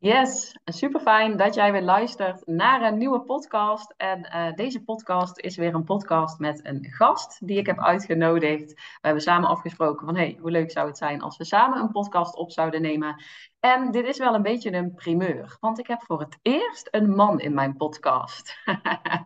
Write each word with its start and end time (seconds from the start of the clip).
Yes, 0.00 0.54
super 0.64 1.00
fijn 1.00 1.36
dat 1.36 1.54
jij 1.54 1.72
weer 1.72 1.82
luistert 1.82 2.46
naar 2.46 2.82
een 2.82 2.98
nieuwe 2.98 3.20
podcast. 3.20 3.94
En 3.96 4.22
eh, 4.22 4.54
deze 4.54 4.84
podcast 4.84 5.38
is 5.38 5.56
weer 5.56 5.74
een 5.74 5.84
podcast 5.84 6.38
met 6.38 6.60
een 6.62 6.84
gast 6.84 7.46
die 7.46 7.58
ik 7.58 7.66
heb 7.66 7.78
uitgenodigd. 7.78 8.72
We 8.72 8.98
hebben 9.00 9.22
samen 9.22 9.48
afgesproken 9.48 10.06
van 10.06 10.16
hey, 10.16 10.38
hoe 10.40 10.50
leuk 10.50 10.70
zou 10.70 10.86
het 10.86 10.98
zijn 10.98 11.20
als 11.20 11.36
we 11.36 11.44
samen 11.44 11.80
een 11.80 11.90
podcast 11.90 12.36
op 12.36 12.50
zouden 12.50 12.82
nemen. 12.82 13.22
En 13.60 13.90
dit 13.90 14.06
is 14.06 14.18
wel 14.18 14.34
een 14.34 14.42
beetje 14.42 14.72
een 14.72 14.94
primeur, 14.94 15.56
want 15.60 15.78
ik 15.78 15.86
heb 15.86 16.02
voor 16.02 16.20
het 16.20 16.38
eerst 16.42 16.88
een 16.90 17.14
man 17.14 17.40
in 17.40 17.54
mijn 17.54 17.76
podcast. 17.76 18.58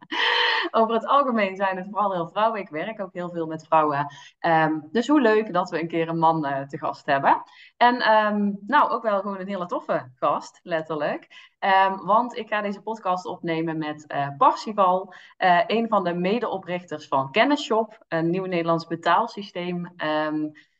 Over 0.70 0.94
het 0.94 1.06
algemeen 1.06 1.56
zijn 1.56 1.76
het 1.76 1.86
vooral 1.90 2.12
heel 2.12 2.28
vrouwen. 2.28 2.60
Ik 2.60 2.68
werk 2.68 3.00
ook 3.00 3.12
heel 3.12 3.30
veel 3.30 3.46
met 3.46 3.66
vrouwen. 3.66 4.06
Ehm, 4.38 4.78
dus 4.90 5.08
hoe 5.08 5.20
leuk 5.20 5.52
dat 5.52 5.70
we 5.70 5.80
een 5.80 5.88
keer 5.88 6.08
een 6.08 6.18
man 6.18 6.46
uh, 6.46 6.60
te 6.60 6.78
gast 6.78 7.06
hebben. 7.06 7.42
En 7.76 8.00
ehm, 8.00 8.52
nou, 8.66 8.90
ook 8.90 9.02
wel 9.02 9.20
gewoon 9.20 9.38
een 9.38 9.48
hele 9.48 9.66
toffe 9.66 10.10
gast, 10.14 10.60
letterlijk. 10.62 11.50
Um, 11.88 12.04
want 12.04 12.36
ik 12.36 12.48
ga 12.48 12.60
deze 12.60 12.82
podcast 12.82 13.26
opnemen 13.26 13.78
met 13.78 14.04
uh, 14.08 14.28
Parsival, 14.36 15.14
uh, 15.38 15.60
een 15.66 15.88
van 15.88 16.04
de 16.04 16.14
medeoprichters 16.14 17.08
van 17.08 17.30
Kennisshop, 17.30 18.04
een 18.08 18.30
nieuw 18.30 18.44
Nederlands 18.44 18.86
betaalsysteem. 18.86 19.94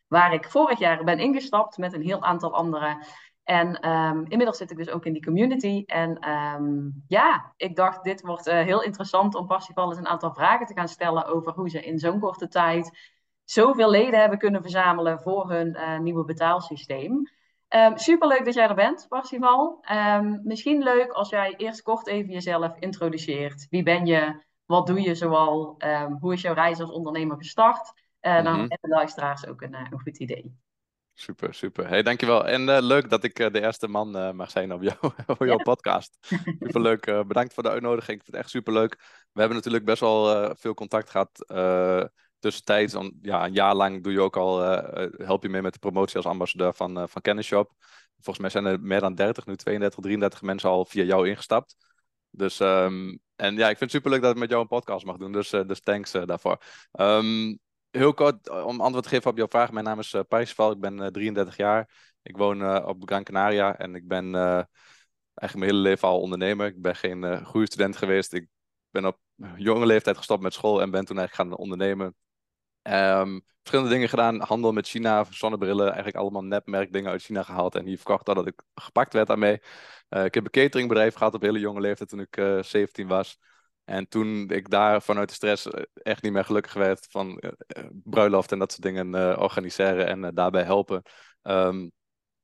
waar 0.08 0.32
ik 0.32 0.50
vorig 0.50 0.78
jaar 0.78 1.04
ben 1.04 1.18
ingestapt 1.18 1.78
met 1.78 1.92
een 1.92 2.02
heel 2.02 2.22
aantal 2.22 2.54
anderen. 2.54 2.98
En 3.44 3.88
um, 3.90 4.24
inmiddels 4.28 4.56
zit 4.56 4.70
ik 4.70 4.76
dus 4.76 4.90
ook 4.90 5.06
in 5.06 5.12
die 5.12 5.24
community. 5.24 5.82
En 5.86 6.28
um, 6.30 7.04
ja, 7.06 7.52
ik 7.56 7.76
dacht, 7.76 8.04
dit 8.04 8.20
wordt 8.20 8.48
uh, 8.48 8.54
heel 8.54 8.82
interessant 8.82 9.34
om 9.34 9.46
Parsifal 9.46 9.88
eens 9.88 9.98
een 9.98 10.06
aantal 10.06 10.32
vragen 10.32 10.66
te 10.66 10.74
gaan 10.74 10.88
stellen 10.88 11.26
over 11.26 11.52
hoe 11.52 11.68
ze 11.68 11.82
in 11.82 11.98
zo'n 11.98 12.20
korte 12.20 12.48
tijd 12.48 12.98
zoveel 13.44 13.90
leden 13.90 14.20
hebben 14.20 14.38
kunnen 14.38 14.62
verzamelen 14.62 15.20
voor 15.20 15.50
hun 15.50 15.68
uh, 15.68 15.98
nieuwe 15.98 16.24
betaalsysteem. 16.24 17.30
Um, 17.68 17.98
superleuk 17.98 18.44
dat 18.44 18.54
jij 18.54 18.68
er 18.68 18.74
bent, 18.74 19.06
Parsifal. 19.08 19.84
misschien 20.42 20.82
leuk 20.82 21.10
als 21.10 21.28
jij 21.28 21.54
eerst 21.56 21.82
kort 21.82 22.06
even 22.06 22.32
jezelf 22.32 22.76
introduceert. 22.78 23.66
Wie 23.70 23.82
ben 23.82 24.06
je? 24.06 24.42
Wat 24.66 24.86
doe 24.86 25.00
je 25.00 25.14
zoal? 25.14 25.76
hoe 26.20 26.32
is 26.32 26.40
jouw 26.40 26.54
reis 26.54 26.80
als 26.80 26.90
ondernemer 26.90 27.36
gestart? 27.36 27.92
Uh, 28.22 28.34
Dan 28.34 28.42
mhm. 28.52 28.58
hebben 28.60 28.78
de 28.80 28.88
luisteraars 28.88 29.46
ook 29.46 29.62
een, 29.62 29.74
een 29.74 30.00
goed 30.00 30.18
idee. 30.18 30.56
Super, 31.14 31.54
super. 31.54 31.88
Hey, 31.88 32.02
dankjewel. 32.02 32.46
En 32.46 32.68
uh, 32.68 32.78
leuk 32.80 33.10
dat 33.10 33.24
ik 33.24 33.38
uh, 33.38 33.50
de 33.50 33.60
eerste 33.60 33.88
man 33.88 34.16
uh, 34.16 34.30
mag 34.30 34.50
zijn 34.50 34.72
op, 34.72 34.82
jou, 34.82 34.96
op 35.26 35.44
jouw 35.44 35.56
podcast. 35.56 36.16
Super 36.60 36.80
leuk. 36.80 37.04
bedankt 37.26 37.54
voor 37.54 37.62
de 37.62 37.68
uitnodiging. 37.70 38.18
Ik 38.18 38.24
vind 38.24 38.36
het 38.36 38.44
echt 38.44 38.50
super 38.50 38.72
leuk. 38.72 38.94
We 39.32 39.40
hebben 39.40 39.56
natuurlijk 39.56 39.84
best 39.84 40.00
wel 40.00 40.54
veel 40.56 40.74
contact 40.74 41.10
gehad 41.10 41.44
tussentijds. 42.38 42.96
Ja, 43.22 43.44
een 43.44 43.52
jaar 43.52 43.74
lang 43.74 44.02
doe 44.02 44.12
je 44.12 44.20
ook 44.20 44.36
al, 44.36 44.60
help 45.16 45.42
je 45.42 45.48
mee 45.48 45.62
met 45.62 45.72
de 45.72 45.78
promotie 45.78 46.16
als 46.16 46.26
ambassadeur 46.26 46.74
van, 46.74 47.08
van 47.08 47.22
Kennisshop. 47.22 47.72
Volgens 48.14 48.38
mij 48.38 48.50
zijn 48.50 48.64
er 48.64 48.80
meer 48.80 49.00
dan 49.00 49.14
30, 49.14 49.46
nu 49.46 49.56
32, 49.56 50.02
33 50.02 50.42
mensen 50.42 50.70
al 50.70 50.84
via 50.84 51.04
jou 51.04 51.28
ingestapt. 51.28 51.76
Dus, 52.30 52.60
um, 52.60 53.20
en 53.36 53.56
ja, 53.56 53.68
ik 53.68 53.78
vind 53.78 53.80
het 53.80 53.90
super 53.90 54.10
leuk 54.10 54.22
dat 54.22 54.32
ik 54.32 54.38
met 54.38 54.48
jou 54.48 54.62
een 54.62 54.68
podcast 54.68 55.04
mag 55.04 55.16
doen. 55.16 55.32
Dus, 55.32 55.50
dus 55.50 55.80
thanks 55.80 56.10
daarvoor. 56.10 56.62
Um, 56.92 57.58
heel 57.92 58.14
kort 58.14 58.48
eh, 58.48 58.66
om 58.66 58.80
antwoord 58.80 59.04
te 59.04 59.10
geven 59.10 59.30
op 59.30 59.36
jouw 59.36 59.48
vraag. 59.48 59.72
Mijn 59.72 59.84
naam 59.84 59.98
is 59.98 60.12
uh, 60.12 60.20
Paisval, 60.28 60.70
ik 60.70 60.80
ben 60.80 61.12
33 61.12 61.52
eh, 61.52 61.58
jaar. 61.58 61.88
Ik 62.22 62.36
woon 62.36 62.84
op 62.84 63.02
Gran 63.04 63.24
Canaria 63.24 63.78
en 63.78 63.94
ik 63.94 64.08
ben 64.08 64.34
eigenlijk 64.34 65.54
mijn 65.54 65.62
hele 65.62 65.88
leven 65.88 66.08
al 66.08 66.20
ondernemer. 66.20 66.66
Ik 66.66 66.82
ben 66.82 66.96
geen 66.96 67.44
goede 67.44 67.66
student 67.66 67.96
geweest. 67.96 68.32
Ik 68.32 68.48
ben 68.90 69.06
op 69.06 69.18
jonge 69.56 69.86
leeftijd 69.86 70.16
gestopt 70.16 70.42
met 70.42 70.52
school 70.52 70.80
en 70.80 70.90
ben 70.90 71.04
toen 71.04 71.18
eigenlijk 71.18 71.50
gaan 71.50 71.58
ondernemen. 71.58 72.14
Um, 72.82 73.44
verschillende 73.58 73.92
dingen 73.92 74.08
gedaan, 74.08 74.40
handel 74.40 74.72
met 74.72 74.88
China, 74.88 75.24
zonnebrillen, 75.30 75.86
eigenlijk 75.86 76.16
allemaal 76.16 76.44
nepmerkdingen 76.44 77.10
uit 77.10 77.22
China 77.22 77.42
gehaald 77.42 77.74
en 77.74 77.86
hier 77.86 77.96
verkocht 77.96 78.26
dat 78.26 78.46
ik 78.46 78.62
gepakt 78.74 79.12
werd 79.12 79.26
daarmee. 79.26 79.60
ik 80.08 80.34
heb 80.34 80.44
een 80.44 80.50
cateringbedrijf 80.50 81.14
gehad 81.14 81.34
op 81.34 81.42
hele 81.42 81.58
jonge 81.58 81.80
leeftijd 81.80 82.08
toen 82.08 82.26
ik 82.30 82.64
17 82.64 83.06
was. 83.08 83.38
En 83.84 84.08
toen 84.08 84.50
ik 84.50 84.70
daar 84.70 85.02
vanuit 85.02 85.28
de 85.28 85.34
stress 85.34 85.66
eh, 85.66 85.82
echt 85.94 86.22
niet 86.22 86.32
meer 86.32 86.44
gelukkig 86.44 86.72
werd 86.72 87.06
van 87.10 87.40
uh, 87.40 87.50
bruiloft 87.92 88.52
en 88.52 88.58
dat 88.58 88.70
soort 88.72 88.82
dingen 88.82 89.38
organiseren 89.38 90.06
en 90.06 90.34
daarbij 90.34 90.62
helpen, 90.62 91.02
um, 91.42 91.92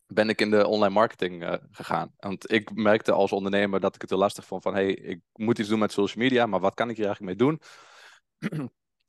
ben 0.06 0.28
ik 0.28 0.40
in 0.40 0.50
de 0.50 0.66
online 0.66 0.94
marketing 0.94 1.58
gegaan. 1.70 2.12
Want 2.16 2.52
ik 2.52 2.74
merkte 2.74 3.12
als 3.12 3.32
ondernemer 3.32 3.80
dat 3.80 3.94
ik 3.94 4.00
het 4.00 4.10
heel 4.10 4.18
lastig 4.18 4.44
vond 4.44 4.62
van 4.62 4.74
hey, 4.74 4.94
ik 4.94 5.20
moet 5.32 5.58
iets 5.58 5.68
doen 5.68 5.78
met 5.78 5.92
social 5.92 6.24
media, 6.24 6.46
maar 6.46 6.60
wat 6.60 6.74
kan 6.74 6.90
ik 6.90 6.96
hier 6.96 7.06
eigenlijk 7.06 7.38
mee 7.38 7.48
doen? 7.48 7.60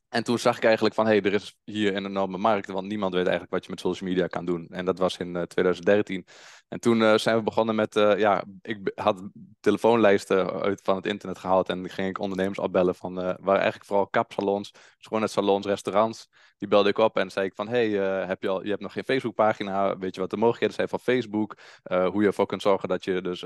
En 0.09 0.23
toen 0.23 0.39
zag 0.39 0.57
ik 0.57 0.63
eigenlijk 0.63 0.95
van, 0.95 1.05
hé, 1.05 1.11
hey, 1.11 1.21
er 1.21 1.33
is 1.33 1.57
hier 1.63 1.95
een 1.95 2.05
enorme 2.05 2.37
markt, 2.37 2.67
want 2.67 2.87
niemand 2.87 3.13
weet 3.13 3.23
eigenlijk 3.23 3.53
wat 3.53 3.63
je 3.63 3.69
met 3.69 3.79
social 3.79 4.09
media 4.09 4.27
kan 4.27 4.45
doen. 4.45 4.67
En 4.69 4.85
dat 4.85 4.97
was 4.97 5.17
in 5.17 5.35
uh, 5.35 5.41
2013. 5.41 6.25
En 6.67 6.79
toen 6.79 7.01
uh, 7.01 7.17
zijn 7.17 7.37
we 7.37 7.43
begonnen 7.43 7.75
met, 7.75 7.95
uh, 7.95 8.17
ja, 8.17 8.43
ik 8.61 8.91
had 8.95 9.21
telefoonlijsten 9.59 10.61
uit 10.61 10.81
van 10.83 10.95
het 10.95 11.05
internet 11.05 11.37
gehaald 11.37 11.69
en 11.69 11.89
ging 11.89 12.09
ik 12.09 12.19
ondernemers 12.19 12.59
opbellen 12.59 12.95
van, 12.95 13.13
waar 13.15 13.55
eigenlijk 13.55 13.85
vooral 13.85 14.07
kapsalons, 14.07 14.71
schoonheidssalons, 14.97 15.65
restaurants. 15.65 16.27
Die 16.57 16.67
belde 16.67 16.89
ik 16.89 16.97
op 16.97 17.17
en 17.17 17.31
zei 17.31 17.45
ik 17.45 17.53
van, 17.55 17.67
hey, 17.67 17.87
heb 18.27 18.41
je, 18.41 18.47
al, 18.47 18.63
je 18.63 18.69
hebt 18.69 18.81
nog 18.81 18.93
geen 18.93 19.03
Facebookpagina, 19.03 19.97
weet 19.97 20.15
je 20.15 20.21
wat 20.21 20.29
de 20.29 20.37
mogelijkheden 20.37 20.75
zijn 20.75 20.89
van 20.89 20.99
Facebook? 20.99 21.57
hoe 21.83 22.21
je 22.21 22.27
ervoor 22.27 22.45
kunt 22.45 22.61
zorgen 22.61 22.89
dat 22.89 23.03
je 23.03 23.21
dus 23.21 23.43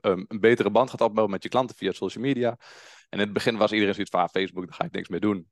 een 0.00 0.26
betere 0.40 0.70
band 0.70 0.90
gaat 0.90 1.00
opbouwen 1.00 1.30
met 1.30 1.42
je 1.42 1.48
klanten 1.48 1.76
via 1.76 1.92
social 1.92 2.24
media. 2.24 2.48
En 3.08 3.18
in 3.18 3.24
het 3.24 3.32
begin 3.32 3.56
was 3.56 3.72
iedereen 3.72 3.94
zoiets 3.94 4.12
van, 4.12 4.22
ah, 4.22 4.28
Facebook, 4.28 4.66
daar 4.66 4.74
ga 4.74 4.84
ik 4.84 4.92
niks 4.92 5.08
mee 5.08 5.20
doen. 5.20 5.48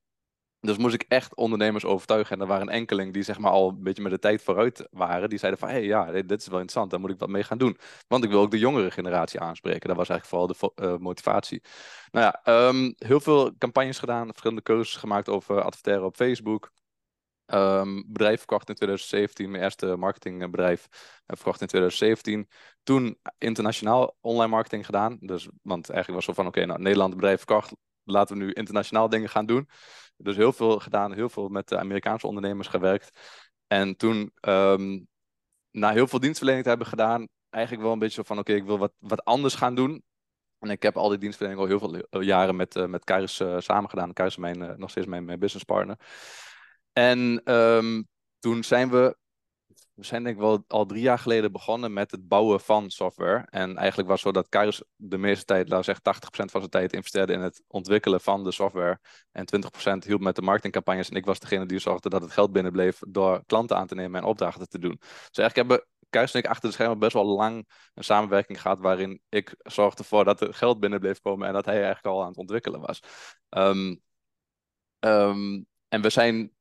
Dus 0.67 0.77
moest 0.77 0.95
ik 0.95 1.05
echt 1.09 1.35
ondernemers 1.35 1.85
overtuigen. 1.85 2.37
En 2.37 2.41
er 2.41 2.47
waren 2.47 2.69
enkeling 2.69 3.13
die 3.13 3.23
zeg 3.23 3.39
maar 3.39 3.51
al 3.51 3.69
een 3.69 3.83
beetje 3.83 4.03
met 4.03 4.13
de 4.13 4.19
tijd 4.19 4.43
vooruit 4.43 4.89
waren. 4.91 5.29
Die 5.29 5.39
zeiden 5.39 5.61
van, 5.61 5.69
hé 5.69 5.75
hey, 5.75 5.85
ja, 5.85 6.13
dit 6.13 6.41
is 6.41 6.47
wel 6.47 6.61
interessant, 6.61 6.91
daar 6.91 7.01
moet 7.01 7.11
ik 7.11 7.19
wat 7.19 7.29
mee 7.29 7.43
gaan 7.43 7.59
doen. 7.59 7.79
Want 8.09 8.25
ik 8.25 8.31
wil 8.31 8.41
ook 8.41 8.51
de 8.51 8.59
jongere 8.59 8.91
generatie 8.91 9.41
aanspreken. 9.41 9.89
Dat 9.89 9.97
was 9.97 10.09
eigenlijk 10.09 10.57
vooral 10.57 10.73
de 10.77 10.93
uh, 10.93 10.99
motivatie. 10.99 11.63
Nou 12.11 12.33
ja, 12.43 12.69
um, 12.69 12.95
heel 12.99 13.21
veel 13.21 13.57
campagnes 13.59 13.99
gedaan, 13.99 14.27
verschillende 14.27 14.63
keuzes 14.63 14.97
gemaakt 14.97 15.29
over 15.29 15.63
adverteren 15.63 16.05
op 16.05 16.17
Facebook. 16.17 16.71
Um, 17.47 18.05
bedrijf 18.07 18.39
verkocht 18.39 18.69
in 18.69 18.75
2017, 18.75 19.51
mijn 19.51 19.63
eerste 19.63 19.97
marketingbedrijf 19.97 20.89
uh, 20.91 21.37
verkocht 21.37 21.61
in 21.61 21.67
2017. 21.67 22.49
Toen 22.83 23.19
internationaal 23.39 24.17
online 24.21 24.51
marketing 24.51 24.85
gedaan. 24.85 25.17
Dus, 25.21 25.49
want 25.63 25.91
eigenlijk 25.91 26.07
was 26.07 26.27
het 26.27 26.37
zo 26.37 26.43
van, 26.43 26.47
oké, 26.47 26.67
nou, 26.67 26.81
Nederland 26.81 27.15
bedrijf 27.15 27.37
verkocht, 27.37 27.73
laten 28.07 28.39
we 28.39 28.45
nu 28.45 28.53
internationaal 28.53 29.09
dingen 29.09 29.29
gaan 29.29 29.47
doen. 29.47 29.69
Dus 30.17 30.37
heel 30.37 30.53
veel 30.53 30.79
gedaan, 30.79 31.13
heel 31.13 31.29
veel 31.29 31.49
met 31.49 31.75
Amerikaanse 31.75 32.27
ondernemers 32.27 32.69
gewerkt. 32.69 33.19
En 33.67 33.97
toen, 33.97 34.33
um, 34.41 35.07
na 35.71 35.93
heel 35.93 36.07
veel 36.07 36.21
dienstverlening 36.21 36.65
te 36.65 36.71
hebben 36.71 36.89
gedaan, 36.89 37.29
eigenlijk 37.51 37.85
wel 37.85 37.93
een 37.93 37.99
beetje 37.99 38.25
van: 38.25 38.39
oké, 38.39 38.53
ik 38.53 38.65
wil 38.65 38.79
wat, 38.79 38.93
wat 38.99 39.25
anders 39.25 39.55
gaan 39.55 39.75
doen. 39.75 40.03
En 40.59 40.71
ik 40.71 40.83
heb 40.83 40.97
al 40.97 41.09
die 41.09 41.19
dienstverlening 41.19 41.63
al 41.63 41.79
heel 41.79 42.03
veel 42.11 42.21
jaren 42.23 42.57
met, 42.57 42.77
uh, 42.77 42.87
met 42.87 43.05
Kairos 43.05 43.41
uh, 43.41 43.59
samen 43.59 43.91
gedaan. 43.91 44.13
Kairos 44.13 44.37
is 44.37 44.41
mijn, 44.41 44.79
nog 44.79 44.91
steeds 44.91 45.07
mijn, 45.07 45.25
mijn 45.25 45.39
businesspartner. 45.39 45.97
En 46.93 47.53
um, 47.53 48.09
toen 48.39 48.65
zijn 48.65 48.91
we 48.91 49.17
we 49.97 50.05
zijn 50.05 50.23
denk 50.23 50.35
ik 50.35 50.43
wel 50.43 50.65
al 50.69 50.87
drie 50.87 51.03
jaar 51.03 51.19
geleden 51.19 51.53
begonnen 51.53 51.93
met 51.93 52.11
het 52.11 52.29
bouwen 52.29 52.61
van 52.61 52.91
software. 52.91 53.47
En 53.51 53.77
eigenlijk 53.77 54.09
was 54.09 54.23
het 54.23 54.35
zo 54.35 54.41
dat 54.41 54.49
Kairos 54.49 54.83
de 54.97 55.19
meeste 55.19 55.45
tijd, 55.45 55.69
laten 55.69 55.95
we 55.95 56.01
zeggen 56.03 56.31
80% 56.45 56.51
van 56.51 56.61
zijn 56.61 56.71
tijd 56.71 56.93
investeerde 56.93 57.33
in 57.33 57.41
het 57.41 57.63
ontwikkelen 57.67 58.21
van 58.21 58.45
de 58.45 58.53
software. 58.53 59.01
En 59.33 59.47
20% 60.05 60.07
hielp 60.07 60.21
met 60.21 60.37
de 60.37 60.43
marketingcampagnes. 60.43 61.09
En 61.09 61.17
ik 61.17 61.25
was 61.25 61.39
degene 61.39 61.67
die 61.67 61.79
zorgde 61.79 62.09
dat 62.09 62.23
het 62.23 62.33
geld 62.33 62.53
binnenbleef 62.53 62.99
door 63.09 63.43
klanten 63.47 63.77
aan 63.77 63.87
te 63.87 63.95
nemen 63.95 64.21
en 64.21 64.27
opdrachten 64.27 64.69
te 64.69 64.79
doen. 64.79 64.97
Dus 64.99 65.39
eigenlijk 65.39 65.57
hebben 65.57 65.87
Kairos 66.11 66.33
en 66.33 66.41
ik 66.41 66.47
achter 66.47 66.69
de 66.69 66.75
schermen 66.75 66.99
best 66.99 67.13
wel 67.13 67.27
lang 67.27 67.69
een 67.95 68.05
samenwerking 68.05 68.61
gehad 68.61 68.81
waarin 68.81 69.21
ik 69.29 69.55
zorgde 69.59 70.03
ervoor 70.03 70.25
dat 70.25 70.41
er 70.41 70.55
geld 70.55 70.81
binnen 70.81 71.01
bleef 71.01 71.21
komen 71.21 71.47
en 71.47 71.53
dat 71.53 71.65
hij 71.65 71.75
eigenlijk 71.75 72.07
al 72.07 72.23
aan 72.23 72.29
het 72.29 72.37
ontwikkelen 72.37 72.81
was. 72.81 73.01
Um, 73.49 74.01
um, 75.01 75.67
en 75.89 76.03
we 76.03 76.11
zijn 76.11 76.56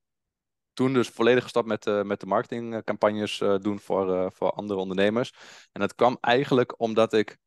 toen 0.76 0.94
dus 0.94 1.08
volledig 1.08 1.44
gestapt 1.44 1.68
met, 1.68 1.86
uh, 1.86 2.04
met 2.04 2.20
de 2.20 2.26
marketingcampagnes 2.26 3.40
uh, 3.40 3.58
doen 3.58 3.80
voor, 3.80 4.10
uh, 4.10 4.28
voor 4.32 4.52
andere 4.52 4.80
ondernemers. 4.80 5.34
En 5.72 5.82
dat 5.82 5.96
kwam 5.96 6.18
eigenlijk 6.22 6.80
omdat 6.82 7.14
ik 7.14 7.38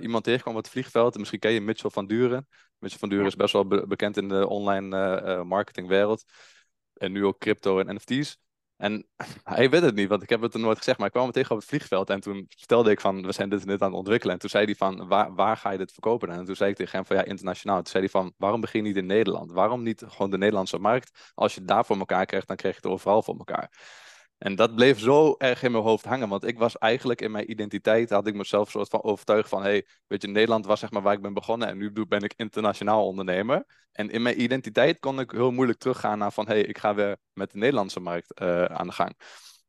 iemand 0.00 0.24
tegenkwam 0.24 0.56
op 0.56 0.62
het 0.62 0.72
vliegveld. 0.72 1.12
En 1.12 1.18
misschien 1.18 1.40
ken 1.40 1.52
je 1.52 1.60
Mitchell 1.60 1.90
van 1.90 2.06
Duren. 2.06 2.48
Mitchell 2.78 2.98
van 2.98 3.08
Duren 3.08 3.26
is 3.26 3.36
best 3.36 3.52
wel 3.52 3.66
be 3.66 3.86
bekend 3.86 4.16
in 4.16 4.28
de 4.28 4.48
online 4.48 5.44
marketingwereld. 5.44 6.24
En 6.94 7.12
nu 7.12 7.24
ook 7.24 7.38
crypto 7.38 7.78
en 7.78 7.94
NFT's. 7.94 8.38
En 8.78 9.06
hij 9.44 9.70
weet 9.70 9.82
het 9.82 9.94
niet, 9.94 10.08
want 10.08 10.22
ik 10.22 10.28
heb 10.28 10.40
het 10.40 10.54
er 10.54 10.60
nooit 10.60 10.78
gezegd. 10.78 10.98
Maar 10.98 11.06
ik 11.06 11.12
kwam 11.12 11.24
hem 11.24 11.32
tegen 11.32 11.50
op 11.50 11.58
het 11.58 11.68
vliegveld 11.68 12.10
en 12.10 12.20
toen 12.20 12.46
vertelde 12.56 12.90
ik 12.90 13.00
van, 13.00 13.22
we 13.22 13.32
zijn 13.32 13.48
dit 13.48 13.60
en 13.60 13.66
dit 13.66 13.82
aan 13.82 13.88
het 13.88 13.98
ontwikkelen. 13.98 14.34
En 14.34 14.40
toen 14.40 14.50
zei 14.50 14.64
hij 14.64 14.74
van, 14.74 15.08
waar, 15.08 15.34
waar 15.34 15.56
ga 15.56 15.70
je 15.70 15.78
dit 15.78 15.92
verkopen? 15.92 16.30
En 16.30 16.44
toen 16.44 16.56
zei 16.56 16.70
ik 16.70 16.76
tegen 16.76 16.96
hem 16.96 17.06
van, 17.06 17.16
ja, 17.16 17.24
internationaal. 17.24 17.76
Toen 17.76 17.86
zei 17.86 18.02
hij 18.02 18.12
van, 18.12 18.32
waarom 18.36 18.60
begin 18.60 18.82
je 18.82 18.88
niet 18.88 18.96
in 18.96 19.06
Nederland? 19.06 19.52
Waarom 19.52 19.82
niet 19.82 20.04
gewoon 20.06 20.30
de 20.30 20.38
Nederlandse 20.38 20.78
markt? 20.78 21.32
Als 21.34 21.54
je 21.54 21.60
het 21.60 21.68
daar 21.68 21.84
voor 21.84 21.98
elkaar 21.98 22.26
krijgt, 22.26 22.46
dan 22.46 22.56
krijg 22.56 22.74
je 22.74 22.80
het 22.82 22.90
overal 22.90 23.22
voor 23.22 23.36
elkaar. 23.38 23.70
En 24.38 24.54
dat 24.54 24.74
bleef 24.74 24.98
zo 24.98 25.34
erg 25.38 25.62
in 25.62 25.72
mijn 25.72 25.84
hoofd 25.84 26.04
hangen. 26.04 26.28
Want 26.28 26.44
ik 26.44 26.58
was 26.58 26.78
eigenlijk 26.78 27.20
in 27.20 27.30
mijn 27.30 27.50
identiteit, 27.50 28.10
had 28.10 28.26
ik 28.26 28.34
mezelf 28.34 28.70
soort 28.70 28.88
van 28.88 29.02
overtuigd 29.02 29.48
van, 29.48 29.62
hey, 29.62 29.86
weet 30.06 30.22
je, 30.22 30.28
Nederland 30.28 30.66
was 30.66 30.80
zeg 30.80 30.90
maar 30.90 31.02
waar 31.02 31.14
ik 31.14 31.22
ben 31.22 31.34
begonnen 31.34 31.68
en 31.68 31.78
nu 31.78 31.92
ben 32.06 32.22
ik 32.22 32.34
internationaal 32.36 33.06
ondernemer. 33.06 33.64
En 33.92 34.10
in 34.10 34.22
mijn 34.22 34.42
identiteit 34.42 34.98
kon 34.98 35.20
ik 35.20 35.30
heel 35.30 35.50
moeilijk 35.50 35.78
teruggaan 35.78 36.18
naar 36.18 36.32
van, 36.32 36.46
hey, 36.46 36.60
ik 36.60 36.78
ga 36.78 36.94
weer 36.94 37.16
met 37.32 37.50
de 37.50 37.58
Nederlandse 37.58 38.00
markt 38.00 38.40
uh, 38.42 38.64
aan 38.64 38.86
de 38.86 38.92
gang. 38.92 39.16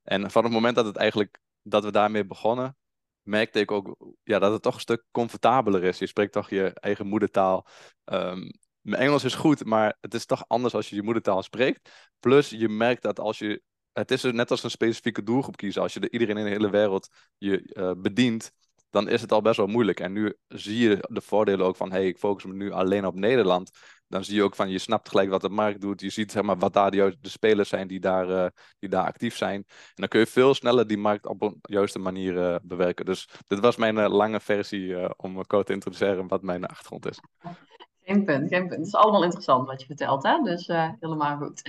En 0.04 0.32
van 0.32 0.44
het 0.44 0.54
moment 0.54 0.76
dat 0.76 0.86
het 0.86 0.96
eigenlijk, 0.96 1.40
dat 1.62 1.84
we 1.84 1.92
daarmee 1.92 2.26
begonnen, 2.26 2.78
merkte 3.22 3.60
ik 3.60 3.72
ook 3.72 4.16
ja, 4.24 4.40
dat 4.40 4.52
het 4.52 4.62
toch 4.62 4.74
een 4.74 4.80
stuk 4.80 5.04
comfortabeler 5.12 5.84
is. 5.84 6.00
Je 6.00 6.08
spreekt 6.08 6.34
toch 6.34 6.50
je 6.50 6.74
eigen 6.74 7.08
moedertaal. 7.08 7.68
Um, 8.06 8.52
mijn 8.82 9.02
Engels 9.02 9.24
is 9.24 9.36
goed, 9.36 9.66
maar 9.66 9.98
het 10.02 10.14
is 10.14 10.26
toch 10.26 10.44
anders 10.48 10.74
als 10.74 10.90
je 10.90 10.96
je 10.96 11.04
moedertaal 11.04 11.44
spreekt. 11.44 12.10
Plus, 12.20 12.50
je 12.50 12.70
merkt 12.70 13.02
dat 13.02 13.20
als 13.20 13.38
je. 13.38 13.62
Het 13.94 14.12
is 14.12 14.24
net 14.24 14.52
als 14.52 14.64
een 14.64 14.70
specifieke 14.70 15.24
doelgroep 15.24 15.56
kiezen. 15.56 15.82
Als 15.82 15.94
je 15.94 16.00
de, 16.00 16.10
iedereen 16.10 16.38
in 16.38 16.44
de 16.44 16.50
hele 16.50 16.70
wereld 16.70 17.10
je 17.38 17.72
uh, 17.74 17.92
bedient, 17.98 18.52
dan 18.90 19.08
is 19.08 19.22
het 19.22 19.32
al 19.32 19.42
best 19.42 19.58
wel 19.58 19.68
moeilijk. 19.68 20.00
En 20.00 20.12
nu 20.12 20.36
zie 20.48 20.90
je 20.90 21.08
de 21.10 21.22
voordelen 21.22 21.66
ook 21.66 21.76
van, 21.76 21.92
hey, 21.92 22.08
ik 22.08 22.18
focus 22.18 22.46
me 22.46 22.54
nu 22.54 22.72
alleen 22.72 23.06
op 23.06 23.16
Nederland. 23.16 23.72
Dan 24.08 24.24
zie 24.24 24.36
je 24.36 24.44
ook 24.44 24.56
van, 24.56 24.70
je 24.70 24.78
snapt 24.78 25.10
gelijk 25.10 25.30
wat 25.30 25.42
de 25.42 25.50
markt 25.50 25.82
doet. 25.82 26.02
Je 26.02 26.10
ziet 26.10 26.32
zeg 26.32 26.44
maar, 26.44 26.58
wat 26.58 26.74
daar 26.74 26.92
de, 26.92 27.18
de 27.22 27.30
spelers 27.30 27.70
zijn 27.70 27.88
die 27.88 28.00
daar, 28.00 28.30
uh, 28.30 28.46
die 28.80 28.90
daar 28.90 29.06
actief 29.06 29.38
zijn. 29.38 29.64
En 29.68 29.94
dan 29.96 30.08
kun 30.08 30.20
je 30.20 30.26
veel 30.26 30.54
sneller 30.54 30.88
die 30.88 30.98
markt 30.98 31.26
op 31.26 31.42
een 31.42 31.60
juiste 31.62 32.00
manier 32.00 32.34
uh, 32.34 32.56
bewerken. 32.64 33.06
Dus 33.06 33.30
dit 33.48 33.60
was 33.60 33.76
mijn 33.76 34.08
lange 34.08 34.40
versie 34.40 35.18
om 35.18 35.46
kort 35.46 35.66
te 35.66 35.74
introduceren 35.74 36.28
wat 36.28 36.42
mijn 36.42 36.66
achtergrond 36.66 37.06
is. 37.06 37.20
Geen 38.04 38.26
punt, 38.26 38.48
geen 38.48 38.68
punt. 38.68 38.80
Het 38.80 38.88
is 38.88 38.96
allemaal 38.96 39.24
interessant 39.24 39.68
wat 39.68 39.82
je 39.82 39.88
vertelt, 39.88 40.24
hè? 40.24 40.42
Dus 40.44 40.68
helemaal 41.00 41.38
goed. 41.38 41.62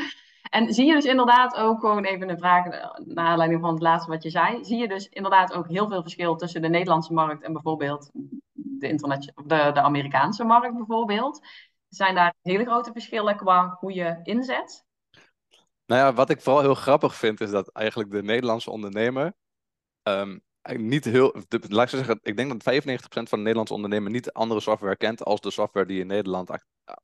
En 0.50 0.74
zie 0.74 0.86
je 0.86 0.92
dus 0.92 1.04
inderdaad 1.04 1.56
ook 1.56 1.80
gewoon 1.80 2.04
even 2.04 2.28
een 2.28 2.38
vraag 2.38 2.64
naar 3.04 3.26
aanleiding 3.26 3.60
van 3.60 3.72
het 3.72 3.82
laatste 3.82 4.10
wat 4.10 4.22
je 4.22 4.30
zei. 4.30 4.64
Zie 4.64 4.78
je 4.78 4.88
dus 4.88 5.08
inderdaad 5.08 5.52
ook 5.52 5.68
heel 5.68 5.88
veel 5.88 6.02
verschil 6.02 6.36
tussen 6.36 6.62
de 6.62 6.68
Nederlandse 6.68 7.12
markt 7.12 7.42
en 7.42 7.52
bijvoorbeeld 7.52 8.10
de, 8.52 8.88
internet, 8.88 9.32
de, 9.44 9.70
de 9.74 9.80
Amerikaanse 9.80 10.44
markt 10.44 10.76
bijvoorbeeld? 10.76 11.40
Zijn 11.88 12.14
daar 12.14 12.34
hele 12.42 12.64
grote 12.64 12.92
verschillen 12.92 13.36
qua 13.36 13.76
hoe 13.80 13.94
je 13.94 14.20
inzet? 14.22 14.84
Nou 15.86 16.00
ja, 16.00 16.12
wat 16.12 16.30
ik 16.30 16.40
vooral 16.40 16.62
heel 16.62 16.74
grappig 16.74 17.14
vind 17.14 17.40
is 17.40 17.50
dat 17.50 17.68
eigenlijk 17.68 18.10
de 18.10 18.22
Nederlandse 18.22 18.70
ondernemer 18.70 19.32
um, 20.02 20.40
niet 20.62 21.04
heel, 21.04 21.34
laat 21.48 21.92
ik 21.92 21.98
zeggen, 21.98 22.18
ik 22.22 22.36
denk 22.36 22.62
dat 22.62 22.82
95% 22.84 22.96
van 23.08 23.24
de 23.28 23.36
Nederlandse 23.36 23.74
ondernemer 23.74 24.10
niet 24.10 24.32
andere 24.32 24.60
software 24.60 24.96
kent 24.96 25.24
als 25.24 25.40
de 25.40 25.50
software 25.50 25.86
die 25.86 26.00
in 26.00 26.06
Nederland 26.06 26.50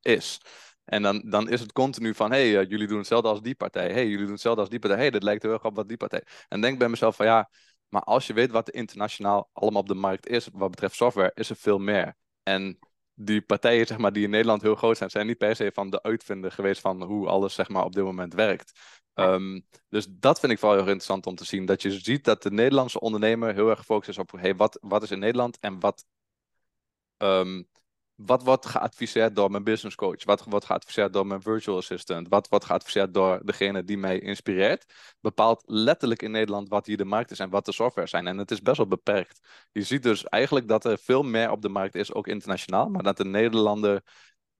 is. 0.00 0.40
En 0.86 1.02
dan, 1.02 1.22
dan 1.24 1.48
is 1.48 1.60
het 1.60 1.72
continu 1.72 2.14
van, 2.14 2.30
hé, 2.32 2.50
hey, 2.50 2.62
uh, 2.62 2.70
jullie 2.70 2.86
doen 2.86 2.98
hetzelfde 2.98 3.28
als 3.28 3.42
die 3.42 3.54
partij. 3.54 3.92
hey, 3.92 4.04
jullie 4.08 4.24
doen 4.24 4.32
hetzelfde 4.32 4.60
als 4.60 4.70
die 4.70 4.78
partij. 4.78 4.98
hey, 4.98 5.10
dit 5.10 5.22
lijkt 5.22 5.42
heel 5.42 5.52
erg 5.52 5.64
op 5.64 5.76
wat 5.76 5.88
die 5.88 5.96
partij. 5.96 6.22
En 6.48 6.60
denk 6.60 6.78
bij 6.78 6.88
mezelf 6.88 7.16
van, 7.16 7.26
ja, 7.26 7.50
maar 7.88 8.02
als 8.02 8.26
je 8.26 8.32
weet 8.32 8.50
wat 8.50 8.68
er 8.68 8.74
internationaal 8.74 9.50
allemaal 9.52 9.80
op 9.80 9.88
de 9.88 9.94
markt 9.94 10.26
is, 10.26 10.48
wat 10.52 10.70
betreft 10.70 10.94
software, 10.94 11.30
is 11.34 11.50
er 11.50 11.56
veel 11.56 11.78
meer. 11.78 12.16
En 12.42 12.78
die 13.14 13.42
partijen, 13.42 13.86
zeg 13.92 13.98
maar, 13.98 14.12
die 14.12 14.24
in 14.24 14.30
Nederland 14.30 14.62
heel 14.62 14.74
groot 14.74 14.96
zijn, 14.96 15.10
zijn 15.10 15.26
niet 15.26 15.38
per 15.38 15.56
se 15.56 15.70
van 15.74 15.90
de 15.90 16.02
uitvinder 16.02 16.52
geweest 16.52 16.80
van 16.80 17.02
hoe 17.02 17.28
alles, 17.28 17.54
zeg 17.54 17.68
maar, 17.68 17.84
op 17.84 17.94
dit 17.94 18.04
moment 18.04 18.34
werkt. 18.34 18.72
Um, 19.14 19.66
dus 19.88 20.06
dat 20.10 20.40
vind 20.40 20.52
ik 20.52 20.58
wel 20.58 20.70
heel 20.70 20.80
interessant 20.80 21.26
om 21.26 21.34
te 21.34 21.44
zien. 21.44 21.64
Dat 21.64 21.82
je 21.82 21.90
ziet 21.90 22.24
dat 22.24 22.42
de 22.42 22.50
Nederlandse 22.50 23.00
ondernemer 23.00 23.54
heel 23.54 23.68
erg 23.68 23.78
gefocust 23.78 24.08
is 24.08 24.18
op, 24.18 24.32
hey, 24.32 24.56
wat, 24.56 24.78
wat 24.80 25.02
is 25.02 25.10
in 25.10 25.18
Nederland 25.18 25.58
en 25.60 25.80
wat... 25.80 26.04
Um, 27.18 27.68
wat 28.16 28.42
wordt 28.42 28.66
geadviseerd 28.66 29.36
door 29.36 29.50
mijn 29.50 29.64
business 29.64 29.96
coach? 29.96 30.24
Wat 30.24 30.44
wordt 30.44 30.66
geadviseerd 30.66 31.12
door 31.12 31.26
mijn 31.26 31.42
virtual 31.42 31.76
assistant? 31.76 32.28
Wat 32.28 32.48
wordt 32.48 32.64
geadviseerd 32.64 33.14
door 33.14 33.40
degene 33.44 33.84
die 33.84 33.98
mij 33.98 34.18
inspireert? 34.18 34.94
Bepaalt 35.20 35.62
letterlijk 35.66 36.22
in 36.22 36.30
Nederland 36.30 36.68
wat 36.68 36.86
hier 36.86 36.96
de 36.96 37.04
markt 37.04 37.30
is 37.30 37.38
en 37.38 37.50
wat 37.50 37.64
de 37.64 37.72
software 37.72 38.08
zijn. 38.08 38.26
En 38.26 38.38
het 38.38 38.50
is 38.50 38.62
best 38.62 38.76
wel 38.76 38.86
beperkt. 38.86 39.40
Je 39.72 39.82
ziet 39.82 40.02
dus 40.02 40.24
eigenlijk 40.24 40.68
dat 40.68 40.84
er 40.84 40.98
veel 40.98 41.22
meer 41.22 41.50
op 41.50 41.62
de 41.62 41.68
markt 41.68 41.94
is, 41.94 42.12
ook 42.12 42.26
internationaal, 42.26 42.88
maar 42.88 43.02
dat 43.02 43.16
de 43.16 43.24
Nederlander 43.24 44.02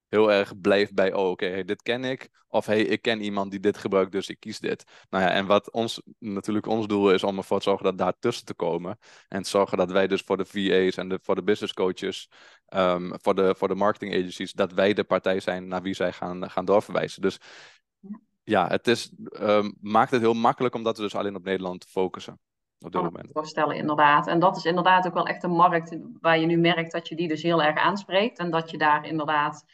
heel 0.08 0.32
erg 0.32 0.61
blijft 0.61 0.94
bij, 0.94 1.12
oh 1.12 1.31
oké, 1.31 1.64
dit 1.64 1.82
ken 1.82 2.05
ik. 2.05 2.29
Of 2.49 2.67
hey, 2.67 2.82
ik 2.82 3.03
ken 3.03 3.20
iemand 3.20 3.50
die 3.50 3.61
dit 3.61 3.79
gebruikt, 3.79 4.12
dus 4.12 4.29
ik 4.29 4.41
kies 4.41 4.61
dit. 4.61 4.85
Nou 5.11 5.25
ja, 5.25 5.31
en 5.31 5.47
wat 5.47 5.70
ons, 5.70 6.03
natuurlijk 6.19 6.67
ons 6.67 6.87
doel 6.87 7.12
is 7.12 7.25
om 7.25 7.37
ervoor 7.37 7.58
te 7.58 7.64
zorgen 7.64 7.85
dat 7.85 7.99
daar 7.99 8.19
tussen 8.19 8.47
te 8.47 8.55
komen. 8.55 8.99
En 9.29 9.43
te 9.43 9.49
zorgen 9.49 9.79
dat 9.79 9.91
wij 9.91 10.06
dus 10.06 10.23
voor 10.23 10.37
de 10.37 10.44
VA's 10.44 10.97
en 10.97 11.08
de, 11.08 11.19
voor 11.23 11.35
de 11.35 11.43
business 11.43 11.75
coaches, 11.75 12.31
um, 12.69 13.12
voor, 13.23 13.35
de, 13.35 13.55
voor 13.58 13.69
de 13.69 13.75
marketing 13.75 14.14
agencies, 14.14 14.53
dat 14.53 14.73
wij 14.73 14.93
de 14.93 15.05
partij 15.05 15.41
zijn 15.41 15.69
naar 15.69 15.82
wie 15.82 15.94
zij 15.94 16.12
gaan, 16.12 16.50
gaan 16.50 16.64
doorverwijzen. 16.64 17.23
Dus 17.23 17.38
ja, 18.44 18.69
het 18.69 18.87
is, 18.87 19.12
um, 19.41 19.76
maakt 19.81 20.11
het 20.11 20.20
heel 20.20 20.35
makkelijk 20.35 20.75
omdat 20.75 20.97
we 20.97 21.02
dus 21.02 21.14
alleen 21.14 21.37
op 21.37 21.44
Nederland 21.44 21.85
focussen. 21.85 22.41
Op 22.79 22.93
dit 22.93 23.02
moment. 23.02 23.31
voorstellen, 23.32 23.76
inderdaad. 23.76 24.26
En 24.26 24.38
dat 24.38 24.56
is 24.56 24.64
inderdaad 24.64 25.06
ook 25.06 25.14
wel 25.14 25.26
echt 25.26 25.43
een 25.43 25.50
markt 25.50 25.99
waar 26.20 26.38
je 26.38 26.47
nu 26.47 26.56
merkt 26.56 26.93
dat 26.93 27.09
je 27.09 27.17
die 27.17 27.29
dus 27.29 27.43
heel 27.43 27.62
erg 27.62 27.79
aanspreekt. 27.79 28.38
En 28.38 28.50
dat 28.50 28.70
je 28.70 28.79
daar 28.79 29.06
inderdaad 29.06 29.64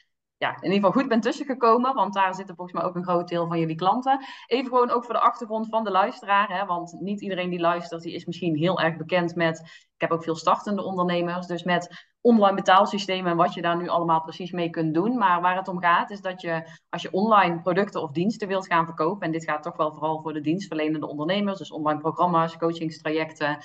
ja, 0.43 0.49
in 0.49 0.73
ieder 0.73 0.75
geval 0.75 0.93
goed 0.93 1.09
bent 1.09 1.23
tussengekomen, 1.23 1.95
want 1.95 2.15
daar 2.15 2.35
zitten 2.35 2.55
volgens 2.55 2.79
mij 2.79 2.87
ook 2.87 2.95
een 2.95 3.05
groot 3.05 3.29
deel 3.29 3.47
van 3.47 3.59
jullie 3.59 3.77
klanten. 3.77 4.25
Even 4.47 4.67
gewoon 4.67 4.91
ook 4.91 5.05
voor 5.05 5.15
de 5.15 5.21
achtergrond 5.21 5.69
van 5.69 5.85
de 5.85 5.91
luisteraar, 5.91 6.59
hè, 6.59 6.67
want 6.67 6.97
niet 7.01 7.21
iedereen 7.21 7.51
die 7.51 7.61
luistert, 7.61 8.03
die 8.03 8.15
is 8.15 8.25
misschien 8.25 8.57
heel 8.57 8.81
erg 8.81 8.97
bekend 8.97 9.35
met, 9.35 9.61
ik 9.95 10.01
heb 10.01 10.11
ook 10.11 10.23
veel 10.23 10.37
startende 10.37 10.83
ondernemers, 10.83 11.47
dus 11.47 11.63
met 11.63 12.07
online 12.21 12.55
betaalsystemen 12.55 13.31
en 13.31 13.37
wat 13.37 13.55
je 13.55 13.63
daar 13.63 13.77
nu 13.77 13.89
allemaal 13.89 14.23
precies 14.23 14.51
mee 14.51 14.71
kunt 14.71 14.95
doen. 14.95 15.19
Maar 15.19 15.41
waar 15.41 15.57
het 15.57 15.69
om 15.69 15.81
gaat, 15.81 16.11
is 16.11 16.21
dat 16.21 16.41
je 16.41 16.79
als 16.89 17.03
je 17.03 17.13
online 17.13 17.61
producten 17.61 18.03
of 18.03 18.11
diensten 18.11 18.49
wilt 18.49 18.67
gaan 18.67 18.87
verkopen, 18.87 19.27
en 19.27 19.33
dit 19.33 19.45
gaat 19.45 19.63
toch 19.63 19.77
wel 19.77 19.93
vooral 19.93 20.23
voor 20.23 20.33
de 20.33 20.41
dienstverlenende 20.41 21.09
ondernemers, 21.09 21.59
dus 21.59 21.73
online 21.73 22.01
programma's, 22.01 22.57
coachingstrajecten, 22.57 23.59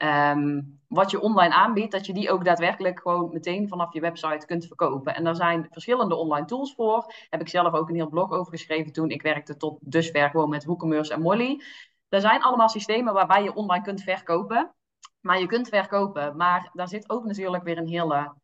Ehm, 0.00 0.60
wat 0.88 1.10
je 1.10 1.20
online 1.20 1.54
aanbiedt, 1.54 1.92
dat 1.92 2.06
je 2.06 2.12
die 2.12 2.30
ook 2.30 2.44
daadwerkelijk 2.44 3.00
gewoon 3.00 3.30
meteen 3.32 3.68
vanaf 3.68 3.92
je 3.92 4.00
website 4.00 4.46
kunt 4.46 4.66
verkopen. 4.66 5.14
En 5.14 5.24
daar 5.24 5.36
zijn 5.36 5.66
verschillende 5.70 6.14
online 6.14 6.46
tools 6.46 6.74
voor. 6.74 7.14
Heb 7.30 7.40
ik 7.40 7.48
zelf 7.48 7.72
ook 7.72 7.88
een 7.88 7.94
heel 7.94 8.08
blog 8.08 8.30
over 8.30 8.52
geschreven 8.52 8.92
toen 8.92 9.10
ik 9.10 9.22
werkte 9.22 9.56
tot 9.56 9.78
dusver 9.80 10.30
gewoon 10.30 10.48
met 10.48 10.64
WooCommerce 10.64 11.12
en 11.12 11.20
Molly. 11.22 11.62
Er 12.08 12.20
zijn 12.20 12.42
allemaal 12.42 12.68
systemen 12.68 13.14
waarbij 13.14 13.42
je 13.42 13.54
online 13.54 13.84
kunt 13.84 14.02
verkopen. 14.02 14.74
Maar 15.20 15.40
je 15.40 15.46
kunt 15.46 15.68
verkopen, 15.68 16.36
maar 16.36 16.70
daar 16.72 16.88
zit 16.88 17.10
ook 17.10 17.24
natuurlijk 17.24 17.62
weer 17.62 17.78
een 17.78 17.88
hele 17.88 18.34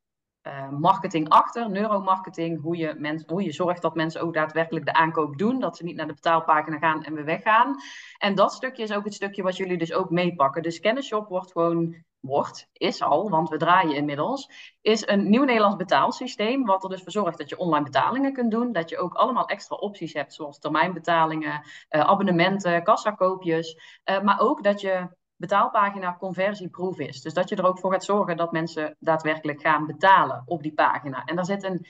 uh, 0.47 0.69
marketing 0.71 1.29
achter, 1.29 1.71
neuromarketing, 1.71 2.63
hoe 2.63 2.77
je, 2.77 2.95
mens, 2.99 3.23
hoe 3.27 3.43
je 3.43 3.53
zorgt 3.53 3.83
dat 3.83 3.95
mensen 3.95 4.21
ook 4.21 4.35
daadwerkelijk 4.35 4.85
de 4.85 4.93
aankoop 4.93 5.39
doen, 5.39 5.61
dat 5.61 5.77
ze 5.77 5.85
niet 5.85 5.97
naar 5.97 6.07
de 6.07 6.15
betaalpagina 6.15 6.79
gaan 6.79 7.03
en 7.03 7.15
weer 7.15 7.25
weggaan. 7.25 7.77
En 8.19 8.35
dat 8.35 8.53
stukje 8.53 8.83
is 8.83 8.93
ook 8.93 9.05
het 9.05 9.15
stukje 9.15 9.43
wat 9.43 9.57
jullie 9.57 9.79
dus 9.79 9.93
ook 9.93 10.11
meepakken. 10.11 10.63
Dus 10.63 10.81
Kennisshop 10.81 11.29
wordt 11.29 11.53
gewoon, 11.53 12.05
wordt, 12.21 12.69
is 12.73 13.03
al, 13.03 13.31
want 13.31 13.49
we 13.49 13.57
draaien 13.57 13.97
inmiddels, 13.97 14.51
is 14.81 15.09
een 15.09 15.31
nieuw 15.31 15.45
Nederlands 15.45 15.77
betaalsysteem, 15.77 16.65
wat 16.65 16.83
er 16.83 16.91
dus 16.91 17.03
voor 17.03 17.13
zorgt 17.13 17.39
dat 17.39 17.49
je 17.49 17.59
online 17.59 17.85
betalingen 17.85 18.33
kunt 18.33 18.51
doen, 18.51 18.73
dat 18.73 18.89
je 18.89 18.99
ook 18.99 19.15
allemaal 19.15 19.49
extra 19.49 19.77
opties 19.77 20.13
hebt, 20.13 20.35
zoals 20.35 20.59
termijnbetalingen, 20.59 21.63
uh, 21.91 22.01
abonnementen, 22.01 22.83
kassakoopjes, 22.83 24.01
uh, 24.05 24.21
maar 24.21 24.41
ook 24.41 24.63
dat 24.63 24.81
je 24.81 25.09
betaalpagina 25.37 26.17
conversieproof 26.19 26.99
is. 26.99 27.21
Dus 27.21 27.35
dat 27.35 27.49
je 27.49 27.57
er 27.57 27.67
ook 27.67 27.79
voor 27.79 27.93
gaat 27.93 28.05
zorgen 28.05 28.37
dat 28.37 28.53
mensen 28.53 28.97
daadwerkelijk 28.99 29.61
gaan 29.61 29.87
betalen 29.87 30.43
op 30.47 30.63
die 30.63 30.75
pagina. 30.75 31.25
En 31.25 31.37
daar 31.37 31.45
zit 31.45 31.63
een 31.63 31.87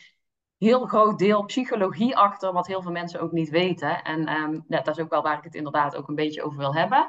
heel 0.59 0.87
groot 0.87 1.19
deel 1.19 1.45
psychologie 1.45 2.17
achter, 2.17 2.53
wat 2.53 2.67
heel 2.67 2.83
veel 2.83 2.93
mensen 2.93 3.21
ook 3.21 3.33
niet 3.33 3.49
weten. 3.49 4.03
En 4.03 4.33
um, 4.33 4.65
ja, 4.69 4.81
dat 4.81 4.97
is 4.97 5.05
ook 5.05 5.11
wel 5.11 5.23
waar 5.23 5.39
ik 5.39 5.45
het 5.45 5.55
inderdaad 5.55 5.97
ook 5.97 6.09
een 6.09 6.15
beetje 6.15 6.43
over 6.43 6.59
wil 6.59 6.75
hebben. 6.75 7.09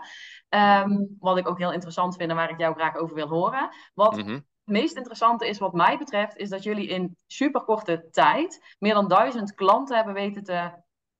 Um, 0.50 1.16
wat 1.20 1.38
ik 1.38 1.48
ook 1.48 1.58
heel 1.58 1.72
interessant 1.74 2.16
vind 2.16 2.30
en 2.30 2.36
waar 2.36 2.50
ik 2.50 2.60
jou 2.60 2.76
graag 2.76 2.96
over 2.96 3.16
wil 3.16 3.28
horen. 3.28 3.70
Wat 3.94 4.16
mm 4.16 4.24
-hmm. 4.24 4.34
het 4.34 4.44
meest 4.64 4.96
interessante 4.96 5.48
is 5.48 5.58
wat 5.58 5.74
mij 5.74 5.98
betreft, 5.98 6.36
is 6.36 6.50
dat 6.50 6.64
jullie 6.64 6.88
in 6.88 7.18
superkorte 7.26 8.08
tijd 8.12 8.76
meer 8.80 8.94
dan 8.94 9.08
duizend 9.08 9.54
klanten 9.54 9.96
hebben 9.96 10.14
weten 10.14 10.44
te 10.44 10.72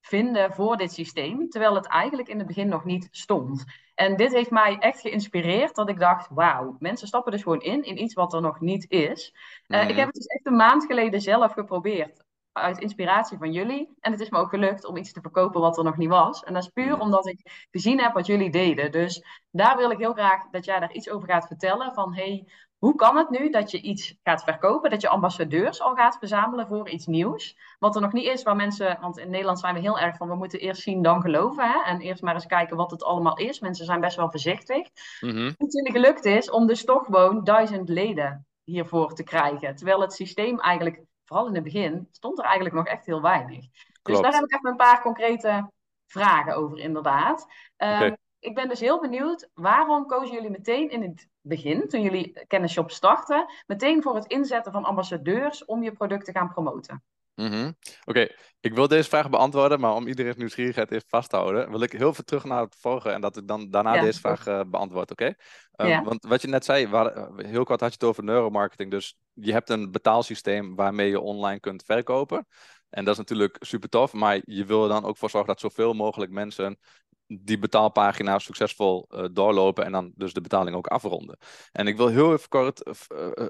vinden 0.02 0.54
voor 0.54 0.78
dit 0.78 0.92
systeem, 0.92 1.50
terwijl 1.50 1.76
het 1.76 1.88
eigenlijk 1.88 2.28
in 2.28 2.38
het 2.38 2.48
begin 2.48 2.68
nog 2.68 2.86
niet 2.86 3.08
stond. 3.12 3.64
En 3.98 4.16
dit 4.16 4.34
heeft 4.34 4.52
mij 4.52 4.78
echt 4.78 5.02
geïnspireerd 5.02 5.76
dat 5.76 5.90
ik 5.90 6.00
dacht, 6.00 6.28
wauw, 6.30 6.76
mensen 6.80 7.08
stappen 7.08 7.32
dus 7.32 7.42
gewoon 7.44 7.62
in, 7.62 7.84
in 7.84 8.02
iets 8.02 8.14
wat 8.14 8.34
er 8.34 8.42
nog 8.42 8.60
niet 8.60 8.90
is. 8.90 9.36
Uh, 9.68 9.90
Ik 9.90 9.96
heb 9.96 10.06
het 10.06 10.16
dus 10.16 10.26
echt 10.26 10.46
een 10.46 10.56
maand 10.56 10.86
geleden 10.86 11.22
zelf 11.22 11.54
geprobeerd, 11.54 12.24
uit 12.52 12.80
inspiratie 12.80 13.38
van 13.38 13.52
jullie. 13.52 13.96
En 14.00 14.12
het 14.12 14.22
is 14.22 14.30
me 14.30 14.38
ook 14.38 14.50
gelukt 14.50 14.86
om 14.86 14.98
iets 14.98 15.12
te 15.12 15.22
verkopen 15.22 15.62
wat 15.62 15.78
er 15.78 15.84
nog 15.84 15.98
niet 15.98 16.10
was. 16.10 16.44
En 16.44 16.54
dat 16.54 16.64
is 16.64 16.70
puur 16.70 17.00
omdat 17.00 17.28
ik 17.28 17.68
gezien 17.72 18.00
heb 18.02 18.14
wat 18.14 18.26
jullie 18.26 18.52
deden. 18.52 18.92
Dus 18.92 19.24
daar 19.52 19.78
wil 19.78 19.92
ik 19.92 19.98
heel 19.98 20.14
graag 20.14 20.50
dat 20.52 20.66
jij 20.66 20.80
daar 20.80 20.94
iets 20.94 21.10
over 21.10 21.28
gaat 21.28 21.48
vertellen. 21.48 21.94
Van 21.94 22.14
hey, 22.14 22.48
hoe 22.78 22.96
kan 22.96 23.18
het 23.18 23.30
nu 23.30 23.50
dat 23.50 23.72
je 23.72 23.82
iets 23.82 24.16
gaat 24.24 24.44
verkopen, 24.44 24.90
dat 24.90 25.02
je 25.02 25.10
ambassadeurs 25.10 25.82
al 25.82 25.96
gaat 25.96 26.18
verzamelen 26.18 26.68
voor 26.68 26.90
iets 26.90 27.06
nieuws? 27.06 27.58
Wat 27.80 27.96
er 27.96 28.02
nog 28.02 28.14
niet 28.14 28.26
is, 28.26 28.44
waar 28.44 28.56
mensen, 28.56 28.98
want 29.02 29.18
in 29.18 29.30
Nederland 29.30 29.60
zijn 29.60 29.74
we 29.74 29.80
heel 29.80 30.00
erg 30.00 30.18
van, 30.18 30.28
we 30.28 30.36
moeten 30.36 30.60
eerst 30.60 30.82
zien, 30.82 31.02
dan 31.02 31.22
geloven. 31.22 31.72
Hè? 31.72 31.84
En 31.84 32.00
eerst 32.00 32.22
maar 32.22 32.34
eens 32.34 32.46
kijken 32.46 32.78
wat 32.78 32.92
het 32.92 33.04
allemaal 33.04 33.38
is. 33.38 33.60
Mensen 33.60 33.86
zijn 33.86 34.00
best 34.00 34.16
wel 34.16 34.30
voorzichtig. 34.30 34.88
Mm 35.20 35.30
-hmm. 35.30 35.54
Het 35.58 35.74
jullie 35.74 35.92
gelukt 35.92 36.26
is 36.26 36.50
om 36.50 36.68
dus 36.68 36.86
toch 36.86 37.06
gewoon 37.06 37.44
duizend 37.44 37.90
leden 37.90 38.46
hiervoor 38.64 39.14
te 39.14 39.24
krijgen. 39.24 39.76
Terwijl 39.76 40.02
het 40.02 40.14
systeem 40.14 40.60
eigenlijk, 40.60 41.02
vooral 41.26 41.48
in 41.48 41.56
het 41.56 41.64
begin, 41.64 42.08
stond 42.12 42.38
er 42.38 42.46
eigenlijk 42.46 42.76
nog 42.76 42.86
echt 42.86 43.06
heel 43.06 43.22
weinig. 43.22 43.60
Dus 43.60 43.70
Klopt. 44.02 44.22
Dus 44.22 44.32
daar 44.32 44.42
heb 44.42 44.50
ik 44.50 44.56
even 44.56 44.70
een 44.70 44.76
paar 44.76 45.02
concrete 45.02 45.72
vragen 46.06 46.56
over, 46.56 46.78
inderdaad. 46.78 47.48
Okay. 47.78 48.18
Ik 48.40 48.56
ben 48.56 48.70
dus 48.70 48.80
heel 48.80 49.02
benieuwd, 49.02 49.50
waarom 49.54 50.06
kozen 50.06 50.36
jullie 50.36 50.50
meteen 50.50 50.90
in 50.90 51.02
het 51.02 51.28
begin, 51.42 51.88
toen 51.88 52.02
jullie 52.02 52.46
Kennisshop 52.48 52.92
starten, 52.92 53.46
meteen 53.68 54.02
voor 54.02 54.16
het 54.16 54.26
inzetten 54.26 54.72
van 54.72 54.84
ambassadeurs 54.84 55.66
om 55.66 55.84
je 55.84 55.92
product 55.92 56.26
te 56.26 56.32
gaan 56.32 56.50
promoten? 56.50 57.04
Mhm. 57.36 57.72
Oké, 58.06 58.28
ik 58.60 58.74
wil 58.74 58.88
deze 58.88 59.10
vraag 59.10 59.30
beantwoorden, 59.30 59.80
maar 59.80 59.94
om 59.94 60.08
iedereen's 60.08 60.36
nieuwsgierigheid 60.36 60.92
even 60.92 61.10
vast 61.10 61.30
te 61.30 61.36
houden, 61.36 61.70
wil 61.70 61.82
ik 61.82 61.92
heel 61.92 62.14
veel 62.14 62.24
terug 62.24 62.44
naar 62.44 62.62
het 62.62 62.76
vorige 62.80 63.10
en 63.10 63.22
dat 63.22 63.38
ik 63.38 63.48
dan 63.48 63.70
daarna 63.70 63.94
Ja, 63.94 64.02
deze 64.02 64.20
vraag 64.20 64.48
eh, 64.48 64.62
beantwoord, 64.68 65.12
oké? 65.12 65.34
Ja. 65.72 66.04
Want 66.04 66.26
wat 66.26 66.42
je 66.42 66.48
net 66.48 66.66
zei, 66.66 66.88
waar, 66.88 67.06
eh, 67.06 67.46
heel 67.46 67.64
kort 67.64 67.80
had 67.80 67.90
je 67.90 67.98
het 68.00 68.10
over 68.10 68.24
neuromarketing, 68.24 68.92
dus 68.92 69.18
je 69.34 69.52
hebt 69.52 69.70
een 69.70 69.92
betaalsysteem 69.92 70.76
waarmee 70.76 71.10
je 71.10 71.20
online 71.20 71.60
kunt 71.60 71.84
verkopen. 71.84 72.48
En 72.90 73.04
dat 73.04 73.14
is 73.14 73.20
natuurlijk 73.20 73.56
super 73.60 73.90
tof, 73.90 74.14
maar 74.14 74.42
je 74.44 74.66
wil 74.66 74.84
er 74.84 74.90
dan 74.90 75.06
ook 75.06 75.18
voor 75.18 75.30
zorgen 75.30 75.50
dat 75.50 75.60
zoveel 75.60 75.94
mogelijk 75.94 76.32
mensen 76.32 76.80
die 77.28 77.60
betaalpagina 77.60 78.40
succesvol 78.40 79.06
eh, 79.10 79.26
doorlopen 79.32 79.86
en 79.86 79.92
dan 79.92 80.12
dus 80.16 80.34
de 80.34 80.42
betaling 80.42 80.76
ook 80.76 80.88
afronden. 80.88 81.38
En 81.72 81.88
ik 81.88 81.98
wil 81.98 82.08
heel 82.08 82.34
even 82.34 82.50
kort 82.50 82.84
eh, 82.84 82.94
eh, 83.34 83.48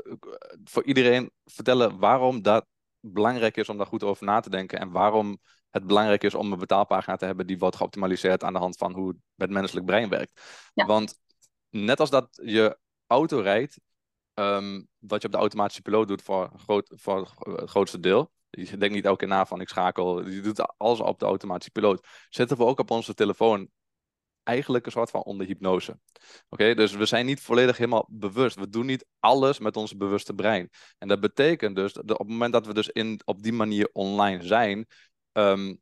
voor 0.64 0.84
iedereen 0.84 1.32
vertellen 1.46 2.00
waarom 2.00 2.42
dat 2.42 2.66
belangrijk 3.00 3.58
is 3.58 3.70
om 3.70 3.78
daar 3.78 3.88
goed 3.88 4.04
over 4.04 4.26
na 4.26 4.40
te 4.40 4.50
denken 4.50 4.80
en 4.80 4.92
waarom 4.92 5.38
het 5.70 5.88
belangrijk 5.88 6.24
is 6.24 6.36
om 6.36 6.52
een 6.52 6.60
betaalpagina 6.60 7.16
te 7.16 7.26
hebben 7.26 7.48
die 7.48 7.58
wordt 7.58 7.76
geoptimaliseerd 7.76 8.44
aan 8.44 8.54
de 8.54 8.60
hand 8.60 8.78
van 8.78 8.94
hoe 8.94 9.16
het 9.36 9.50
menselijk 9.50 9.86
brein 9.86 10.10
werkt. 10.10 10.42
Ja. 10.74 10.86
Want 10.86 11.20
net 11.70 12.00
als 12.00 12.10
dat 12.10 12.40
je 12.44 12.78
auto 13.08 13.40
rijdt, 13.40 13.80
ehm, 14.34 14.84
wat 14.98 15.22
je 15.22 15.28
op 15.28 15.34
de 15.34 15.40
automatische 15.40 15.82
piloot 15.82 16.08
doet 16.08 16.22
voor, 16.22 16.52
groot, 16.58 16.92
voor 16.96 17.32
het 17.38 17.70
grootste 17.70 18.00
deel. 18.00 18.32
Je 18.50 18.78
denkt 18.78 18.96
niet 18.96 19.06
elke 19.06 19.18
keer 19.18 19.28
na 19.28 19.46
van 19.46 19.62
ik 19.62 19.70
schakel. 19.70 20.28
Je 20.28 20.42
doet 20.42 20.78
alles 20.78 21.00
op 21.00 21.20
de 21.20 21.26
automatische 21.26 21.72
piloot. 21.72 22.08
Zetten 22.30 22.58
we 22.58 22.64
ook 22.64 22.80
op 22.80 22.92
onze 22.92 23.14
telefoon 23.14 23.70
eigenlijk 24.44 24.86
een 24.86 24.92
soort 24.92 25.10
van 25.10 25.24
onder 25.24 25.48
hypnose. 25.48 26.00
Oké, 26.50 26.74
dus 26.76 26.92
we 26.92 27.06
zijn 27.06 27.26
niet 27.26 27.42
volledig 27.42 27.78
helemaal 27.78 28.08
bewust. 28.10 28.56
We 28.56 28.70
doen 28.70 28.86
niet 28.86 29.06
alles 29.20 29.60
met 29.60 29.78
ons 29.78 29.98
bewuste 29.98 30.34
brein. 30.34 30.70
En 30.98 31.08
dat 31.08 31.20
betekent 31.20 31.76
dus 31.76 31.94
dat 31.94 32.12
op 32.12 32.18
het 32.18 32.28
moment 32.28 32.54
dat 32.54 32.66
we 32.66 32.74
dus 32.74 32.90
in, 32.90 33.22
op 33.26 33.44
die 33.44 33.54
manier 33.54 33.90
online 33.94 34.44
zijn, 34.44 34.88
ehm, 35.32 35.76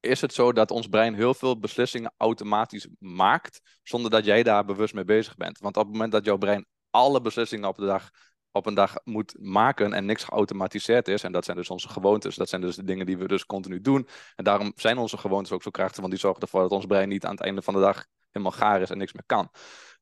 is 0.00 0.20
het 0.20 0.34
zo 0.34 0.52
dat 0.52 0.70
ons 0.70 0.86
brein 0.86 1.14
heel 1.14 1.34
veel 1.34 1.58
beslissingen 1.58 2.14
automatisch 2.16 2.88
maakt, 2.98 3.60
zonder 3.82 4.10
dat 4.10 4.24
jij 4.24 4.42
daar 4.42 4.64
bewust 4.64 4.94
mee 4.94 5.04
bezig 5.04 5.36
bent. 5.36 5.58
Want 5.58 5.76
op 5.76 5.82
het 5.82 5.92
moment 5.92 6.12
dat 6.12 6.24
jouw 6.24 6.36
brein 6.36 6.66
alle 6.90 7.20
beslissingen 7.20 7.68
op 7.68 7.76
de 7.76 7.86
dag 7.86 8.10
op 8.52 8.66
een 8.66 8.74
dag 8.74 8.94
moet 9.04 9.34
maken 9.38 9.92
en 9.92 10.04
niks 10.04 10.24
geautomatiseerd 10.24 11.08
is. 11.08 11.22
En 11.22 11.32
dat 11.32 11.44
zijn 11.44 11.56
dus 11.56 11.70
onze 11.70 11.88
gewoontes. 11.88 12.36
Dat 12.36 12.48
zijn 12.48 12.60
dus 12.60 12.76
de 12.76 12.84
dingen 12.84 13.06
die 13.06 13.18
we 13.18 13.28
dus 13.28 13.46
continu 13.46 13.80
doen. 13.80 14.08
En 14.36 14.44
daarom 14.44 14.72
zijn 14.76 14.98
onze 14.98 15.18
gewoontes 15.18 15.52
ook 15.52 15.62
zo 15.62 15.70
krachtig, 15.70 15.98
want 15.98 16.10
die 16.10 16.20
zorgen 16.20 16.42
ervoor 16.42 16.60
dat 16.60 16.70
ons 16.70 16.86
brein 16.86 17.08
niet 17.08 17.24
aan 17.24 17.34
het 17.34 17.40
einde 17.40 17.62
van 17.62 17.74
de 17.74 17.80
dag 17.80 18.06
helemaal 18.30 18.56
gaar 18.58 18.80
is 18.80 18.90
en 18.90 18.98
niks 18.98 19.12
meer 19.12 19.24
kan. 19.26 19.50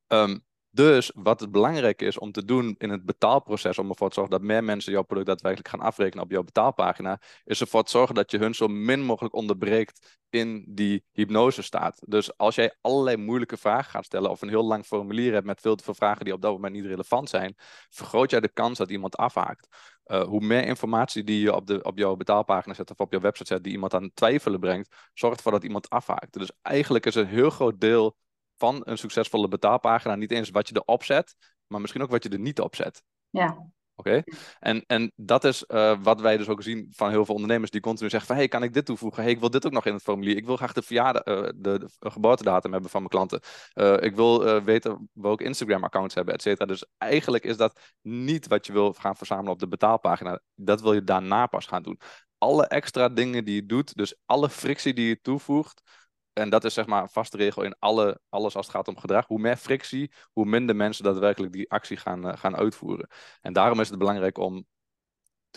Ehm, 0.06 0.38
dus 0.70 1.10
wat 1.14 1.40
het 1.40 1.50
belangrijk 1.50 2.02
is 2.02 2.18
om 2.18 2.32
te 2.32 2.44
doen 2.44 2.74
in 2.78 2.90
het 2.90 3.04
betaalproces, 3.04 3.78
om 3.78 3.88
ervoor 3.88 4.08
te 4.08 4.14
zorgen 4.14 4.32
dat 4.32 4.42
meer 4.42 4.64
mensen 4.64 4.92
jouw 4.92 5.02
product 5.02 5.26
daadwerkelijk 5.26 5.68
gaan 5.68 5.80
afrekenen 5.80 6.24
op 6.24 6.30
jouw 6.30 6.42
betaalpagina, 6.42 7.20
is 7.44 7.60
ervoor 7.60 7.82
te 7.82 7.90
zorgen 7.90 8.14
dat 8.14 8.30
je 8.30 8.38
hun 8.38 8.54
zo 8.54 8.68
min 8.68 9.00
mogelijk 9.00 9.34
onderbreekt 9.34 10.18
in 10.28 10.64
die 10.68 11.04
hypnose 11.12 11.62
staat. 11.62 12.02
Dus 12.06 12.36
als 12.36 12.54
jij 12.54 12.76
allerlei 12.80 13.16
moeilijke 13.16 13.56
vragen 13.56 13.90
gaat 13.90 14.04
stellen 14.04 14.30
of 14.30 14.42
een 14.42 14.48
heel 14.48 14.64
lang 14.64 14.84
formulier 14.84 15.32
hebt 15.32 15.46
met 15.46 15.60
veel 15.60 15.74
te 15.74 15.84
veel 15.84 15.94
vragen 15.94 16.24
die 16.24 16.34
op 16.34 16.42
dat 16.42 16.52
moment 16.52 16.74
niet 16.74 16.84
relevant 16.84 17.28
zijn, 17.28 17.54
vergroot 17.88 18.30
jij 18.30 18.40
de 18.40 18.52
kans 18.52 18.78
dat 18.78 18.90
iemand 18.90 19.16
afhaakt. 19.16 19.68
Uh, 20.06 20.22
hoe 20.22 20.40
meer 20.40 20.66
informatie 20.66 21.24
die 21.24 21.40
je 21.40 21.54
op, 21.54 21.66
de, 21.66 21.82
op 21.82 21.98
jouw 21.98 22.16
betaalpagina 22.16 22.74
zet 22.74 22.90
of 22.90 22.98
op 22.98 23.12
jouw 23.12 23.20
website 23.20 23.54
zet, 23.54 23.64
die 23.64 23.72
iemand 23.72 23.94
aan 23.94 24.02
het 24.02 24.16
twijfelen 24.16 24.60
brengt, 24.60 24.96
zorgt 25.14 25.36
ervoor 25.36 25.52
dat 25.52 25.64
iemand 25.64 25.88
afhaakt. 25.88 26.32
Dus 26.32 26.50
eigenlijk 26.62 27.06
is 27.06 27.14
een 27.14 27.26
heel 27.26 27.50
groot 27.50 27.80
deel 27.80 28.16
van 28.60 28.82
een 28.84 28.98
succesvolle 28.98 29.48
betaalpagina 29.48 30.14
niet 30.14 30.30
eens 30.30 30.50
wat 30.50 30.68
je 30.68 30.74
erop 30.74 31.04
zet, 31.04 31.36
maar 31.66 31.80
misschien 31.80 32.02
ook 32.02 32.10
wat 32.10 32.22
je 32.22 32.28
er 32.28 32.38
niet 32.38 32.60
op 32.60 32.74
zet. 32.74 33.02
Ja. 33.30 33.70
Oké, 33.94 34.08
okay? 34.08 34.24
en, 34.58 34.84
en 34.86 35.12
dat 35.16 35.44
is 35.44 35.64
uh, 35.68 36.02
wat 36.02 36.20
wij 36.20 36.36
dus 36.36 36.48
ook 36.48 36.62
zien 36.62 36.86
van 36.90 37.10
heel 37.10 37.24
veel 37.24 37.34
ondernemers 37.34 37.70
die 37.70 37.80
continu 37.80 38.10
zeggen 38.10 38.28
van 38.28 38.36
hey, 38.36 38.48
kan 38.48 38.62
ik 38.62 38.72
dit 38.72 38.84
toevoegen? 38.84 39.22
Hey, 39.22 39.32
ik 39.32 39.40
wil 39.40 39.50
dit 39.50 39.66
ook 39.66 39.72
nog 39.72 39.86
in 39.86 39.92
het 39.92 40.02
formulier. 40.02 40.36
Ik 40.36 40.46
wil 40.46 40.56
graag 40.56 40.72
de, 40.72 40.82
verjaardag, 40.82 41.26
uh, 41.26 41.42
de, 41.42 41.78
de, 41.78 42.10
geboortedatum 42.10 42.72
hebben 42.72 42.90
van 42.90 43.00
mijn 43.00 43.12
klanten. 43.12 43.40
Uh, 43.74 43.96
ik 44.00 44.16
wil 44.16 44.62
weten 44.62 45.10
welke 45.12 45.44
Instagram-accounts 45.44 46.14
hebben, 46.14 46.34
et 46.34 46.42
cetera. 46.42 46.66
Dus 46.66 46.84
eigenlijk 46.98 47.44
is 47.44 47.56
dat 47.56 47.80
niet 48.02 48.46
wat 48.46 48.66
je 48.66 48.72
wil 48.72 48.92
gaan 48.92 49.16
verzamelen 49.16 49.52
op 49.52 49.58
de 49.58 49.68
betaalpagina. 49.68 50.40
Dat 50.54 50.80
wil 50.80 50.92
je 50.92 51.04
daarna 51.04 51.46
pas 51.46 51.66
gaan 51.66 51.82
doen. 51.82 52.00
Alle 52.38 52.66
extra 52.66 53.08
dingen 53.08 53.44
die 53.44 53.54
je 53.54 53.66
doet, 53.66 53.96
dus 53.96 54.14
alle 54.26 54.48
frictie 54.48 54.94
die 54.94 55.08
je 55.08 55.20
toevoegt, 55.20 55.89
en 56.32 56.50
dat 56.50 56.64
is 56.64 56.74
zeg 56.74 56.86
maar 56.86 57.02
een 57.02 57.08
vaste 57.08 57.36
regel 57.36 57.62
in 57.62 57.76
alle, 57.78 58.20
alles 58.28 58.56
als 58.56 58.66
het 58.66 58.74
gaat 58.74 58.88
om 58.88 58.98
gedrag. 58.98 59.26
Hoe 59.26 59.40
meer 59.40 59.56
frictie, 59.56 60.12
hoe 60.32 60.44
minder 60.44 60.76
mensen 60.76 61.04
daadwerkelijk 61.04 61.52
die 61.52 61.70
actie 61.70 61.96
gaan, 61.96 62.26
uh, 62.26 62.36
gaan 62.36 62.56
uitvoeren. 62.56 63.08
En 63.40 63.52
daarom 63.52 63.80
is 63.80 63.88
het 63.88 63.98
belangrijk 63.98 64.38
om 64.38 64.66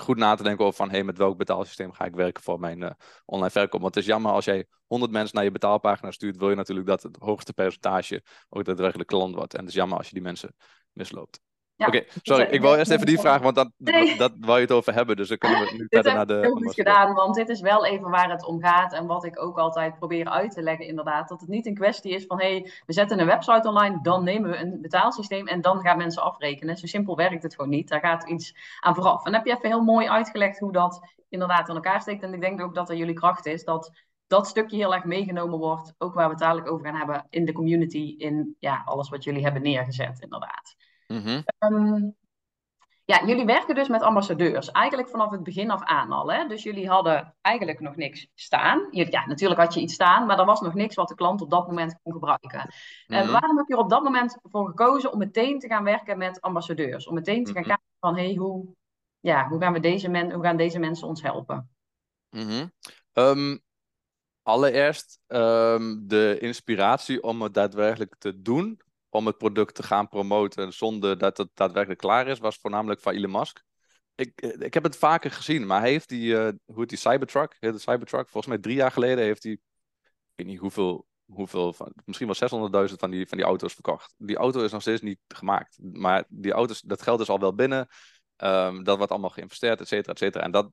goed 0.01 0.17
na 0.17 0.35
te 0.35 0.43
denken 0.43 0.65
over 0.65 0.77
van... 0.77 0.89
hey, 0.89 1.03
met 1.03 1.17
welk 1.17 1.37
betaalsysteem 1.37 1.91
ga 1.91 2.05
ik 2.05 2.15
werken 2.15 2.43
voor 2.43 2.59
mijn 2.59 2.81
uh, 2.81 2.89
online 3.25 3.51
verkoop? 3.51 3.81
Want 3.81 3.95
het 3.95 4.03
is 4.03 4.09
jammer 4.09 4.31
als 4.31 4.45
jij 4.45 4.65
100 4.87 5.11
mensen 5.11 5.35
naar 5.35 5.43
je 5.43 5.51
betaalpagina 5.51 6.11
stuurt... 6.11 6.37
wil 6.37 6.49
je 6.49 6.55
natuurlijk 6.55 6.87
dat 6.87 7.03
het 7.03 7.17
hoogste 7.19 7.53
percentage 7.53 8.23
ook 8.49 8.65
daadwerkelijk 8.65 9.09
klant 9.09 9.35
wordt. 9.35 9.53
En 9.53 9.59
het 9.59 9.69
is 9.69 9.75
jammer 9.75 9.97
als 9.97 10.07
je 10.07 10.13
die 10.13 10.23
mensen 10.23 10.55
misloopt. 10.91 11.39
Ja, 11.83 11.89
Oké, 11.89 11.97
okay, 11.97 12.21
sorry. 12.21 12.43
Ik 12.43 12.61
wil 12.61 12.75
eerst 12.75 12.91
even 12.91 13.05
die 13.05 13.19
vraag, 13.19 13.41
want 13.41 13.55
dat, 13.55 13.71
nee. 13.77 14.17
dat 14.17 14.33
wou 14.39 14.55
je 14.55 14.63
het 14.63 14.71
over 14.71 14.93
hebben. 14.93 15.15
Dus 15.15 15.27
dan 15.27 15.37
kunnen 15.37 15.59
we 15.59 15.73
nu 15.77 15.85
verder 15.89 16.13
naar 16.13 16.27
de... 16.27 16.39
heel 16.41 16.55
goed 16.55 16.73
gedaan, 16.73 17.13
want 17.13 17.35
dit 17.35 17.49
is 17.49 17.61
wel 17.61 17.85
even 17.85 18.09
waar 18.09 18.29
het 18.29 18.45
om 18.45 18.63
gaat. 18.63 18.93
En 18.93 19.05
wat 19.05 19.23
ik 19.23 19.41
ook 19.41 19.57
altijd 19.57 19.97
probeer 19.97 20.29
uit 20.29 20.51
te 20.51 20.61
leggen, 20.61 20.87
inderdaad. 20.87 21.29
Dat 21.29 21.39
het 21.39 21.49
niet 21.49 21.65
een 21.65 21.75
kwestie 21.75 22.13
is 22.13 22.25
van, 22.25 22.39
hé, 22.39 22.51
hey, 22.51 22.71
we 22.85 22.93
zetten 22.93 23.19
een 23.19 23.25
website 23.25 23.67
online, 23.67 23.99
dan 24.01 24.23
nemen 24.23 24.49
we 24.49 24.57
een 24.57 24.81
betaalsysteem 24.81 25.47
en 25.47 25.61
dan 25.61 25.81
gaan 25.81 25.97
mensen 25.97 26.23
afrekenen. 26.23 26.77
Zo 26.77 26.85
simpel 26.85 27.15
werkt 27.15 27.43
het 27.43 27.55
gewoon 27.55 27.69
niet. 27.69 27.89
Daar 27.89 27.99
gaat 27.99 28.29
iets 28.29 28.55
aan 28.79 28.95
vooraf. 28.95 29.25
En 29.25 29.31
dan 29.31 29.33
heb 29.33 29.45
je 29.45 29.53
even 29.55 29.69
heel 29.69 29.83
mooi 29.83 30.07
uitgelegd 30.07 30.59
hoe 30.59 30.71
dat 30.71 30.99
inderdaad 31.29 31.69
in 31.69 31.75
elkaar 31.75 32.01
steekt. 32.01 32.23
En 32.23 32.33
ik 32.33 32.41
denk 32.41 32.61
ook 32.61 32.75
dat 32.75 32.89
er 32.89 32.95
jullie 32.95 33.13
kracht 33.13 33.45
is, 33.45 33.63
dat 33.63 33.91
dat 34.27 34.47
stukje 34.47 34.77
heel 34.77 34.93
erg 34.93 35.03
meegenomen 35.03 35.59
wordt. 35.59 35.93
Ook 35.97 36.13
waar 36.13 36.25
we 36.25 36.31
het 36.31 36.39
dadelijk 36.39 36.71
over 36.71 36.85
gaan 36.85 36.95
hebben 36.95 37.27
in 37.29 37.45
de 37.45 37.51
community, 37.51 38.15
in 38.17 38.55
ja, 38.59 38.81
alles 38.85 39.09
wat 39.09 39.23
jullie 39.23 39.43
hebben 39.43 39.61
neergezet, 39.61 40.21
inderdaad. 40.21 40.75
-hmm. 41.07 41.43
um, 41.59 42.15
ja, 43.05 43.25
jullie 43.25 43.45
werken 43.45 43.75
dus 43.75 43.87
met 43.87 44.01
ambassadeurs. 44.01 44.71
Eigenlijk 44.71 45.09
vanaf 45.09 45.31
het 45.31 45.43
begin 45.43 45.71
af 45.71 45.83
aan 45.83 46.11
al. 46.11 46.31
Hè? 46.31 46.47
Dus 46.47 46.63
jullie 46.63 46.89
hadden 46.89 47.35
eigenlijk 47.41 47.79
nog 47.79 47.95
niks 47.95 48.27
staan. 48.35 48.87
Ja, 48.91 49.25
natuurlijk 49.25 49.59
had 49.59 49.73
je 49.73 49.79
iets 49.79 49.93
staan, 49.93 50.25
maar 50.25 50.39
er 50.39 50.45
was 50.45 50.61
nog 50.61 50.73
niks 50.73 50.95
wat 50.95 51.07
de 51.07 51.15
klant 51.15 51.41
op 51.41 51.49
dat 51.49 51.67
moment 51.67 51.99
kon 52.03 52.13
gebruiken. 52.13 52.59
Mm 52.59 52.69
-hmm. 53.05 53.15
En 53.15 53.31
waarom 53.31 53.57
heb 53.57 53.67
je 53.67 53.73
er 53.73 53.79
op 53.79 53.89
dat 53.89 54.03
moment 54.03 54.37
voor 54.43 54.67
gekozen 54.67 55.11
om 55.11 55.17
meteen 55.17 55.59
te 55.59 55.67
gaan 55.67 55.83
werken 55.83 56.17
met 56.17 56.41
ambassadeurs? 56.41 57.07
Om 57.07 57.13
meteen 57.13 57.43
te 57.43 57.51
gaan 57.51 57.63
-hmm. 57.63 57.71
kijken 57.71 57.95
van, 57.99 58.15
hé, 58.17 58.23
hey, 58.23 58.35
hoe, 58.35 58.75
ja, 59.19 59.47
hoe, 59.47 59.59
gaan 59.61 59.73
we 59.73 59.79
deze 59.79 60.09
men, 60.09 60.31
hoe 60.31 60.43
gaan 60.43 60.57
deze 60.57 60.79
mensen 60.79 61.07
ons 61.07 61.21
helpen? 61.21 61.69
Mhm. 62.29 62.67
Um, 63.13 63.61
allereerst 64.41 65.19
um, 65.27 66.07
de 66.07 66.37
inspiratie 66.39 67.23
om 67.23 67.41
het 67.41 67.53
daadwerkelijk 67.53 68.15
te 68.17 68.41
doen 68.41 68.81
om 69.13 69.25
het 69.25 69.37
product 69.37 69.75
te 69.75 69.83
gaan 69.83 70.07
promoten 70.07 70.73
zonder 70.73 71.17
dat 71.17 71.37
het 71.37 71.49
daadwerkelijk 71.53 71.99
klaar 71.99 72.27
is, 72.27 72.39
was 72.39 72.57
voornamelijk 72.57 73.01
van 73.01 73.13
Elon 73.13 73.31
Musk. 73.31 73.63
Ik, 74.15 74.41
ik 74.41 74.73
heb 74.73 74.83
het 74.83 74.97
vaker 74.97 75.31
gezien, 75.31 75.65
maar 75.65 75.81
heeft 75.81 76.09
die, 76.09 76.33
uh, 76.33 76.49
hoe 76.65 76.79
heet 76.79 76.89
die 76.89 76.97
Cybertruck, 76.97 77.57
de 77.59 77.77
Cybertruck, 77.77 78.29
volgens 78.29 78.53
mij 78.53 78.57
drie 78.57 78.75
jaar 78.75 78.91
geleden 78.91 79.23
heeft 79.23 79.43
hij, 79.43 79.51
ik 79.51 79.59
weet 80.35 80.47
niet 80.47 80.59
hoeveel, 80.59 81.05
hoeveel 81.25 81.73
van, 81.73 81.93
misschien 82.05 82.27
wel 82.27 82.89
600.000 82.89 82.93
van 82.95 83.11
die, 83.11 83.27
van 83.27 83.37
die 83.37 83.47
auto's 83.47 83.73
verkocht. 83.73 84.13
Die 84.17 84.35
auto 84.35 84.63
is 84.63 84.71
nog 84.71 84.81
steeds 84.81 85.01
niet 85.01 85.19
gemaakt, 85.27 85.77
maar 85.81 86.25
die 86.27 86.51
auto's, 86.51 86.81
dat 86.81 87.01
geld 87.01 87.19
is 87.19 87.29
al 87.29 87.39
wel 87.39 87.55
binnen, 87.55 87.87
um, 88.37 88.83
dat 88.83 88.97
wordt 88.97 89.11
allemaal 89.11 89.29
geïnvesteerd, 89.29 89.79
et 89.79 89.87
cetera, 89.87 90.13
et 90.13 90.19
cetera. 90.19 90.43
En 90.43 90.51
dat 90.51 90.71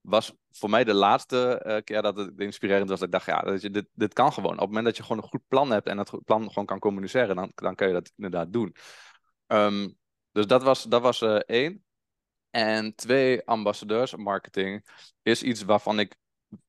was 0.00 0.32
voor 0.50 0.70
mij 0.70 0.84
de 0.84 0.94
laatste 0.94 1.62
uh, 1.66 1.76
keer 1.84 2.02
dat 2.02 2.16
het 2.16 2.40
inspirerend 2.40 2.88
was. 2.88 2.98
Dat 2.98 3.08
ik 3.08 3.14
dacht, 3.14 3.26
ja, 3.26 3.40
dat 3.40 3.62
je, 3.62 3.70
dit, 3.70 3.86
dit 3.92 4.12
kan 4.12 4.32
gewoon. 4.32 4.52
Op 4.52 4.58
het 4.58 4.66
moment 4.66 4.84
dat 4.84 4.96
je 4.96 5.02
gewoon 5.02 5.22
een 5.22 5.28
goed 5.28 5.48
plan 5.48 5.70
hebt 5.70 5.86
en 5.86 5.96
dat 5.96 6.24
plan 6.24 6.48
gewoon 6.48 6.66
kan 6.66 6.78
communiceren, 6.78 7.36
dan, 7.36 7.52
dan 7.54 7.74
kun 7.74 7.86
je 7.86 7.92
dat 7.92 8.12
inderdaad 8.16 8.52
doen. 8.52 8.74
Um, 9.46 9.96
dus 10.32 10.46
dat 10.46 10.62
was, 10.62 10.82
dat 10.82 11.02
was 11.02 11.20
uh, 11.20 11.36
één. 11.36 11.84
En 12.50 12.94
twee, 12.94 13.46
ambassadeurs 13.46 14.16
marketing 14.16 14.86
is 15.22 15.42
iets 15.42 15.62
waarvan 15.62 15.98
ik 15.98 16.16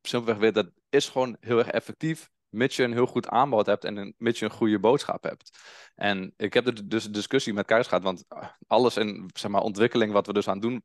simpelweg 0.01 0.37
weet 0.37 0.53
dat 0.53 0.71
is 0.89 1.09
gewoon 1.09 1.37
heel 1.39 1.57
erg 1.57 1.67
effectief. 1.67 2.29
Mits 2.49 2.75
je 2.75 2.83
een 2.83 2.93
heel 2.93 3.05
goed 3.05 3.27
aanbod 3.27 3.65
hebt 3.65 3.83
en 3.83 3.97
een, 3.97 4.13
mits 4.17 4.39
je 4.39 4.45
een 4.45 4.51
goede 4.51 4.79
boodschap 4.79 5.23
hebt. 5.23 5.57
En 5.95 6.33
ik 6.37 6.53
heb 6.53 6.81
dus 6.85 7.05
een 7.05 7.11
discussie 7.11 7.53
met 7.53 7.65
Kuis 7.65 7.87
gehad, 7.87 8.03
want 8.03 8.25
alles 8.67 8.97
in 8.97 9.29
zeg 9.33 9.51
maar, 9.51 9.61
ontwikkeling 9.61 10.11
wat 10.11 10.27
we 10.27 10.33
dus 10.33 10.47
aan 10.47 10.53
het 10.53 10.61
doen 10.61 10.83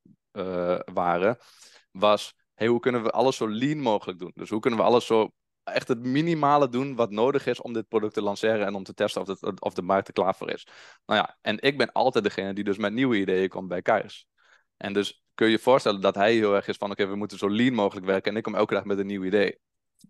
waren, 0.94 1.38
was 1.98 2.34
hey, 2.54 2.66
hoe 2.66 2.80
kunnen 2.80 3.02
we 3.02 3.10
alles 3.10 3.36
zo 3.36 3.48
lean 3.48 3.78
mogelijk 3.78 4.18
doen? 4.18 4.32
Dus 4.34 4.50
hoe 4.50 4.60
kunnen 4.60 4.80
we 4.80 4.86
alles 4.86 5.06
zo 5.06 5.32
echt 5.64 5.88
het 5.88 5.98
minimale 5.98 6.68
doen 6.68 6.94
wat 6.94 7.10
nodig 7.10 7.46
is 7.46 7.60
om 7.60 7.72
dit 7.72 7.88
product 7.88 8.14
te 8.14 8.22
lanceren 8.22 8.66
en 8.66 8.74
om 8.74 8.84
te 8.84 8.94
testen 8.94 9.20
of, 9.22 9.26
het, 9.26 9.60
of 9.60 9.74
de 9.74 9.82
markt 9.82 10.06
er 10.06 10.12
klaar 10.12 10.34
voor 10.34 10.50
is. 10.50 10.66
Nou 11.06 11.20
ja, 11.20 11.38
en 11.40 11.60
ik 11.60 11.78
ben 11.78 11.92
altijd 11.92 12.24
degene 12.24 12.54
die 12.54 12.64
dus 12.64 12.78
met 12.78 12.92
nieuwe 12.92 13.16
ideeën 13.16 13.48
komt 13.48 13.68
bij 13.68 13.82
Kairos. 13.82 14.26
En 14.76 14.92
dus 14.92 15.24
kun 15.34 15.46
je 15.46 15.52
je 15.52 15.58
voorstellen 15.58 16.00
dat 16.00 16.14
hij 16.14 16.34
heel 16.34 16.54
erg 16.54 16.68
is 16.68 16.76
van 16.76 16.90
oké, 16.90 17.00
okay, 17.00 17.12
we 17.12 17.18
moeten 17.18 17.38
zo 17.38 17.50
lean 17.50 17.74
mogelijk 17.74 18.06
werken 18.06 18.30
en 18.30 18.36
ik 18.36 18.42
kom 18.42 18.54
elke 18.54 18.74
dag 18.74 18.84
met 18.84 18.98
een 18.98 19.06
nieuw 19.06 19.24
idee. 19.24 19.58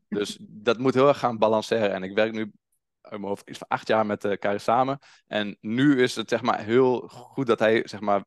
Dus 0.09 0.39
dat 0.69 0.79
moet 0.79 0.95
heel 0.95 1.09
erg 1.09 1.19
gaan 1.19 1.39
balanceren. 1.39 1.93
En 1.93 2.03
ik 2.03 2.15
werk 2.15 2.33
nu 2.33 2.53
hoofd 3.01 3.49
iets 3.49 3.59
van 3.59 3.69
acht 3.69 3.89
jaar 3.89 4.07
met 4.07 4.25
uh, 4.25 4.59
samen. 4.59 4.99
En 5.27 5.57
nu 5.61 6.03
is 6.03 6.17
het 6.17 6.29
zeg 6.29 6.43
maar 6.43 6.65
heel 6.65 7.09
goed 7.09 7.47
dat 7.47 7.59
hij 7.59 7.83
zeg 7.85 8.01
maar 8.01 8.25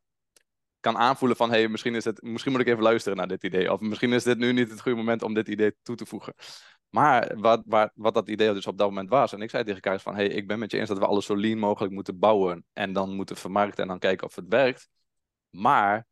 kan 0.80 0.98
aanvoelen 0.98 1.38
van, 1.38 1.50
hey, 1.50 1.68
misschien, 1.68 1.96
is 1.96 2.06
het, 2.06 2.22
misschien 2.22 2.52
moet 2.52 2.62
ik 2.62 2.68
even 2.68 2.84
luisteren 2.84 3.18
naar 3.18 3.28
dit 3.28 3.44
idee. 3.44 3.74
Of 3.74 3.80
misschien 3.80 4.14
is 4.14 4.24
dit 4.24 4.38
nu 4.38 4.54
niet 4.54 4.70
het 4.70 4.82
goede 4.82 4.98
moment 4.98 5.22
om 5.22 5.34
dit 5.34 5.48
idee 5.48 5.76
toe 5.82 5.96
te 5.96 6.06
voegen. 6.06 6.34
Maar 6.90 7.40
wat, 7.40 7.64
wat, 7.66 7.92
wat 7.96 8.14
dat 8.14 8.30
idee 8.30 8.54
dus 8.54 8.68
op 8.68 8.78
dat 8.78 8.88
moment 8.88 9.10
was, 9.10 9.34
en 9.34 9.42
ik 9.42 9.50
zei 9.50 9.64
tegen 9.64 9.82
Karis 9.82 10.02
van, 10.02 10.16
hey, 10.16 10.28
ik 10.28 10.48
ben 10.48 10.60
met 10.60 10.72
je 10.72 10.78
eens 10.78 10.90
dat 10.90 10.98
we 10.98 11.06
alles 11.06 11.26
zo 11.26 11.38
lean 11.38 11.58
mogelijk 11.58 11.94
moeten 11.94 12.20
bouwen 12.20 12.66
en 12.74 12.94
dan 12.94 13.16
moeten 13.16 13.38
vermarkten 13.38 13.84
en 13.84 13.90
dan 13.90 14.00
kijken 14.00 14.28
of 14.28 14.36
het 14.36 14.46
werkt. 14.48 14.90
Maar 15.50 16.08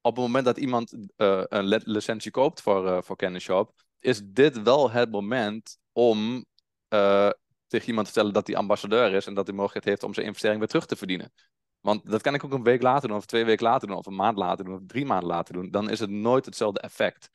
op 0.00 0.16
het 0.16 0.24
moment 0.24 0.44
dat 0.44 0.58
iemand 0.58 0.92
uh, 0.92 1.42
een 1.48 1.82
licentie 1.84 2.30
koopt 2.30 2.62
voor, 2.62 2.86
uh, 2.86 2.98
voor 3.02 3.40
Shop, 3.40 3.72
is 3.98 4.20
dit 4.24 4.62
wel 4.62 4.90
het 4.90 5.10
moment 5.10 5.78
om 5.92 6.44
uh, 6.88 7.30
tegen 7.66 7.88
iemand 7.88 8.06
te 8.06 8.12
vertellen 8.12 8.32
dat 8.32 8.46
hij 8.46 8.56
ambassadeur 8.56 9.14
is 9.14 9.26
en 9.26 9.34
dat 9.34 9.46
hij 9.46 9.56
mogelijkheid 9.56 9.84
heeft 9.84 10.02
om 10.02 10.14
zijn 10.14 10.26
investering 10.26 10.58
weer 10.58 10.68
terug 10.68 10.86
te 10.86 10.96
verdienen. 10.96 11.32
Want 11.86 12.10
dat 12.10 12.22
kan 12.22 12.34
ik 12.34 12.44
ook 12.44 12.52
een 12.52 12.62
week 12.62 12.82
later 12.82 13.08
doen, 13.08 13.16
of 13.16 13.26
twee 13.26 13.44
weken 13.44 13.64
later 13.64 13.88
doen, 13.88 13.96
of 13.96 14.06
een 14.06 14.14
maand 14.14 14.36
later 14.36 14.64
doen, 14.64 14.74
of 14.74 14.80
drie 14.86 15.06
maanden 15.06 15.28
later 15.28 15.54
doen. 15.54 15.70
Dan 15.70 15.90
is 15.90 16.00
het 16.00 16.10
nooit 16.10 16.44
hetzelfde 16.44 16.80
effect. 16.80 17.30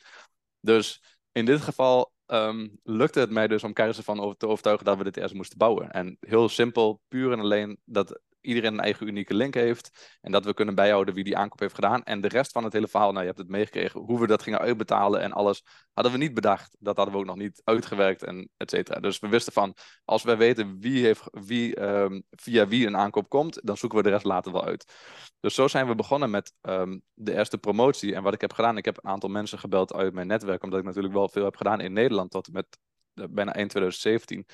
Dus 0.59 1.03
in 1.31 1.45
dit 1.45 1.61
geval 1.61 2.11
um, 2.25 2.79
lukte 2.83 3.19
het 3.19 3.29
mij 3.29 3.47
dus 3.47 3.63
om 3.63 3.73
Karis 3.73 3.97
ervan 3.97 4.35
te 4.37 4.47
overtuigen 4.47 4.85
dat 4.85 4.97
we 4.97 5.03
dit 5.03 5.17
eerst 5.17 5.33
moesten 5.33 5.57
bouwen. 5.57 5.91
En 5.91 6.17
heel 6.19 6.49
simpel, 6.49 7.01
puur 7.07 7.31
en 7.31 7.39
alleen 7.39 7.79
dat 7.85 8.19
iedereen 8.41 8.73
een 8.73 8.79
eigen 8.79 9.07
unieke 9.07 9.33
link 9.33 9.53
heeft. 9.53 10.17
En 10.21 10.31
dat 10.31 10.45
we 10.45 10.53
kunnen 10.53 10.75
bijhouden 10.75 11.13
wie 11.13 11.23
die 11.23 11.37
aankoop 11.37 11.59
heeft 11.59 11.75
gedaan. 11.75 12.03
En 12.03 12.21
de 12.21 12.27
rest 12.27 12.51
van 12.51 12.63
het 12.63 12.73
hele 12.73 12.87
verhaal, 12.87 13.09
nou 13.09 13.19
je 13.19 13.27
hebt 13.27 13.37
het 13.37 13.49
meegekregen, 13.49 13.99
hoe 13.99 14.19
we 14.19 14.27
dat 14.27 14.41
gingen 14.41 14.59
uitbetalen 14.59 15.21
en 15.21 15.31
alles, 15.31 15.63
hadden 15.93 16.11
we 16.11 16.17
niet 16.17 16.33
bedacht. 16.33 16.75
Dat 16.79 16.95
hadden 16.95 17.13
we 17.13 17.19
ook 17.19 17.25
nog 17.25 17.35
niet 17.35 17.61
uitgewerkt 17.63 18.23
en 18.23 18.49
et 18.57 18.69
cetera. 18.69 18.99
Dus 18.99 19.19
we 19.19 19.27
wisten 19.27 19.53
van, 19.53 19.75
als 20.05 20.23
wij 20.23 20.37
weten 20.37 20.79
wie, 20.79 21.05
heeft, 21.05 21.23
wie 21.31 21.81
um, 21.81 22.23
via 22.29 22.67
wie 22.67 22.87
een 22.87 22.97
aankoop 22.97 23.29
komt, 23.29 23.59
dan 23.63 23.77
zoeken 23.77 23.97
we 23.97 24.03
de 24.03 24.09
rest 24.09 24.25
later 24.25 24.51
wel 24.51 24.65
uit. 24.65 24.93
Dus 25.39 25.55
zo 25.55 25.67
zijn 25.67 25.87
we 25.87 25.95
begonnen 25.95 26.29
met 26.29 26.53
um, 26.61 27.01
de 27.13 27.33
eerste 27.33 27.57
promotie. 27.57 28.15
En 28.15 28.23
wat 28.23 28.33
ik 28.33 28.41
heb 28.41 28.53
gedaan, 28.53 28.77
ik 28.77 28.85
heb 28.85 28.97
een 28.97 29.09
aantal 29.09 29.29
mensen 29.29 29.59
gebeld 29.59 29.93
uit 29.93 30.13
mijn 30.13 30.27
netwerk, 30.27 30.63
omdat 30.63 30.79
ik 30.79 30.85
natuurlijk 30.85 31.13
wel 31.13 31.29
veel 31.29 31.43
heb 31.43 31.55
gedaan 31.55 31.79
in 31.79 31.93
Nederland 31.93 32.31
tot 32.31 32.51
met 32.51 32.77
uh, 33.15 33.25
bijna 33.29 33.53
1 33.53 33.67
2017. 33.67 34.45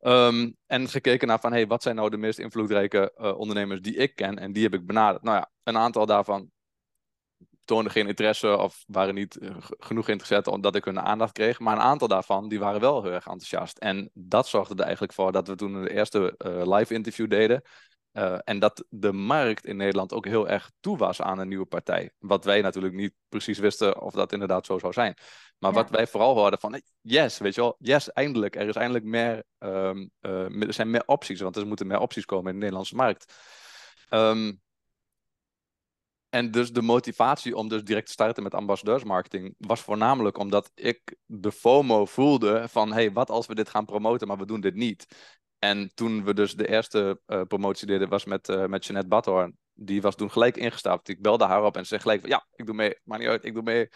Um, 0.00 0.56
en 0.66 0.88
gekeken 0.88 1.28
naar 1.28 1.40
van, 1.40 1.52
hey, 1.52 1.66
wat 1.66 1.82
zijn 1.82 1.96
nou 1.96 2.10
de 2.10 2.16
meest 2.16 2.38
invloedrijke 2.38 3.12
uh, 3.16 3.38
ondernemers 3.38 3.80
die 3.80 3.96
ik 3.96 4.14
ken? 4.14 4.38
En 4.38 4.52
die 4.52 4.62
heb 4.62 4.74
ik 4.74 4.86
benaderd. 4.86 5.22
Nou 5.22 5.36
ja, 5.36 5.50
een 5.62 5.76
aantal 5.76 6.06
daarvan 6.06 6.50
toonden 7.64 7.92
geen 7.92 8.06
interesse 8.06 8.56
of 8.56 8.84
waren 8.86 9.14
niet 9.14 9.38
uh, 9.40 9.50
genoeg 9.60 10.04
geïnteresseerd 10.04 10.46
omdat 10.46 10.74
ik 10.74 10.84
hun 10.84 11.00
aandacht 11.00 11.32
kreeg. 11.32 11.58
Maar 11.58 11.76
een 11.76 11.82
aantal 11.82 12.08
daarvan, 12.08 12.48
die 12.48 12.58
waren 12.58 12.80
wel 12.80 13.02
heel 13.02 13.12
erg 13.12 13.26
enthousiast. 13.26 13.78
En 13.78 14.10
dat 14.14 14.48
zorgde 14.48 14.74
er 14.74 14.82
eigenlijk 14.82 15.12
voor 15.12 15.32
dat 15.32 15.48
we 15.48 15.54
toen 15.54 15.82
de 15.82 15.92
eerste 15.92 16.34
uh, 16.38 16.76
live 16.76 16.94
interview 16.94 17.30
deden. 17.30 17.62
Uh, 18.12 18.38
en 18.44 18.58
dat 18.58 18.84
de 18.88 19.12
markt 19.12 19.66
in 19.66 19.76
Nederland 19.76 20.12
ook 20.12 20.26
heel 20.26 20.48
erg 20.48 20.70
toe 20.80 20.96
was 20.96 21.22
aan 21.22 21.38
een 21.38 21.48
nieuwe 21.48 21.66
partij. 21.66 22.12
Wat 22.18 22.44
wij 22.44 22.60
natuurlijk 22.60 22.94
niet 22.94 23.14
precies 23.28 23.58
wisten 23.58 24.00
of 24.00 24.12
dat 24.12 24.32
inderdaad 24.32 24.66
zo 24.66 24.78
zou 24.78 24.92
zijn. 24.92 25.14
Maar 25.58 25.70
ja. 25.72 25.76
wat 25.76 25.90
wij 25.90 26.06
vooral 26.06 26.34
hoorden 26.34 26.60
van, 26.60 26.82
yes, 27.00 27.38
weet 27.38 27.54
je 27.54 27.60
wel, 27.60 27.76
yes, 27.78 28.12
eindelijk. 28.12 28.56
Er 28.56 28.68
is 28.68 28.74
eindelijk 28.74 29.04
meer, 29.04 29.44
um, 29.58 30.10
uh, 30.20 30.62
er 30.62 30.72
zijn 30.72 30.90
meer 30.90 31.06
opties, 31.06 31.40
want 31.40 31.56
er 31.56 31.66
moeten 31.66 31.86
meer 31.86 32.00
opties 32.00 32.24
komen 32.24 32.46
in 32.46 32.52
de 32.52 32.58
Nederlandse 32.58 32.94
markt. 32.94 33.34
Um, 34.08 34.60
en 36.30 36.50
dus 36.50 36.72
de 36.72 36.82
motivatie 36.82 37.56
om 37.56 37.68
dus 37.68 37.84
direct 37.84 38.06
te 38.06 38.12
starten 38.12 38.42
met 38.42 38.54
ambassadeursmarketing 38.54 39.54
was 39.58 39.80
voornamelijk 39.80 40.38
omdat 40.38 40.70
ik 40.74 41.16
de 41.26 41.52
FOMO 41.52 42.04
voelde 42.04 42.68
van, 42.68 42.92
hey, 42.92 43.12
wat 43.12 43.30
als 43.30 43.46
we 43.46 43.54
dit 43.54 43.68
gaan 43.68 43.84
promoten, 43.84 44.28
maar 44.28 44.38
we 44.38 44.46
doen 44.46 44.60
dit 44.60 44.74
niet. 44.74 45.06
En 45.60 45.90
toen 45.94 46.24
we 46.24 46.34
dus 46.34 46.54
de 46.54 46.68
eerste 46.68 47.20
uh, 47.26 47.42
promotie 47.42 47.86
deden, 47.86 48.08
was 48.08 48.24
met, 48.24 48.48
uh, 48.48 48.66
met 48.66 48.84
Jeanette 48.84 49.08
Badhoorn. 49.08 49.56
Die 49.74 50.02
was 50.02 50.16
toen 50.16 50.30
gelijk 50.30 50.56
ingestapt. 50.56 51.08
Ik 51.08 51.22
belde 51.22 51.44
haar 51.44 51.64
op 51.64 51.76
en 51.76 51.82
ze 51.82 51.88
zei 51.88 52.00
gelijk 52.00 52.20
van, 52.20 52.30
ja, 52.30 52.46
ik 52.54 52.66
doe 52.66 52.74
mee. 52.74 52.98
Maakt 53.04 53.20
niet 53.20 53.30
uit, 53.30 53.44
ik 53.44 53.54
doe 53.54 53.62
mee. 53.62 53.88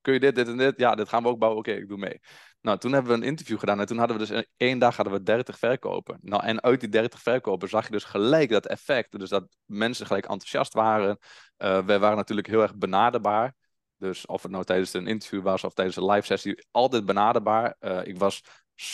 Kun 0.00 0.12
je 0.12 0.20
dit, 0.20 0.34
dit 0.34 0.48
en 0.48 0.56
dit? 0.56 0.74
Ja, 0.76 0.94
dit 0.94 1.08
gaan 1.08 1.22
we 1.22 1.28
ook 1.28 1.38
bouwen. 1.38 1.60
Oké, 1.60 1.72
ik 1.72 1.88
doe 1.88 1.98
mee. 1.98 2.20
Nou, 2.60 2.78
toen 2.78 2.92
hebben 2.92 3.12
we 3.12 3.18
een 3.18 3.30
interview 3.30 3.58
gedaan 3.58 3.80
en 3.80 3.86
toen 3.86 3.98
hadden 3.98 4.18
we 4.18 4.26
dus 4.26 4.36
in 4.36 4.46
één 4.56 4.78
dag 4.78 4.96
hadden 4.96 5.14
we 5.14 5.22
30 5.22 5.58
verkopen. 5.58 6.18
Nou, 6.20 6.44
en 6.44 6.62
uit 6.62 6.80
die 6.80 6.88
30 6.88 7.20
verkopen 7.20 7.68
zag 7.68 7.84
je 7.86 7.92
dus 7.92 8.04
gelijk 8.04 8.50
dat 8.50 8.66
effect. 8.66 9.18
Dus 9.18 9.28
dat 9.28 9.56
mensen 9.64 10.06
gelijk 10.06 10.26
enthousiast 10.26 10.72
waren. 10.72 11.18
Uh, 11.58 11.84
wij 11.84 11.98
waren 11.98 12.16
natuurlijk 12.16 12.46
heel 12.46 12.62
erg 12.62 12.76
benaderbaar. 12.76 13.54
Dus 13.96 14.26
of 14.26 14.42
het 14.42 14.50
nou 14.50 14.64
tijdens 14.64 14.92
een 14.92 15.06
interview 15.06 15.42
was 15.42 15.64
of 15.64 15.74
tijdens 15.74 15.96
een 15.96 16.10
live 16.10 16.26
sessie, 16.26 16.66
altijd 16.70 17.04
benaderbaar. 17.04 17.76
Ik 18.04 18.18
was 18.18 18.42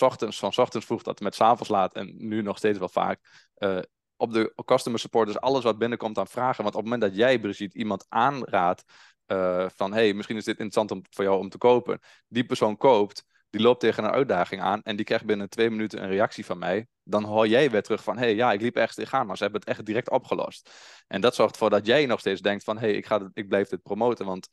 ochtends, 0.00 0.38
van 0.38 0.52
ochtends 0.56 0.86
vroeg 0.86 1.02
tot 1.02 1.20
met 1.20 1.34
s 1.34 1.40
avonds 1.40 1.68
laat 1.68 1.94
en 1.94 2.14
nu 2.16 2.42
nog 2.42 2.56
steeds 2.56 2.78
wel 2.78 2.88
vaak. 2.88 3.48
Uh, 3.58 3.78
op 4.16 4.32
de 4.32 4.52
customer 4.64 5.00
support, 5.00 5.26
dus 5.26 5.40
alles 5.40 5.64
wat 5.64 5.78
binnenkomt 5.78 6.18
aan 6.18 6.26
vragen. 6.26 6.62
Want 6.62 6.74
op 6.74 6.82
het 6.82 6.90
moment 6.90 7.10
dat 7.10 7.20
jij, 7.20 7.40
Brigitte, 7.40 7.78
iemand 7.78 8.06
aanraadt 8.08 8.84
uh, 9.26 9.66
van 9.74 9.92
hey, 9.92 10.14
misschien 10.14 10.36
is 10.36 10.44
dit 10.44 10.58
interessant 10.58 10.90
om, 10.90 11.02
voor 11.10 11.24
jou 11.24 11.38
om 11.38 11.48
te 11.48 11.58
kopen. 11.58 12.00
Die 12.28 12.44
persoon 12.44 12.76
koopt, 12.76 13.24
die 13.50 13.60
loopt 13.60 13.80
tegen 13.80 14.04
een 14.04 14.10
uitdaging 14.10 14.62
aan 14.62 14.82
en 14.82 14.96
die 14.96 15.04
krijgt 15.04 15.24
binnen 15.24 15.48
twee 15.48 15.70
minuten 15.70 16.02
een 16.02 16.08
reactie 16.08 16.44
van 16.44 16.58
mij. 16.58 16.86
Dan 17.02 17.24
hoor 17.24 17.48
jij 17.48 17.70
weer 17.70 17.82
terug 17.82 18.02
van 18.02 18.18
hey, 18.18 18.34
ja, 18.34 18.52
ik 18.52 18.60
liep 18.60 18.76
ergens 18.76 18.94
tegenaan, 18.94 19.26
maar 19.26 19.36
ze 19.36 19.42
hebben 19.42 19.60
het 19.60 19.70
echt 19.70 19.86
direct 19.86 20.10
opgelost. 20.10 20.70
En 21.06 21.20
dat 21.20 21.34
zorgt 21.34 21.52
ervoor 21.52 21.70
dat 21.70 21.86
jij 21.86 22.06
nog 22.06 22.20
steeds 22.20 22.40
denkt 22.40 22.64
van 22.64 22.78
hey, 22.78 22.92
ik, 22.92 23.06
ga 23.06 23.30
ik 23.32 23.48
blijf 23.48 23.68
dit 23.68 23.82
promoten, 23.82 24.26
want 24.26 24.48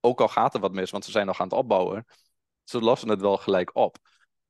ook 0.00 0.20
al 0.20 0.28
gaat 0.28 0.54
er 0.54 0.60
wat 0.60 0.72
mis, 0.72 0.90
want 0.90 1.04
ze 1.04 1.10
zijn 1.10 1.26
nog 1.26 1.40
aan 1.40 1.48
het 1.48 1.56
opbouwen, 1.56 2.06
ze 2.64 2.80
lossen 2.80 3.08
het 3.08 3.20
wel 3.20 3.36
gelijk 3.36 3.76
op. 3.76 3.96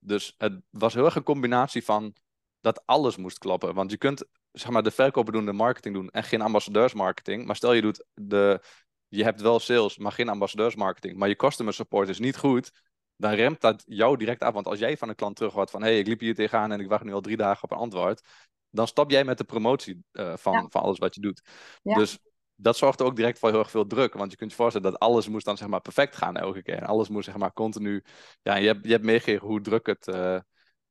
Dus 0.00 0.34
het 0.38 0.60
was 0.70 0.94
heel 0.94 1.04
erg 1.04 1.16
een 1.16 1.22
combinatie 1.22 1.84
van 1.84 2.14
dat 2.60 2.82
alles 2.86 3.16
moest 3.16 3.38
kloppen. 3.38 3.74
Want 3.74 3.90
je 3.90 3.96
kunt 3.96 4.24
zeg 4.52 4.70
maar, 4.70 4.82
de 4.82 4.90
verkopen 4.90 5.32
doen, 5.32 5.46
de 5.46 5.52
marketing 5.52 5.94
doen 5.94 6.10
en 6.10 6.24
geen 6.24 6.40
ambassadeursmarketing. 6.40 7.46
Maar 7.46 7.56
stel 7.56 7.72
je 7.72 7.82
doet 7.82 8.04
de, 8.14 8.62
je 9.08 9.22
hebt 9.22 9.40
wel 9.40 9.58
sales, 9.58 9.98
maar 9.98 10.12
geen 10.12 10.28
ambassadeursmarketing. 10.28 11.16
Maar 11.16 11.28
je 11.28 11.36
customer 11.36 11.74
support 11.74 12.08
is 12.08 12.18
niet 12.18 12.36
goed. 12.36 12.70
Dan 13.16 13.32
remt 13.32 13.60
dat 13.60 13.82
jou 13.86 14.16
direct 14.16 14.42
af. 14.42 14.54
Want 14.54 14.66
als 14.66 14.78
jij 14.78 14.96
van 14.96 15.08
een 15.08 15.14
klant 15.14 15.36
terug 15.36 15.52
hoort 15.52 15.70
van 15.70 15.82
hé, 15.82 15.88
hey, 15.88 15.98
ik 15.98 16.06
liep 16.06 16.20
hier 16.20 16.34
tegenaan 16.34 16.72
en 16.72 16.80
ik 16.80 16.88
wacht 16.88 17.04
nu 17.04 17.12
al 17.12 17.20
drie 17.20 17.36
dagen 17.36 17.62
op 17.62 17.70
een 17.70 17.78
antwoord. 17.78 18.22
Dan 18.70 18.86
stop 18.86 19.10
jij 19.10 19.24
met 19.24 19.38
de 19.38 19.44
promotie 19.44 20.04
uh, 20.12 20.36
van, 20.36 20.52
ja. 20.52 20.66
van 20.68 20.82
alles 20.82 20.98
wat 20.98 21.14
je 21.14 21.20
doet. 21.20 21.42
Ja. 21.82 21.94
Dus 21.94 22.18
dat 22.60 22.76
zorgt 22.76 23.02
ook 23.02 23.16
direct 23.16 23.38
voor 23.38 23.50
heel 23.50 23.58
erg 23.58 23.70
veel 23.70 23.86
druk. 23.86 24.14
Want 24.14 24.30
je 24.30 24.36
kunt 24.36 24.50
je 24.50 24.56
voorstellen 24.56 24.90
dat 24.90 25.00
alles 25.00 25.28
moest 25.28 25.44
dan 25.44 25.56
zeg 25.56 25.68
maar 25.68 25.80
perfect 25.80 26.16
gaan 26.16 26.36
elke 26.36 26.62
keer. 26.62 26.74
En 26.74 26.86
alles 26.86 27.08
moest 27.08 27.24
zeg 27.24 27.36
maar 27.36 27.52
continu... 27.52 28.04
Ja, 28.42 28.56
je 28.56 28.66
hebt, 28.66 28.84
je 28.84 28.90
hebt 28.90 29.04
meegegeven 29.04 29.46
hoe 29.46 29.60
druk 29.60 29.86
het, 29.86 30.06
uh, 30.06 30.38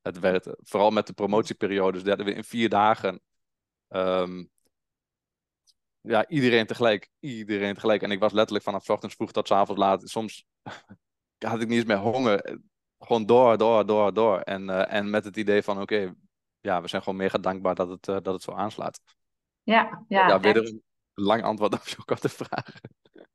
het 0.02 0.20
werd. 0.20 0.48
Vooral 0.58 0.92
met 0.92 1.08
de 1.08 1.14
promotieperiodes. 1.14 2.04
Dat 2.04 2.22
we 2.22 2.34
in 2.34 2.44
vier 2.44 2.70
dagen... 2.70 3.22
Um, 3.90 4.50
ja, 6.02 6.28
iedereen 6.28 6.66
tegelijk. 6.66 7.10
Iedereen 7.20 7.74
tegelijk. 7.74 8.02
En 8.02 8.12
ik 8.12 8.20
was 8.20 8.32
letterlijk 8.32 8.66
vanaf 8.66 8.90
ochtends 8.90 9.16
vroeg 9.16 9.32
tot 9.32 9.52
avonds 9.52 9.82
laat. 9.82 10.10
Soms 10.10 10.46
had 11.38 11.62
ik 11.62 11.68
niet 11.68 11.78
eens 11.78 11.86
meer 11.86 11.98
honger. 11.98 12.60
Gewoon 13.00 13.26
door, 13.26 13.58
door, 13.58 13.86
door, 13.86 14.14
door. 14.14 14.40
En, 14.40 14.70
uh, 14.70 14.94
en 14.94 15.10
met 15.10 15.24
het 15.24 15.38
idee 15.38 15.64
van 15.64 15.82
oké, 15.82 15.94
okay, 15.94 16.14
ja, 16.60 16.82
we 16.82 16.88
zijn 16.88 17.02
gewoon 17.02 17.18
mega 17.18 17.38
dankbaar 17.38 17.76
dat 17.76 17.90
het, 17.90 18.08
uh, 18.08 18.18
dat 18.22 18.34
het 18.34 18.44
zo 18.44 18.52
aanslaat. 18.52 19.02
Ja, 19.64 20.06
ja. 20.08 20.40
Lang 21.20 21.44
antwoord 21.44 21.74
op 21.80 21.88
jouw 21.88 22.06
korte 22.06 22.30
vraag. 22.30 22.72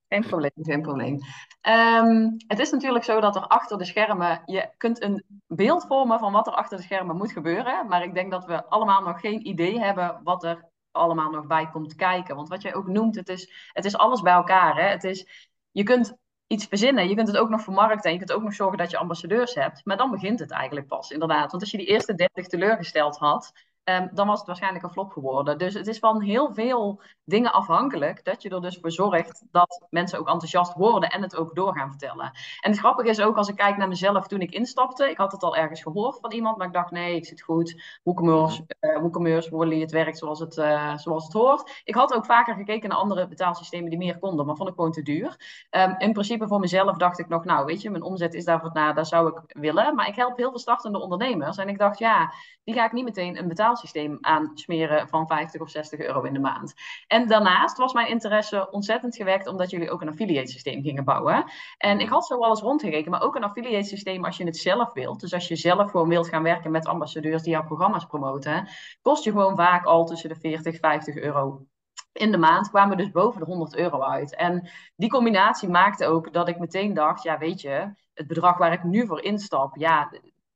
Geen 0.08 0.26
probleem, 0.26 0.50
geen 0.54 0.82
probleem. 0.82 1.18
Um, 1.62 2.34
het 2.46 2.58
is 2.58 2.70
natuurlijk 2.70 3.04
zo 3.04 3.20
dat 3.20 3.36
er 3.36 3.46
achter 3.46 3.78
de 3.78 3.84
schermen, 3.84 4.42
je 4.46 4.70
kunt 4.76 5.02
een 5.02 5.24
beeld 5.46 5.86
vormen 5.86 6.18
van 6.18 6.32
wat 6.32 6.46
er 6.46 6.52
achter 6.52 6.76
de 6.76 6.82
schermen 6.82 7.16
moet 7.16 7.32
gebeuren. 7.32 7.88
Maar 7.88 8.02
ik 8.02 8.14
denk 8.14 8.30
dat 8.30 8.44
we 8.44 8.64
allemaal 8.64 9.02
nog 9.02 9.20
geen 9.20 9.46
idee 9.46 9.80
hebben 9.80 10.20
wat 10.22 10.44
er 10.44 10.68
allemaal 10.90 11.30
nog 11.30 11.46
bij 11.46 11.70
komt 11.70 11.94
kijken. 11.94 12.36
Want 12.36 12.48
wat 12.48 12.62
jij 12.62 12.74
ook 12.74 12.86
noemt, 12.86 13.14
het 13.14 13.28
is, 13.28 13.70
het 13.72 13.84
is 13.84 13.96
alles 13.96 14.20
bij 14.20 14.32
elkaar. 14.32 14.76
Hè? 14.76 14.88
Het 14.88 15.04
is, 15.04 15.48
je 15.70 15.82
kunt 15.82 16.16
iets 16.46 16.66
verzinnen, 16.66 17.08
je 17.08 17.14
kunt 17.14 17.28
het 17.28 17.36
ook 17.36 17.48
nog 17.48 17.62
vermarkten 17.62 18.04
en 18.04 18.12
je 18.12 18.18
kunt 18.18 18.32
ook 18.32 18.42
nog 18.42 18.54
zorgen 18.54 18.78
dat 18.78 18.90
je 18.90 18.98
ambassadeurs 18.98 19.54
hebt. 19.54 19.84
Maar 19.84 19.96
dan 19.96 20.10
begint 20.10 20.38
het 20.38 20.50
eigenlijk 20.50 20.86
pas, 20.86 21.10
inderdaad. 21.10 21.50
Want 21.50 21.62
als 21.62 21.70
je 21.70 21.78
die 21.78 21.86
eerste 21.86 22.14
30 22.14 22.46
teleurgesteld 22.46 23.18
had, 23.18 23.52
Um, 23.84 24.10
dan 24.12 24.26
was 24.26 24.38
het 24.38 24.46
waarschijnlijk 24.46 24.84
een 24.84 24.90
flop 24.90 25.12
geworden. 25.12 25.58
Dus 25.58 25.74
het 25.74 25.86
is 25.86 25.98
van 25.98 26.20
heel 26.20 26.54
veel 26.54 27.00
dingen 27.24 27.52
afhankelijk 27.52 28.24
dat 28.24 28.42
je 28.42 28.48
er 28.48 28.60
dus 28.60 28.78
voor 28.80 28.90
zorgt 28.90 29.44
dat 29.50 29.86
mensen 29.90 30.18
ook 30.18 30.28
enthousiast 30.28 30.74
worden 30.74 31.10
en 31.10 31.22
het 31.22 31.36
ook 31.36 31.54
door 31.54 31.74
gaan 31.74 31.90
vertellen. 31.90 32.24
En 32.60 32.70
het 32.70 32.78
grappige 32.78 33.08
is 33.08 33.20
ook 33.20 33.36
als 33.36 33.48
ik 33.48 33.56
kijk 33.56 33.76
naar 33.76 33.88
mezelf 33.88 34.26
toen 34.26 34.40
ik 34.40 34.50
instapte, 34.50 35.10
ik 35.10 35.16
had 35.16 35.32
het 35.32 35.42
al 35.42 35.56
ergens 35.56 35.82
gehoord 35.82 36.18
van 36.20 36.32
iemand, 36.32 36.56
maar 36.56 36.66
ik 36.66 36.72
dacht 36.72 36.90
nee, 36.90 37.16
ik 37.16 37.26
zit 37.26 37.42
goed, 37.42 37.82
WooCommerce, 38.02 38.64
uh, 38.80 38.98
WooCommerce, 39.00 39.56
Wally, 39.56 39.80
het 39.80 39.90
werkt 39.90 40.18
zoals 40.18 40.38
het, 40.38 40.56
uh, 40.56 40.96
zoals 40.96 41.24
het 41.24 41.32
hoort. 41.32 41.80
Ik 41.84 41.94
had 41.94 42.14
ook 42.14 42.24
vaker 42.24 42.54
gekeken 42.54 42.88
naar 42.88 42.98
andere 42.98 43.28
betaalsystemen 43.28 43.90
die 43.90 43.98
meer 43.98 44.18
konden, 44.18 44.46
maar 44.46 44.56
vond 44.56 44.68
ik 44.68 44.74
gewoon 44.74 44.92
te 44.92 45.02
duur. 45.02 45.66
Um, 45.70 45.94
in 45.98 46.12
principe 46.12 46.48
voor 46.48 46.60
mezelf 46.60 46.96
dacht 46.96 47.18
ik 47.18 47.28
nog, 47.28 47.44
nou 47.44 47.64
weet 47.64 47.82
je, 47.82 47.90
mijn 47.90 48.02
omzet 48.02 48.34
is 48.34 48.44
daarvoor, 48.44 48.70
nou, 48.72 48.94
daar 48.94 49.06
zou 49.06 49.28
ik 49.28 49.40
willen, 49.46 49.94
maar 49.94 50.08
ik 50.08 50.16
help 50.16 50.36
heel 50.36 50.50
veel 50.50 50.58
startende 50.58 51.00
ondernemers 51.00 51.56
en 51.56 51.68
ik 51.68 51.78
dacht 51.78 51.98
ja, 51.98 52.32
die 52.64 52.74
ga 52.74 52.84
ik 52.84 52.92
niet 52.92 53.04
meteen 53.04 53.38
een 53.38 53.48
betaal 53.48 53.73
betaalsysteem 53.74 54.18
aansmeren 54.20 55.08
van 55.08 55.26
50 55.26 55.60
of 55.60 55.70
60 55.70 56.00
euro 56.00 56.22
in 56.22 56.32
de 56.32 56.38
maand. 56.38 56.74
En 57.06 57.28
daarnaast 57.28 57.76
was 57.76 57.92
mijn 57.92 58.08
interesse 58.08 58.70
ontzettend 58.70 59.16
gewekt 59.16 59.46
omdat 59.46 59.70
jullie 59.70 59.90
ook 59.90 60.00
een 60.00 60.08
affiliate 60.08 60.50
systeem 60.50 60.82
gingen 60.82 61.04
bouwen. 61.04 61.44
En 61.78 62.00
ik 62.00 62.08
had 62.08 62.26
zo 62.26 62.38
wel 62.38 62.48
eens 62.48 62.60
rondgekeken, 62.60 63.10
maar 63.10 63.22
ook 63.22 63.36
een 63.36 63.44
affiliate 63.44 63.88
systeem 63.88 64.24
als 64.24 64.36
je 64.36 64.44
het 64.44 64.56
zelf 64.56 64.92
wilt. 64.92 65.20
Dus 65.20 65.32
als 65.32 65.48
je 65.48 65.56
zelf 65.56 65.90
gewoon 65.90 66.08
wilt 66.08 66.28
gaan 66.28 66.42
werken 66.42 66.70
met 66.70 66.86
ambassadeurs 66.86 67.42
die 67.42 67.52
jouw 67.52 67.64
programma's 67.64 68.06
promoten, 68.06 68.68
kost 69.02 69.24
je 69.24 69.30
gewoon 69.30 69.56
vaak 69.56 69.84
al 69.84 70.04
tussen 70.04 70.28
de 70.28 70.36
40 70.36 70.78
50 70.78 71.16
euro 71.16 71.66
in 72.12 72.30
de 72.30 72.38
maand 72.38 72.68
kwamen 72.68 72.96
we 72.96 73.02
dus 73.02 73.12
boven 73.12 73.40
de 73.40 73.46
100 73.46 73.76
euro 73.76 74.02
uit. 74.02 74.34
En 74.34 74.70
die 74.96 75.10
combinatie 75.10 75.68
maakte 75.68 76.06
ook 76.06 76.32
dat 76.32 76.48
ik 76.48 76.58
meteen 76.58 76.94
dacht, 76.94 77.22
ja 77.22 77.38
weet 77.38 77.60
je, 77.60 77.92
het 78.14 78.26
bedrag 78.26 78.58
waar 78.58 78.72
ik 78.72 78.84
nu 78.84 79.06
voor 79.06 79.22
instap, 79.22 79.76
ja, 79.76 80.10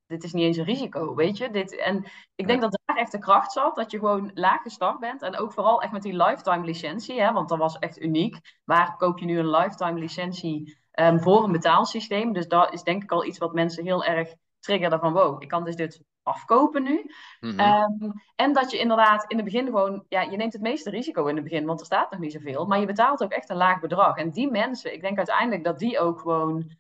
dit 0.09 0.25
is 0.25 0.33
niet 0.33 0.45
eens 0.45 0.57
een 0.57 0.65
risico, 0.65 1.15
weet 1.15 1.37
je. 1.37 1.51
Dit, 1.51 1.77
en 1.77 2.05
ik 2.35 2.47
denk 2.47 2.61
dat 2.61 2.81
daar 2.85 2.97
echt 2.97 3.13
de 3.13 3.19
kracht 3.19 3.53
zat, 3.53 3.77
dat 3.77 3.91
je 3.91 3.99
gewoon 3.99 4.31
laag 4.35 4.63
gestart 4.63 4.99
bent. 4.99 5.23
En 5.23 5.37
ook 5.37 5.53
vooral 5.53 5.83
echt 5.83 5.93
met 5.93 6.03
die 6.03 6.23
lifetime 6.23 6.65
licentie, 6.65 7.21
hè, 7.21 7.33
want 7.33 7.49
dat 7.49 7.59
was 7.59 7.79
echt 7.79 8.01
uniek. 8.01 8.61
Waar 8.65 8.97
koop 8.97 9.19
je 9.19 9.27
nu 9.27 9.39
een 9.39 9.51
lifetime 9.51 9.99
licentie 9.99 10.79
um, 10.93 11.21
voor 11.21 11.45
een 11.45 11.53
betaalsysteem? 11.53 12.33
Dus 12.33 12.49
dat 12.49 12.73
is 12.73 12.83
denk 12.83 13.03
ik 13.03 13.13
al 13.13 13.25
iets 13.25 13.39
wat 13.39 13.53
mensen 13.53 13.85
heel 13.85 14.05
erg 14.05 14.35
triggerde 14.61 14.99
van 14.99 15.13
wow, 15.13 15.43
ik 15.43 15.49
kan 15.49 15.65
dus 15.65 15.77
dit 15.77 16.03
afkopen 16.23 16.83
nu. 16.83 17.11
Mhm. 17.41 17.59
Ehm, 17.59 18.11
en 18.37 18.53
dat 18.53 18.71
je 18.71 18.79
inderdaad 18.79 19.25
in 19.29 19.37
het 19.37 19.45
begin 19.45 19.65
gewoon, 19.65 20.05
ja, 20.09 20.21
je 20.21 20.37
neemt 20.37 20.53
het 20.53 20.63
meeste 20.63 20.91
risico 20.91 21.27
in 21.27 21.35
het 21.35 21.45
begin, 21.45 21.67
want 21.67 21.81
er 21.81 21.87
staat 21.87 22.11
nog 22.11 22.21
niet 22.21 22.33
zoveel, 22.33 22.67
maar 22.67 22.81
je 22.81 22.87
betaalt 22.87 23.23
ook 23.23 23.33
echt 23.33 23.51
een 23.51 23.57
laag 23.57 23.81
bedrag. 23.81 24.17
En 24.17 24.31
die 24.31 24.51
mensen, 24.51 24.93
ik 24.93 25.01
denk 25.01 25.17
uiteindelijk 25.17 25.65
dat 25.65 25.79
die 25.79 25.99
ook 25.99 26.21
gewoon 26.21 26.71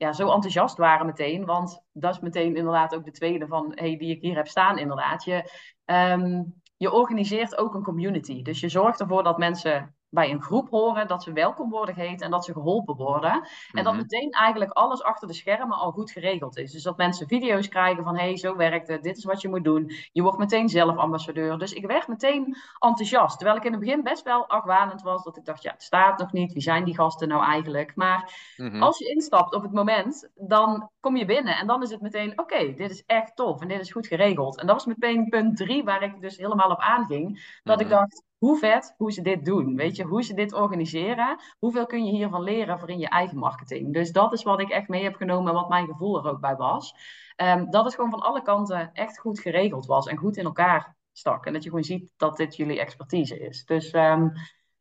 ja, 0.00 0.12
zo 0.12 0.32
enthousiast 0.32 0.76
waren 0.76 1.06
meteen, 1.06 1.44
want 1.44 1.82
dat 1.92 2.14
is 2.14 2.20
meteen 2.20 2.56
inderdaad 2.56 2.94
ook 2.94 3.04
de 3.04 3.10
tweede 3.10 3.46
van, 3.46 3.72
hey, 3.74 3.96
die 3.96 4.10
ik 4.10 4.22
hier 4.22 4.36
heb 4.36 4.46
staan 4.46 4.78
inderdaad. 4.78 5.24
Je, 5.24 5.50
ehm, 5.84 6.42
je 6.76 6.92
organiseert 6.92 7.58
ook 7.58 7.74
een 7.74 7.82
community, 7.82 8.42
dus 8.42 8.60
je 8.60 8.68
zorgt 8.68 9.00
ervoor 9.00 9.22
dat 9.22 9.38
mensen 9.38 9.94
bij 10.10 10.30
een 10.30 10.42
groep 10.42 10.70
horen, 10.70 11.06
dat 11.06 11.22
ze 11.22 11.32
welkom 11.32 11.70
worden 11.70 11.94
geheten 11.94 12.24
en 12.24 12.30
dat 12.30 12.44
ze 12.44 12.52
geholpen 12.52 12.96
worden. 12.96 13.48
En 13.72 13.84
dat 13.84 13.92
mhm. 13.92 14.02
meteen 14.02 14.30
eigenlijk 14.30 14.72
alles 14.72 15.02
achter 15.02 15.28
de 15.28 15.34
schermen 15.34 15.78
al 15.78 15.90
goed 15.90 16.10
geregeld 16.10 16.56
is. 16.56 16.72
Dus 16.72 16.82
dat 16.82 16.96
mensen 16.96 17.28
video's 17.28 17.68
krijgen 17.68 18.04
van, 18.04 18.16
hé, 18.16 18.24
hey, 18.24 18.36
zo 18.36 18.56
werkt 18.56 18.88
het, 18.88 19.02
dit 19.02 19.16
is 19.16 19.24
wat 19.24 19.40
je 19.40 19.48
moet 19.48 19.64
doen. 19.64 19.90
Je 20.12 20.22
wordt 20.22 20.38
meteen 20.38 20.68
zelf 20.68 20.96
ambassadeur. 20.96 21.58
Dus 21.58 21.72
ik 21.72 21.86
werd 21.86 22.08
meteen 22.08 22.56
enthousiast. 22.78 23.36
Terwijl 23.38 23.58
ik 23.58 23.64
in 23.64 23.72
het 23.72 23.80
begin 23.80 24.02
best 24.02 24.24
wel 24.24 24.48
afwanend 24.48 25.02
was, 25.02 25.24
dat 25.24 25.36
ik 25.36 25.44
dacht, 25.44 25.62
ja, 25.62 25.72
het 25.72 25.82
staat 25.82 26.18
nog 26.18 26.32
niet, 26.32 26.52
wie 26.52 26.62
zijn 26.62 26.84
die 26.84 26.94
gasten 26.94 27.28
nou 27.28 27.44
eigenlijk? 27.44 27.96
Maar 27.96 28.52
mhm. 28.56 28.82
als 28.82 28.98
je 28.98 29.14
instapt 29.14 29.54
op 29.54 29.62
het 29.62 29.72
moment, 29.72 30.30
dan 30.34 30.90
kom 31.00 31.16
je 31.16 31.24
binnen 31.24 31.56
en 31.56 31.66
dan 31.66 31.82
is 31.82 31.90
het 31.90 32.00
meteen, 32.00 32.38
oké, 32.38 32.74
dit 32.74 32.90
is 32.90 33.04
echt 33.06 33.36
tof 33.36 33.60
en 33.60 33.68
dit 33.68 33.80
is 33.80 33.92
goed 33.92 34.06
geregeld. 34.06 34.60
En 34.60 34.66
dat 34.66 34.74
was 34.74 34.86
meteen 34.86 35.28
punt 35.28 35.56
drie 35.56 35.84
waar 35.84 36.02
ik 36.02 36.20
dus 36.20 36.36
helemaal 36.36 36.70
op 36.70 36.80
aanging. 36.80 37.58
Dat 37.62 37.80
ik 37.80 37.86
mhm. 37.86 37.96
dacht, 37.96 38.22
hoe 38.40 38.58
vet 38.58 38.94
hoe 38.96 39.12
ze 39.12 39.22
dit 39.22 39.44
doen. 39.44 39.76
Weet 39.76 39.96
je, 39.96 40.04
hoe 40.04 40.22
ze 40.22 40.34
dit 40.34 40.52
organiseren. 40.52 41.38
Hoeveel 41.58 41.86
kun 41.86 42.04
je 42.04 42.10
hiervan 42.10 42.42
leren 42.42 42.78
voor 42.78 42.88
in 42.90 42.98
je 42.98 43.08
eigen 43.08 43.38
marketing? 43.38 43.92
Dus 43.92 44.12
dat 44.12 44.32
is 44.32 44.42
wat 44.42 44.60
ik 44.60 44.70
echt 44.70 44.88
mee 44.88 45.02
heb 45.02 45.14
genomen 45.14 45.48
en 45.48 45.54
wat 45.54 45.68
mijn 45.68 45.86
gevoel 45.86 46.18
er 46.18 46.30
ook 46.30 46.40
bij 46.40 46.56
was. 46.56 46.94
Um, 47.36 47.70
dat 47.70 47.84
het 47.84 47.94
gewoon 47.94 48.10
van 48.10 48.20
alle 48.20 48.42
kanten 48.42 48.92
echt 48.92 49.18
goed 49.18 49.40
geregeld 49.40 49.86
was 49.86 50.06
en 50.06 50.16
goed 50.16 50.36
in 50.36 50.44
elkaar 50.44 50.96
stak. 51.12 51.46
En 51.46 51.52
dat 51.52 51.62
je 51.62 51.68
gewoon 51.68 51.84
ziet 51.84 52.12
dat 52.16 52.36
dit 52.36 52.56
jullie 52.56 52.80
expertise 52.80 53.38
is. 53.38 53.64
Dus 53.64 53.92
um, 53.92 54.32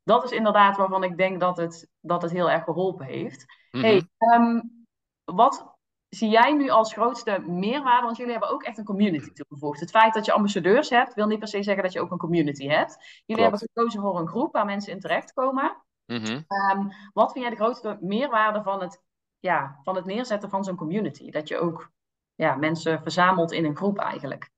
dat 0.03 0.23
is 0.23 0.31
inderdaad 0.31 0.77
waarvan 0.77 1.03
ik 1.03 1.17
denk 1.17 1.39
dat 1.39 1.57
het, 1.57 1.89
dat 2.01 2.21
het 2.21 2.31
heel 2.31 2.49
erg 2.49 2.63
geholpen 2.63 3.05
heeft. 3.05 3.45
Mm 3.71 3.81
hey, 3.81 4.07
um, 4.35 4.85
wat 5.25 5.78
zie 6.09 6.29
jij 6.29 6.53
nu 6.53 6.69
als 6.69 6.93
grootste 6.93 7.39
meerwaarde? 7.39 8.05
Want 8.05 8.17
jullie 8.17 8.31
hebben 8.31 8.49
ook 8.49 8.63
echt 8.63 8.77
een 8.77 8.83
community 8.83 9.31
toegevoegd. 9.31 9.79
Het 9.79 9.89
feit 9.89 10.13
dat 10.13 10.25
je 10.25 10.31
ambassadeurs 10.31 10.89
hebt, 10.89 11.13
wil 11.13 11.27
niet 11.27 11.39
per 11.39 11.47
se 11.47 11.63
zeggen 11.63 11.83
dat 11.83 11.93
je 11.93 12.01
ook 12.01 12.11
een 12.11 12.17
community 12.17 12.67
hebt. 12.67 13.21
Jullie 13.25 13.41
hebben 13.41 13.59
gekozen 13.59 14.01
voor 14.01 14.19
een 14.19 14.27
groep 14.27 14.53
waar 14.53 14.65
mensen 14.65 14.93
in 14.93 14.99
terechtkomen. 14.99 15.83
Mm 16.05 16.47
wat 17.13 17.31
vind 17.31 17.43
jij 17.45 17.49
de 17.49 17.61
grootste 17.63 17.97
meerwaarde 18.01 18.63
van 18.63 18.81
het, 18.81 19.01
ja, 19.39 19.79
van 19.83 19.95
het 19.95 20.05
neerzetten 20.05 20.49
van 20.49 20.63
zo'n 20.63 20.75
community? 20.75 21.31
Dat 21.31 21.47
je 21.47 21.57
ook 21.57 21.91
ja, 22.35 22.55
mensen 22.55 23.01
verzamelt 23.01 23.51
in 23.51 23.65
een 23.65 23.75
groep 23.75 23.97
eigenlijk. 23.97 24.49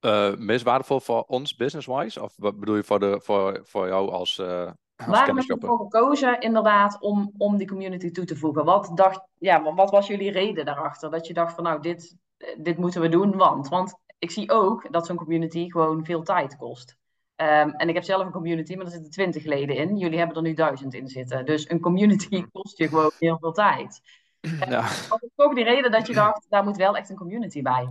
Uh, 0.00 0.36
meest 0.36 0.64
waardevol 0.64 1.00
voor 1.00 1.22
ons 1.22 1.54
business-wise? 1.54 2.22
Of 2.22 2.34
wat 2.36 2.58
bedoel 2.58 2.76
je 2.76 2.84
voor, 2.84 3.00
de, 3.00 3.20
voor, 3.20 3.60
voor 3.64 3.86
jou 3.86 4.10
als, 4.10 4.38
uh, 4.38 4.70
Waarom 5.06 5.36
heb 5.36 5.46
je 5.46 5.52
ervoor 5.52 5.78
gekozen 5.78 6.40
inderdaad 6.40 7.00
om, 7.00 7.32
om 7.36 7.56
die 7.56 7.68
community 7.68 8.10
toe 8.10 8.24
te 8.24 8.36
voegen? 8.36 8.64
Wat, 8.64 8.90
dacht, 8.94 9.20
ja, 9.38 9.74
wat 9.74 9.90
was 9.90 10.06
jullie 10.06 10.30
reden 10.30 10.64
daarachter? 10.64 11.10
Dat 11.10 11.26
je 11.26 11.34
dacht 11.34 11.54
van 11.54 11.64
nou, 11.64 11.80
dit, 11.80 12.16
dit 12.58 12.78
moeten 12.78 13.00
we 13.00 13.08
doen, 13.08 13.36
want... 13.36 13.68
Want 13.68 13.98
ik 14.18 14.30
zie 14.30 14.50
ook 14.50 14.92
dat 14.92 15.06
zo'n 15.06 15.16
community 15.16 15.70
gewoon 15.70 16.04
veel 16.04 16.22
tijd 16.22 16.56
kost. 16.56 16.96
Um, 17.36 17.70
en 17.70 17.88
ik 17.88 17.94
heb 17.94 18.04
zelf 18.04 18.24
een 18.24 18.32
community, 18.32 18.74
maar 18.74 18.84
er 18.84 18.90
zitten 18.90 19.10
twintig 19.10 19.44
leden 19.44 19.76
in. 19.76 19.96
Jullie 19.96 20.18
hebben 20.18 20.36
er 20.36 20.42
nu 20.42 20.54
duizend 20.54 20.94
in 20.94 21.08
zitten. 21.08 21.46
Dus 21.46 21.70
een 21.70 21.80
community 21.80 22.46
kost 22.52 22.78
je 22.78 22.88
gewoon 22.88 23.10
heel 23.18 23.38
veel 23.38 23.52
tijd. 23.52 24.00
Ja. 24.68 24.82
Wat 25.08 25.22
is 25.22 25.30
ook 25.36 25.54
die 25.54 25.64
reden 25.64 25.90
dat 25.90 26.06
je 26.06 26.14
dacht, 26.14 26.46
daar 26.48 26.64
moet 26.64 26.76
wel 26.76 26.96
echt 26.96 27.10
een 27.10 27.16
community 27.16 27.62
bij? 27.62 27.88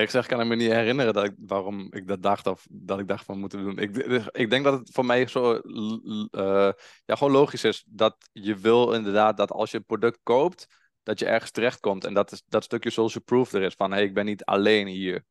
Ik 0.00 0.10
zeg, 0.10 0.26
kan 0.26 0.40
ik 0.40 0.46
me 0.46 0.54
niet 0.54 0.70
herinneren 0.70 1.12
dat 1.14 1.24
ik, 1.24 1.34
waarom 1.36 1.86
ik 1.90 2.06
dat 2.06 2.22
dacht 2.22 2.46
of 2.46 2.66
dat 2.70 2.98
ik 2.98 3.08
dacht 3.08 3.24
van 3.24 3.38
moeten 3.38 3.62
doen. 3.62 3.78
Ik, 3.78 3.96
ik 4.30 4.50
denk 4.50 4.64
dat 4.64 4.78
het 4.78 4.90
voor 4.92 5.04
mij 5.04 5.26
zo 5.26 5.60
uh, 5.64 6.70
ja, 7.04 7.16
gewoon 7.16 7.32
logisch 7.32 7.64
is 7.64 7.84
dat 7.86 8.16
je 8.32 8.56
wil 8.56 8.92
inderdaad 8.92 9.36
dat 9.36 9.50
als 9.50 9.70
je 9.70 9.76
een 9.76 9.84
product 9.84 10.18
koopt, 10.22 10.66
dat 11.02 11.18
je 11.18 11.26
ergens 11.26 11.50
terechtkomt 11.50 12.04
en 12.04 12.14
dat, 12.14 12.32
is, 12.32 12.42
dat 12.46 12.64
stukje 12.64 12.90
social 12.90 13.24
proof 13.24 13.52
er 13.52 13.62
is 13.62 13.74
van 13.74 13.92
hey, 13.92 14.02
ik 14.02 14.14
ben 14.14 14.24
niet 14.24 14.44
alleen 14.44 14.86
hier. 14.86 15.24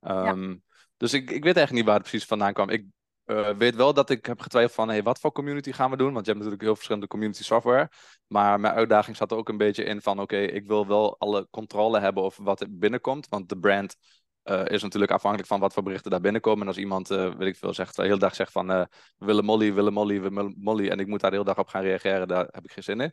Um, 0.00 0.62
Dus 0.96 1.12
ik, 1.12 1.30
ik 1.30 1.44
weet 1.44 1.56
eigenlijk 1.56 1.72
niet 1.72 1.84
waar 1.84 1.94
het 1.94 2.08
precies 2.08 2.26
vandaan 2.26 2.52
kwam. 2.52 2.68
Ik 2.68 2.84
uh, 3.30 3.48
weet 3.48 3.74
wel 3.74 3.94
dat 3.94 4.10
ik 4.10 4.26
heb 4.26 4.40
getwijfeld 4.40 4.74
van 4.74 4.88
hey, 4.88 5.02
wat 5.02 5.20
voor 5.20 5.32
community 5.32 5.72
gaan 5.72 5.90
we 5.90 5.96
doen, 5.96 6.12
want 6.12 6.26
je 6.26 6.32
hebt 6.32 6.36
natuurlijk 6.36 6.62
heel 6.62 6.74
verschillende 6.74 7.06
community 7.06 7.42
software. 7.42 7.90
Maar 8.26 8.60
mijn 8.60 8.74
uitdaging 8.74 9.16
zat 9.16 9.30
er 9.30 9.36
ook 9.36 9.48
een 9.48 9.56
beetje 9.56 9.84
in 9.84 10.02
van 10.02 10.20
oké, 10.20 10.36
ik 10.36 10.66
wil 10.66 10.86
wel 10.86 11.18
alle 11.18 11.48
controle 11.50 12.00
hebben 12.00 12.22
over 12.22 12.44
wat 12.44 12.60
er 12.60 12.78
binnenkomt, 12.78 13.28
want 13.28 13.48
de 13.48 13.58
brand 13.58 13.96
uh, 14.44 14.66
is 14.66 14.82
natuurlijk 14.82 15.12
afhankelijk 15.12 15.48
van 15.48 15.60
wat 15.60 15.72
voor 15.72 15.82
berichten 15.82 16.10
daar 16.10 16.20
binnenkomen. 16.20 16.60
En 16.60 16.66
als 16.66 16.76
iemand, 16.76 17.10
uh, 17.10 17.34
weet 17.34 17.48
ik 17.48 17.56
veel, 17.56 17.74
zegt, 17.74 17.96
de 17.96 18.02
hele 18.02 18.18
dag 18.18 18.34
zegt 18.34 18.52
van 18.52 18.66
we 18.66 18.88
willen 19.18 19.44
Molly, 19.44 19.68
we 19.68 19.74
willen 19.74 19.92
Molly, 19.92 20.20
we 20.20 20.28
willen 20.28 20.54
Molly. 20.58 20.88
En 20.88 20.98
ik 20.98 21.06
moet 21.06 21.20
daar 21.20 21.30
de 21.30 21.36
hele 21.36 21.48
dag 21.48 21.58
op 21.58 21.68
gaan 21.68 21.82
reageren, 21.82 22.28
daar 22.28 22.48
heb 22.50 22.64
ik 22.64 22.72
geen 22.72 22.82
zin 22.82 23.00
in. 23.00 23.12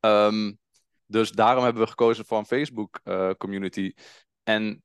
Um, 0.00 0.58
dus 1.06 1.30
daarom 1.30 1.64
hebben 1.64 1.82
we 1.82 1.88
gekozen 1.88 2.24
voor 2.24 2.38
een 2.38 2.46
Facebook 2.46 3.00
community. 3.38 3.92
En 4.42 4.82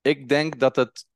ik 0.00 0.28
denk 0.28 0.58
dat 0.58 0.76
het 0.76 1.06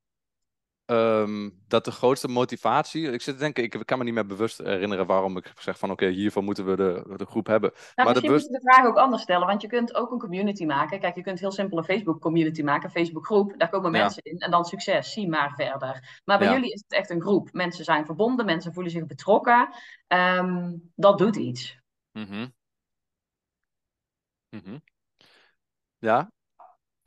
Um, 0.91 1.63
dat 1.67 1.85
de 1.85 1.91
grootste 1.91 2.29
motivatie. 2.29 3.11
Ik 3.11 3.23
zit 3.23 3.35
te 3.35 3.41
denken, 3.41 3.65
ik 3.65 3.83
kan 3.85 3.99
me 3.99 4.05
niet 4.05 4.15
meer 4.15 4.27
bewust 4.27 4.59
herinneren 4.59 5.07
waarom 5.07 5.37
ik 5.37 5.53
zeg 5.59 5.79
van 5.79 5.91
oké, 5.91 6.07
hiervoor 6.07 6.43
moeten 6.43 6.67
we 6.67 6.77
de, 6.77 7.15
de 7.17 7.27
groep 7.27 7.47
hebben. 7.47 7.71
Nou, 7.73 7.93
maar 7.95 8.07
misschien 8.07 8.33
moet 8.33 8.43
je 8.43 8.49
de 8.49 8.61
vraag 8.61 8.87
ook 8.87 8.97
anders 8.97 9.23
stellen, 9.23 9.47
want 9.47 9.63
je 9.63 9.69
kunt 9.69 9.95
ook 9.95 10.11
een 10.11 10.19
community 10.19 10.65
maken. 10.65 11.01
Kijk, 11.01 11.15
je 11.15 11.23
kunt 11.23 11.41
heel 11.41 11.51
simpel 11.51 11.79
een 11.79 11.85
Facebook 11.85 12.21
community 12.21 12.63
maken, 12.63 12.85
een 12.85 12.91
Facebook 12.91 13.27
groep. 13.27 13.55
Daar 13.57 13.69
komen 13.69 13.91
mensen 13.91 14.23
in 14.23 14.39
en 14.39 14.51
dan 14.51 14.65
succes, 14.65 15.13
zie 15.13 15.29
maar 15.29 15.55
verder. 15.55 16.21
Maar 16.25 16.39
bij 16.39 16.53
jullie 16.53 16.73
is 16.73 16.83
het 16.87 16.93
echt 16.93 17.11
een 17.11 17.23
groep. 17.23 17.49
Mensen 17.53 17.85
zijn 17.85 18.07
verbonden, 18.07 18.47
mensen 18.47 18.73
voelen 18.73 18.93
zich 18.93 19.07
betrokken. 19.07 19.69
Um, 20.09 20.91
dat 20.95 21.19
doet 21.19 21.37
iets. 21.37 21.79
Mm 22.13 22.25
-hmm. 22.25 22.57
Ja, 25.99 26.31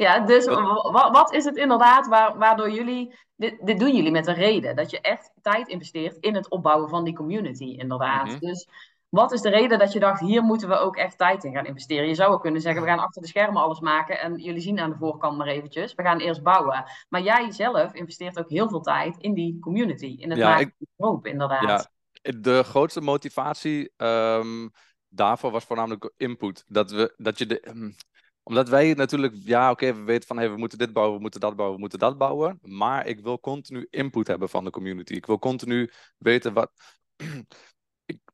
ja, 0.02 0.20
dus 0.20 0.46
wat, 0.46 1.10
wat 1.12 1.34
is 1.34 1.46
het 1.46 1.56
inderdaad 1.56 2.08
waardoor 2.38 2.72
jullie. 2.72 3.20
Dit, 3.36 3.58
dit 3.62 3.80
doen 3.80 3.96
jullie 3.96 4.12
met 4.12 4.28
een 4.28 4.34
reden. 4.34 4.76
Dat 4.76 4.92
je 4.92 5.02
echt 5.02 5.32
tijd 5.42 5.68
investeert 5.68 6.18
in 6.18 6.36
het 6.36 6.50
opbouwen 6.50 6.90
van 6.90 7.04
die 7.04 7.16
community, 7.16 7.64
inderdaad. 7.64 8.28
Mhm. 8.28 8.40
Dus 8.40 8.68
wat 9.10 9.32
is 9.32 9.42
de 9.42 9.50
reden 9.50 9.80
dat 9.80 9.94
je 9.94 10.00
dacht, 10.00 10.20
hier 10.20 10.42
moeten 10.42 10.68
we 10.68 10.76
ook 10.76 10.98
echt 10.98 11.18
tijd 11.18 11.44
in 11.44 11.54
gaan 11.54 11.66
investeren? 11.66 12.08
Je 12.08 12.16
zou 12.16 12.34
ook 12.34 12.42
kunnen 12.42 12.62
zeggen, 12.62 12.82
we 12.82 12.88
gaan 12.88 13.00
achter 13.00 13.22
de 13.22 13.28
schermen 13.28 13.62
alles 13.62 13.80
maken 13.80 14.20
en 14.20 14.38
jullie 14.38 14.62
zien 14.62 14.80
aan 14.80 14.90
de 14.90 14.98
voorkant 14.98 15.38
maar 15.38 15.48
eventjes. 15.48 15.94
We 15.94 16.04
gaan 16.04 16.20
eerst 16.20 16.44
bouwen. 16.44 16.86
Maar 17.10 17.22
jij 17.22 17.52
zelf 17.52 17.94
investeert 17.94 18.40
ook 18.40 18.50
heel 18.50 18.70
veel 18.70 18.82
tijd 18.82 19.18
in 19.18 19.34
die 19.34 19.60
community, 19.60 20.16
in 20.20 20.30
het 20.30 20.40
maken 20.40 20.62
van 20.68 20.74
die 20.78 20.88
groep, 20.98 21.26
inderdaad. 21.26 21.90
Ja, 22.22 22.32
de 22.40 22.64
grootste 22.64 23.02
motivatie 23.02 23.94
um, 23.98 24.72
daarvoor 25.10 25.52
was 25.52 25.64
voornamelijk 25.64 26.12
input. 26.18 26.66
Dat, 26.68 26.92
we, 26.92 27.14
dat 27.18 27.38
je 27.38 27.46
de, 27.46 27.60
ehm, 27.60 27.92
omdat 28.44 28.70
wij 28.70 28.94
natuurlijk, 28.94 29.34
ja, 29.36 29.72
oké, 29.72 29.94
we 29.94 30.02
weten 30.02 30.28
van 30.28 30.38
hey, 30.38 30.52
we 30.52 30.58
moeten 30.58 30.78
dit 30.78 30.94
bouwen, 30.94 31.16
we 31.16 31.22
moeten 31.22 31.40
dat 31.40 31.56
bouwen, 31.56 31.76
we 31.76 31.82
moeten 31.82 32.00
dat 32.00 32.18
bouwen. 32.18 32.60
Maar 32.62 33.08
ik 33.08 33.20
wil 33.20 33.40
continu 33.40 33.88
input 33.90 34.28
hebben 34.28 34.50
van 34.50 34.64
de 34.64 34.70
community. 34.70 35.14
Ik 35.14 35.26
wil 35.26 35.40
continu 35.40 35.92
weten 36.18 36.54
wat. 36.54 36.72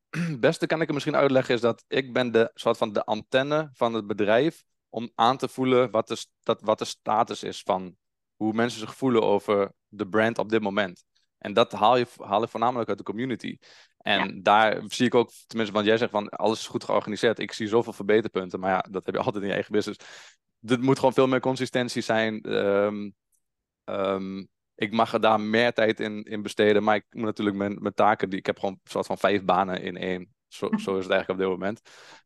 Het 0.10 0.39
beste 0.39 0.67
kan 0.67 0.82
ik 0.82 0.88
er 0.88 0.93
misschien 0.93 1.15
uitleggen 1.15 1.56
is 1.56 1.62
dat 1.62 1.84
ik 1.88 2.13
ben 2.13 2.32
de 2.32 2.52
soort 2.54 2.78
van 2.78 2.93
de 2.93 3.06
antenne 3.06 3.70
van 3.74 3.93
het 3.93 4.08
bedrijf 4.08 4.63
om 4.89 5.12
aan 5.15 5.38
te 5.38 5.48
voelen 5.48 5.91
wat 5.91 6.08
de, 6.08 6.26
dat, 6.43 6.62
wat 6.62 6.80
de 6.80 6.86
status 6.86 7.43
is 7.43 7.62
van 7.62 7.96
hoe 8.36 8.54
mensen 8.54 8.80
zich 8.80 8.96
voelen 8.96 9.24
over 9.24 9.72
de 9.88 10.08
brand 10.08 10.38
op 10.38 10.50
dit 10.50 10.62
moment. 10.62 11.04
En 11.38 11.54
dat 11.54 11.71
haal 11.71 11.97
je, 11.97 12.08
haal 12.17 12.41
je 12.41 12.47
voornamelijk 12.47 12.89
uit 12.89 12.97
de 12.97 13.04
community. 13.04 13.58
En 13.97 14.43
daar 14.43 14.82
zie 14.88 15.06
ik 15.06 15.15
ook, 15.15 15.32
tenminste, 15.47 15.76
want 15.76 15.88
jij 15.88 15.97
zegt 15.97 16.12
van 16.12 16.30
alles 16.30 16.60
is 16.60 16.67
goed 16.67 16.84
georganiseerd. 16.84 17.39
Ik 17.39 17.52
zie 17.52 17.67
zoveel 17.67 17.93
verbeterpunten, 17.93 18.60
maar 18.60 18.71
ja, 18.71 18.86
dat 18.89 19.06
heb 19.06 19.15
je 19.15 19.21
altijd 19.21 19.43
in 19.43 19.47
je 19.47 19.54
eigen 19.54 19.71
business. 19.71 20.06
Er 20.62 20.80
moet 20.80 20.97
gewoon 20.97 21.13
veel 21.13 21.28
meer 21.28 21.39
consistentie 21.39 22.02
zijn. 22.02 22.54
Um, 22.54 23.15
um, 23.86 24.47
ik 24.76 24.91
mag 24.91 25.13
er 25.13 25.21
daar 25.21 25.41
meer 25.41 25.73
tijd 25.73 26.00
in, 26.00 26.23
in 26.23 26.41
besteden, 26.41 26.84
maar 26.84 26.95
ik 26.95 27.06
moet 27.10 27.26
natuurlijk 27.26 27.58
mijn, 27.58 27.82
mijn 27.82 27.93
taken, 27.93 28.30
die, 28.30 28.39
ik 28.39 28.45
heb 28.45 28.60
gewoon 28.60 28.73
een 28.84 28.91
soort 28.91 29.06
van 29.06 29.17
vijf 29.17 29.43
banen 29.43 29.82
in 29.82 29.97
één. 29.97 30.36
Zo, 30.47 30.65
zo 30.65 30.97
is 30.97 31.04
het 31.04 31.13
eigenlijk 31.13 31.30
op 31.30 31.38
dit 31.38 31.47
moment. 31.47 31.82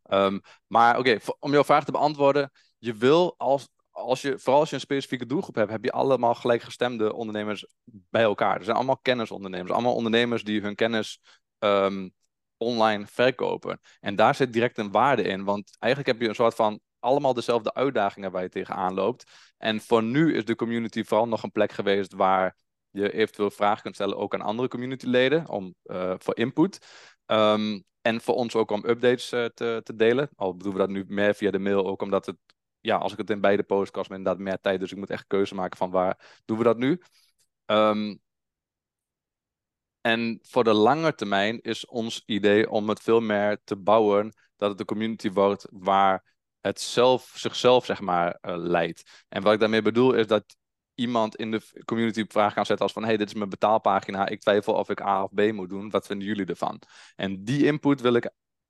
Um, 0.10 0.42
maar 0.68 0.98
oké, 0.98 1.10
okay, 1.10 1.36
om 1.40 1.52
jouw 1.52 1.64
vraag 1.64 1.86
te 1.86 1.92
beantwoorden, 1.92 2.52
je 2.78 2.94
wil 2.94 3.36
als, 3.38 3.70
als 3.92 4.22
je, 4.22 4.40
vooral 4.40 4.60
als 4.60 4.70
je 4.70 4.76
een 4.76 4.82
specifieke 4.82 5.26
doelgroep 5.26 5.56
hebt, 5.56 5.72
heb 5.72 5.84
je 5.84 5.92
allemaal 5.92 6.36
gelijkgestemde 6.36 7.14
ondernemers 7.14 7.66
bij 7.84 8.22
elkaar. 8.22 8.58
Er 8.58 8.64
zijn 8.64 8.76
allemaal 8.76 8.98
kennisondernemers, 8.98 9.72
allemaal 9.72 9.96
ondernemers 9.96 10.44
die 10.44 10.62
hun 10.62 10.76
kennis 10.76 11.22
ehm, 11.60 12.10
online 12.58 13.08
verkopen. 13.08 13.80
En 14.00 14.16
daar 14.16 14.36
zit 14.36 14.54
direct 14.54 14.78
een 14.78 14.92
waarde 14.92 15.22
in, 15.22 15.44
want 15.44 15.76
eigenlijk 15.80 16.12
heb 16.12 16.22
je 16.22 16.30
een 16.30 16.36
soort 16.36 16.56
van 16.56 16.80
allemaal 17.00 17.34
dezelfde 17.34 17.74
uitdagingen 17.74 18.32
waar 18.32 18.42
je 18.42 18.50
tegenaan 18.50 18.94
loopt. 18.94 19.32
En 19.58 19.82
voor 19.82 20.04
nu 20.04 20.36
is 20.36 20.46
de 20.46 20.56
community 20.56 21.04
vooral 21.04 21.28
nog 21.28 21.44
een 21.44 21.52
plek 21.52 21.72
geweest 21.72 22.14
waar 22.14 22.56
je 22.90 23.14
eventueel 23.14 23.52
vragen 23.52 23.82
kunt 23.82 23.96
stellen 23.96 24.18
ook 24.18 24.34
aan 24.34 24.42
andere 24.42 24.68
communityleden 24.68 25.50
om, 25.50 25.76
uh, 25.84 26.14
voor 26.18 26.38
input. 26.38 26.80
Ehm, 27.26 27.80
en 28.02 28.22
voor 28.22 28.36
ons 28.36 28.56
ook 28.56 28.72
om 28.72 28.84
updates 28.86 29.34
uh, 29.34 29.46
te, 29.46 29.82
te 29.84 29.96
delen. 29.96 30.30
Al 30.36 30.58
doen 30.58 30.72
we 30.72 30.78
dat 30.78 30.90
nu 30.90 31.06
meer 31.08 31.36
via 31.36 31.52
de 31.52 31.60
mail, 31.60 31.86
ook 31.86 32.02
omdat 32.02 32.26
het, 32.26 32.36
ja, 32.82 32.96
als 32.96 33.12
ik 33.12 33.18
het 33.18 33.30
in 33.30 33.42
beide 33.42 33.66
me 33.68 34.02
inderdaad 34.10 34.38
meer 34.38 34.60
tijd. 34.62 34.80
Dus 34.80 34.92
ik 34.92 34.98
moet 34.98 35.10
echt 35.10 35.28
keuze 35.28 35.56
maken 35.56 35.78
van 35.78 35.92
waar 35.92 36.42
doen 36.46 36.58
we 36.58 36.64
dat 36.64 36.78
nu. 36.78 37.02
Um, 37.66 38.20
en 40.02 40.40
voor 40.42 40.64
de 40.64 40.74
lange 40.74 41.16
termijn 41.16 41.62
is 41.62 41.86
ons 41.86 42.24
idee 42.26 42.70
om 42.70 42.90
het 42.90 43.02
veel 43.02 43.20
meer 43.22 43.62
te 43.64 43.76
bouwen 43.76 44.34
dat 44.56 44.70
het 44.70 44.80
een 44.80 44.86
community 44.86 45.32
wordt 45.32 45.68
waar 45.72 46.24
het 46.62 46.82
zelf, 46.82 47.32
zichzelf 47.36 47.86
zeg 47.86 48.02
maar 48.02 48.38
uh, 48.42 48.56
leidt. 48.58 49.26
En 49.30 49.42
wat 49.42 49.54
ik 49.54 49.60
daarmee 49.60 49.82
bedoel 49.82 50.14
is 50.14 50.28
dat 50.28 50.56
iemand 50.96 51.36
in 51.36 51.52
de 51.52 51.84
community 51.86 52.26
vraag 52.28 52.54
kan 52.54 52.66
zetten 52.66 52.86
als 52.86 52.94
van 52.94 53.04
hey, 53.04 53.18
dit 53.18 53.28
is 53.28 53.34
mijn 53.34 53.50
betaalpagina, 53.50 54.28
ik 54.28 54.42
twijfel 54.42 54.74
of 54.74 54.90
ik 54.90 55.02
A 55.02 55.24
of 55.24 55.34
B 55.34 55.52
moet 55.52 55.70
doen, 55.70 55.90
wat 55.90 56.06
vinden 56.06 56.28
jullie 56.28 56.46
ervan? 56.46 56.82
En 57.16 57.44
die 57.44 57.66
input 57.66 58.02
wil 58.02 58.14
ik 58.14 58.30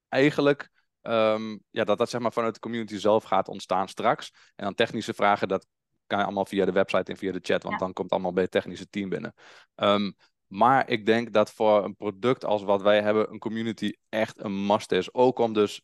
eigenlijk, 0.09 0.69
um, 1.01 1.63
ja, 1.69 1.83
dat 1.83 1.97
dat 1.97 2.09
zeg 2.09 2.21
maar 2.21 2.33
vanuit 2.33 2.53
de 2.53 2.59
community 2.59 2.97
zelf 2.97 3.23
gaat 3.23 3.47
ontstaan 3.47 3.87
straks. 3.87 4.31
En 4.55 4.63
dan 4.63 4.73
technische 4.73 5.13
vragen, 5.13 5.47
dat 5.47 5.65
kan 6.07 6.19
je 6.19 6.25
allemaal 6.25 6.45
via 6.45 6.65
de 6.65 6.71
website 6.71 7.11
en 7.11 7.17
via 7.17 7.31
de 7.31 7.39
chat, 7.41 7.63
want 7.63 7.79
dan 7.79 7.93
komt 7.93 7.97
het 7.97 8.11
allemaal 8.11 8.33
bij 8.33 8.43
het 8.43 8.51
technische 8.51 8.89
team 8.89 9.09
binnen. 9.09 9.33
Um, 9.75 10.15
maar 10.47 10.89
ik 10.89 11.05
denk 11.05 11.33
dat 11.33 11.51
voor 11.51 11.83
een 11.83 11.95
product 11.95 12.45
als 12.45 12.63
wat 12.63 12.81
wij 12.81 13.01
hebben, 13.01 13.31
een 13.31 13.39
community 13.39 13.93
echt 14.09 14.43
een 14.43 14.65
must 14.65 14.91
is. 14.91 15.13
Ook 15.13 15.39
om 15.39 15.53
dus 15.53 15.81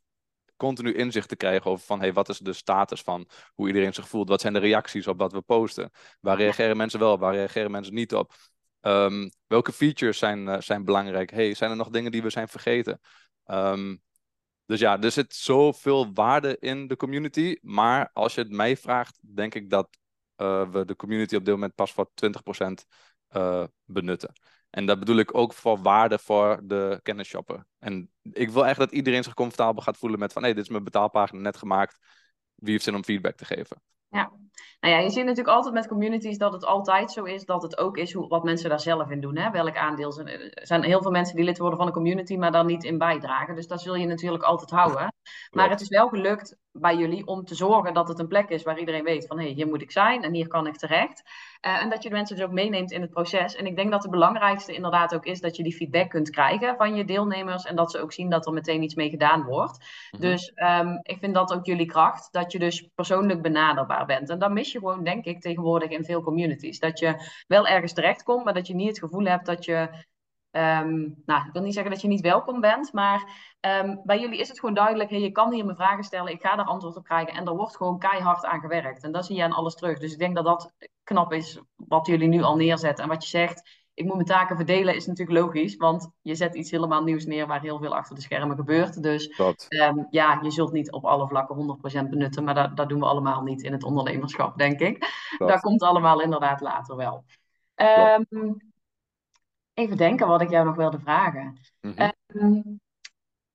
continu 0.58 0.93
inzicht 0.93 1.30
te 1.30 1.36
krijgen 1.36 1.71
over 1.71 1.86
van 1.86 1.99
hey, 1.99 2.13
wat 2.13 2.30
is 2.30 2.38
de 2.38 2.53
status 2.53 3.01
van 3.01 3.27
hoe 3.53 3.67
iedereen 3.67 3.93
zich 3.93 4.08
voelt? 4.08 4.30
Wat 4.30 4.41
zijn 4.41 4.53
de 4.53 4.60
reacties 4.60 5.08
op 5.08 5.19
wat 5.19 5.32
we 5.32 5.41
posten? 5.41 5.91
Waar 6.19 6.38
reageren 6.38 6.77
mensen 6.77 6.99
wel 6.99 7.12
op? 7.12 7.19
Waar 7.19 7.34
reageren 7.34 7.71
mensen 7.71 7.93
niet 7.93 8.13
op? 8.13 8.34
Um, 8.82 9.32
welke 9.47 9.71
features 9.71 10.17
zijn, 10.17 10.47
uh, 10.47 10.60
zijn 10.60 10.84
belangrijk? 10.84 11.32
Hey, 11.32 11.53
zijn 11.53 11.71
er 11.71 11.77
nog 11.77 11.89
dingen 11.89 12.12
die 12.12 12.21
we 12.21 12.30
zijn 12.30 12.47
vergeten? 12.47 12.99
Um, 13.45 14.01
dus 14.67 14.80
ja, 14.80 15.01
er 15.01 15.12
zit 15.12 15.34
zoveel 15.36 16.13
waarde 16.13 16.58
in 16.60 16.88
de 16.88 16.95
community. 16.95 17.58
Maar 17.62 18.10
als 18.13 18.36
je 18.36 18.41
het 18.41 18.51
mij 18.51 18.77
vraagt, 18.77 19.19
denk 19.21 19.56
ik 19.56 19.69
dat 19.69 19.97
uh, 20.38 20.69
we 20.71 20.86
de 20.86 20.95
community 20.95 21.36
op 21.36 21.45
dit 21.45 21.53
moment 21.53 21.75
pas 21.75 21.91
voor 21.91 22.10
20% 22.60 22.71
uh, 23.36 23.63
benutten. 23.86 24.34
En 24.69 24.86
dat 24.86 24.99
bedoel 24.99 25.17
ik 25.17 25.36
ook 25.36 25.53
voor 25.53 25.82
waarde 25.82 26.19
voor 26.19 26.60
de 26.63 26.99
kennisshopper. 27.03 27.65
En 27.80 28.12
ik 28.21 28.49
wil 28.49 28.65
echt 28.65 28.80
dat 28.80 28.91
iedereen 28.91 29.23
zich 29.23 29.34
comfortabel 29.34 29.82
gaat 29.82 29.97
voelen 29.97 30.19
met 30.19 30.34
van 30.34 30.43
hé, 30.43 30.53
dit 30.53 30.63
is 30.63 30.69
mijn 30.69 30.84
betaalpagina 30.84 31.41
net 31.41 31.58
gemaakt. 31.58 31.97
Wie 32.56 32.71
heeft 32.71 32.84
zin 32.84 32.95
om 32.95 33.03
feedback 33.03 33.36
te 33.36 33.45
geven? 33.45 33.82
Ja, 34.10 34.32
nou 34.80 34.93
ja, 34.93 35.00
je 35.00 35.10
ziet 35.10 35.26
natuurlijk 35.26 35.56
altijd 35.56 35.74
met 35.74 35.88
communities 35.88 36.38
dat 36.38 36.54
het 36.54 36.65
altijd 36.65 37.12
zo 37.12 37.24
is 37.24 37.46
dat 37.46 37.62
het 37.62 37.78
ook 37.78 37.98
is 37.98 38.13
hoe, 38.13 38.28
wat 38.28 38.43
mensen 38.43 38.70
daar 38.70 38.80
zelf 38.80 39.10
in 39.10 39.22
doen. 39.22 39.38
Hè? 39.38 39.52
Welk 39.52 39.78
aandeel 39.78 40.12
zijn. 40.12 40.28
Er 40.28 40.67
zijn 40.67 40.84
heel 40.84 41.02
veel 41.02 41.12
mensen 41.12 41.36
die 41.36 41.46
lid 41.46 41.58
worden 41.58 41.78
van 41.78 41.88
een 41.88 41.93
community, 41.93 42.36
maar 42.36 42.52
daar 42.52 42.65
niet 42.65 42.84
in 42.84 42.98
bijdragen. 42.98 43.56
Dus 43.56 43.67
dat 43.67 43.82
zul 43.82 43.96
je 43.96 44.06
natuurlijk 44.06 44.43
altijd 44.43 44.70
houden. 44.70 45.13
Maar 45.52 45.70
het 45.70 45.82
is 45.82 45.88
wel 45.88 46.08
gelukt 46.08 46.58
bij 46.72 46.96
jullie 46.96 47.28
om 47.28 47.43
te 47.43 47.56
zorgen 47.56 47.93
dat 47.93 48.08
het 48.08 48.20
een 48.20 48.28
plek 48.28 48.50
is 48.50 48.63
waar 48.63 48.80
iedereen 48.80 49.04
weet 49.04 49.28
van 49.28 49.38
hé, 49.38 49.43
hey, 49.43 49.54
hier 49.54 49.67
moet 49.67 49.82
ik 49.82 49.91
zijn 49.91 50.24
en 50.24 50.34
hier 50.34 50.48
kan 50.48 50.67
ik 50.67 50.78
terecht. 50.78 51.24
Uh, 51.65 51.82
en 51.82 51.89
dat 51.89 52.04
je 52.04 52.10
de 52.10 52.15
mensen 52.15 52.36
dus 52.36 52.46
ook 52.46 52.52
meeneemt 52.52 52.91
in 52.91 53.02
het 53.02 53.10
proces. 53.10 53.56
En 53.56 53.65
ik 53.65 53.76
denk 53.76 53.91
dat 53.91 54.02
het 54.02 54.12
belangrijkste 54.12 54.74
inderdaad 54.74 55.15
ook 55.15 55.26
is 55.26 55.39
dat 55.39 55.56
je 55.56 55.63
die 55.63 55.76
feedback 55.76 56.10
kunt 56.10 56.30
krijgen 56.30 56.76
van 56.78 56.96
je 56.96 57.06
deelnemers. 57.06 57.63
En 57.63 57.76
dat 57.76 57.91
ze 57.91 58.02
ook 58.02 58.13
zien 58.13 58.30
dat 58.30 58.46
er 58.46 58.54
meteen 58.54 58.84
iets 58.84 58.96
mee 58.96 59.10
gedaan 59.10 59.43
wordt. 59.43 59.78
Mm 59.80 59.86
-hmm. 60.10 60.30
Dus 60.30 60.52
um, 60.56 61.00
ik 61.04 61.17
vind 61.20 61.34
dat 61.34 61.54
ook 61.54 61.65
jullie 61.65 61.86
kracht, 61.86 62.32
dat 62.32 62.52
je 62.52 62.60
dus 62.60 62.89
persoonlijk 62.96 63.41
benaderbaar 63.41 63.96
bent. 64.05 64.29
En 64.29 64.39
dan 64.39 64.53
mis 64.53 64.71
je 64.71 64.79
gewoon, 64.79 65.03
denk 65.03 65.25
ik, 65.25 65.41
tegenwoordig 65.41 65.89
in 65.89 66.03
veel 66.03 66.21
communities. 66.21 66.79
Dat 66.79 66.99
je 66.99 67.15
wel 67.47 67.67
ergens 67.67 67.93
terechtkomt, 67.93 68.43
maar 68.43 68.53
dat 68.53 68.67
je 68.67 68.75
niet 68.75 68.88
het 68.88 68.99
gevoel 68.99 69.25
hebt 69.25 69.45
dat 69.45 69.65
je 69.65 70.05
Um, 70.51 71.21
nou, 71.25 71.47
ik 71.47 71.53
wil 71.53 71.62
niet 71.62 71.73
zeggen 71.73 71.91
dat 71.91 72.01
je 72.01 72.07
niet 72.07 72.21
welkom 72.21 72.62
bent, 72.62 72.93
maar 72.93 73.29
um, 73.62 74.01
bij 74.03 74.19
jullie 74.19 74.39
is 74.39 74.47
het 74.47 74.60
gewoon 74.60 74.75
duidelijk: 74.75 75.10
hey, 75.10 75.19
je 75.19 75.31
kan 75.31 75.53
hier 75.53 75.65
mijn 75.65 75.77
vragen 75.77 76.03
stellen, 76.03 76.31
ik 76.31 76.41
ga 76.41 76.55
daar 76.55 76.65
antwoord 76.65 76.95
op 76.95 77.03
krijgen 77.03 77.33
en 77.33 77.45
er 77.45 77.55
wordt 77.55 77.75
gewoon 77.77 77.99
keihard 77.99 78.45
aan 78.45 78.60
gewerkt. 78.60 79.03
En 79.03 79.12
dat 79.12 79.25
zie 79.25 79.36
je 79.36 79.43
aan 79.43 79.51
alles 79.51 79.75
terug. 79.75 79.99
Dus 79.99 80.13
ik 80.13 80.19
denk 80.19 80.36
dat 80.36 80.45
dat 80.45 80.73
knap 81.03 81.33
is 81.33 81.62
wat 81.75 82.07
jullie 82.07 82.27
nu 82.27 82.41
al 82.41 82.55
neerzetten. 82.55 83.03
En 83.03 83.10
wat 83.10 83.23
je 83.23 83.29
zegt, 83.29 83.77
ik 83.97 84.05
moet 84.05 84.13
mijn 84.13 84.25
taken 84.25 84.55
verdelen, 84.55 84.95
is 84.95 85.05
natuurlijk 85.05 85.39
logisch, 85.39 85.75
want 85.75 86.12
je 86.21 86.36
zet 86.36 86.55
iets 86.55 86.71
helemaal 86.71 87.03
nieuws 87.03 87.25
neer 87.25 87.47
waar 87.47 87.62
heel 87.62 87.79
veel 87.79 87.95
achter 87.95 88.15
de 88.15 88.21
schermen 88.21 88.55
gebeurt. 88.55 89.03
Dus 89.03 89.39
um, 89.69 90.07
ja, 90.10 90.39
je 90.41 90.51
zult 90.51 90.71
niet 90.71 90.91
op 90.91 91.05
alle 91.05 91.27
vlakken 91.27 91.79
100% 92.05 92.10
benutten, 92.10 92.43
maar 92.43 92.53
dat, 92.53 92.77
dat 92.77 92.89
doen 92.89 92.99
we 92.99 93.05
allemaal 93.05 93.41
niet 93.41 93.63
in 93.63 93.71
het 93.71 93.83
ondernemerschap, 93.83 94.57
denk 94.57 94.79
ik. 94.79 94.99
Dat, 95.38 95.47
dat 95.47 95.60
komt 95.60 95.81
allemaal 95.81 96.21
inderdaad 96.21 96.62
later 96.62 96.95
wel. 96.95 97.23
Even 99.73 99.97
denken 99.97 100.27
wat 100.27 100.41
ik 100.41 100.49
jou 100.49 100.65
nog 100.65 100.75
wilde 100.75 100.99
vragen. 100.99 101.57
Mm 101.81 101.93
-hmm. 101.95 102.12
um, 102.27 102.79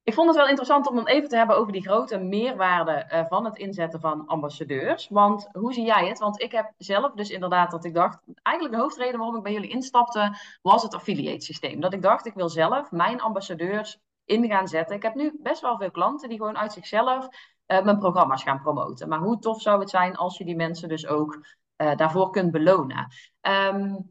ik 0.02 0.14
vond 0.14 0.28
het 0.28 0.36
wel 0.36 0.48
interessant 0.48 0.88
om 0.88 0.96
dan 0.96 1.06
even 1.06 1.28
te 1.28 1.36
hebben 1.36 1.56
over 1.56 1.72
die 1.72 1.82
grote 1.82 2.18
meerwaarde 2.18 3.08
uh, 3.12 3.24
van 3.28 3.44
het 3.44 3.56
inzetten 3.56 4.00
van 4.00 4.26
ambassadeurs. 4.26 5.08
Want 5.08 5.48
hoe 5.52 5.72
zie 5.72 5.84
jij 5.84 6.08
het? 6.08 6.18
Want 6.18 6.40
ik 6.40 6.52
heb 6.52 6.72
zelf 6.78 7.12
dus 7.12 7.30
inderdaad 7.30 7.70
dat 7.70 7.84
ik 7.84 7.94
dacht, 7.94 8.18
eigenlijk 8.42 8.76
de 8.76 8.82
hoofdreden 8.82 9.18
waarom 9.18 9.36
ik 9.36 9.42
bij 9.42 9.52
jullie 9.52 9.70
instapte, 9.70 10.36
was 10.62 10.82
het 10.82 10.94
affiliate 10.94 11.44
systeem. 11.44 11.80
Dat 11.80 11.92
ik 11.92 12.02
dacht, 12.02 12.26
ik 12.26 12.34
wil 12.34 12.48
zelf 12.48 12.90
mijn 12.90 13.20
ambassadeurs 13.20 13.98
in 14.24 14.46
gaan 14.46 14.68
zetten. 14.68 14.96
Ik 14.96 15.02
heb 15.02 15.14
nu 15.14 15.38
best 15.42 15.60
wel 15.60 15.78
veel 15.78 15.90
klanten 15.90 16.28
die 16.28 16.38
gewoon 16.38 16.58
uit 16.58 16.72
zichzelf 16.72 17.28
uh, 17.66 17.82
mijn 17.82 17.98
programma's 17.98 18.42
gaan 18.42 18.62
promoten. 18.62 19.08
Maar 19.08 19.18
hoe 19.18 19.38
tof 19.38 19.60
zou 19.60 19.80
het 19.80 19.90
zijn 19.90 20.16
als 20.16 20.38
je 20.38 20.44
die 20.44 20.56
mensen 20.56 20.88
dus 20.88 21.06
ook 21.06 21.46
uh, 21.76 21.96
daarvoor 21.96 22.30
kunt 22.30 22.50
belonen? 22.50 23.08
Um, 23.40 24.10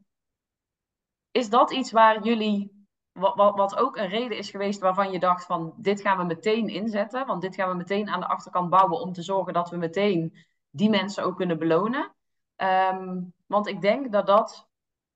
is 1.31 1.49
dat 1.49 1.71
iets 1.71 1.91
waar 1.91 2.23
jullie, 2.23 2.80
wat, 3.11 3.35
wat, 3.35 3.55
wat, 3.55 3.77
ook 3.77 3.97
een 3.97 4.07
reden 4.07 4.37
is 4.37 4.49
geweest 4.49 4.79
waarvan 4.79 5.11
je 5.11 5.19
dacht 5.19 5.45
van 5.45 5.73
dit 5.77 6.01
gaan 6.01 6.17
we 6.17 6.23
meteen 6.23 6.67
inzetten, 6.67 7.25
want 7.25 7.41
dit 7.41 7.55
gaan 7.55 7.69
we 7.69 7.75
meteen 7.75 8.09
aan 8.09 8.19
de 8.19 8.27
achterkant 8.27 8.69
bouwen 8.69 8.99
om 8.99 9.13
te 9.13 9.21
zorgen 9.21 9.53
dat 9.53 9.69
we 9.69 9.77
meteen 9.77 10.45
die 10.69 10.89
mensen 10.89 11.23
ook 11.23 11.35
kunnen 11.35 11.59
belonen? 11.59 12.13
Um, 12.57 13.33
want 13.47 13.67
ik 13.67 13.81
denk 13.81 14.11
dat 14.11 14.27
dat 14.27 14.67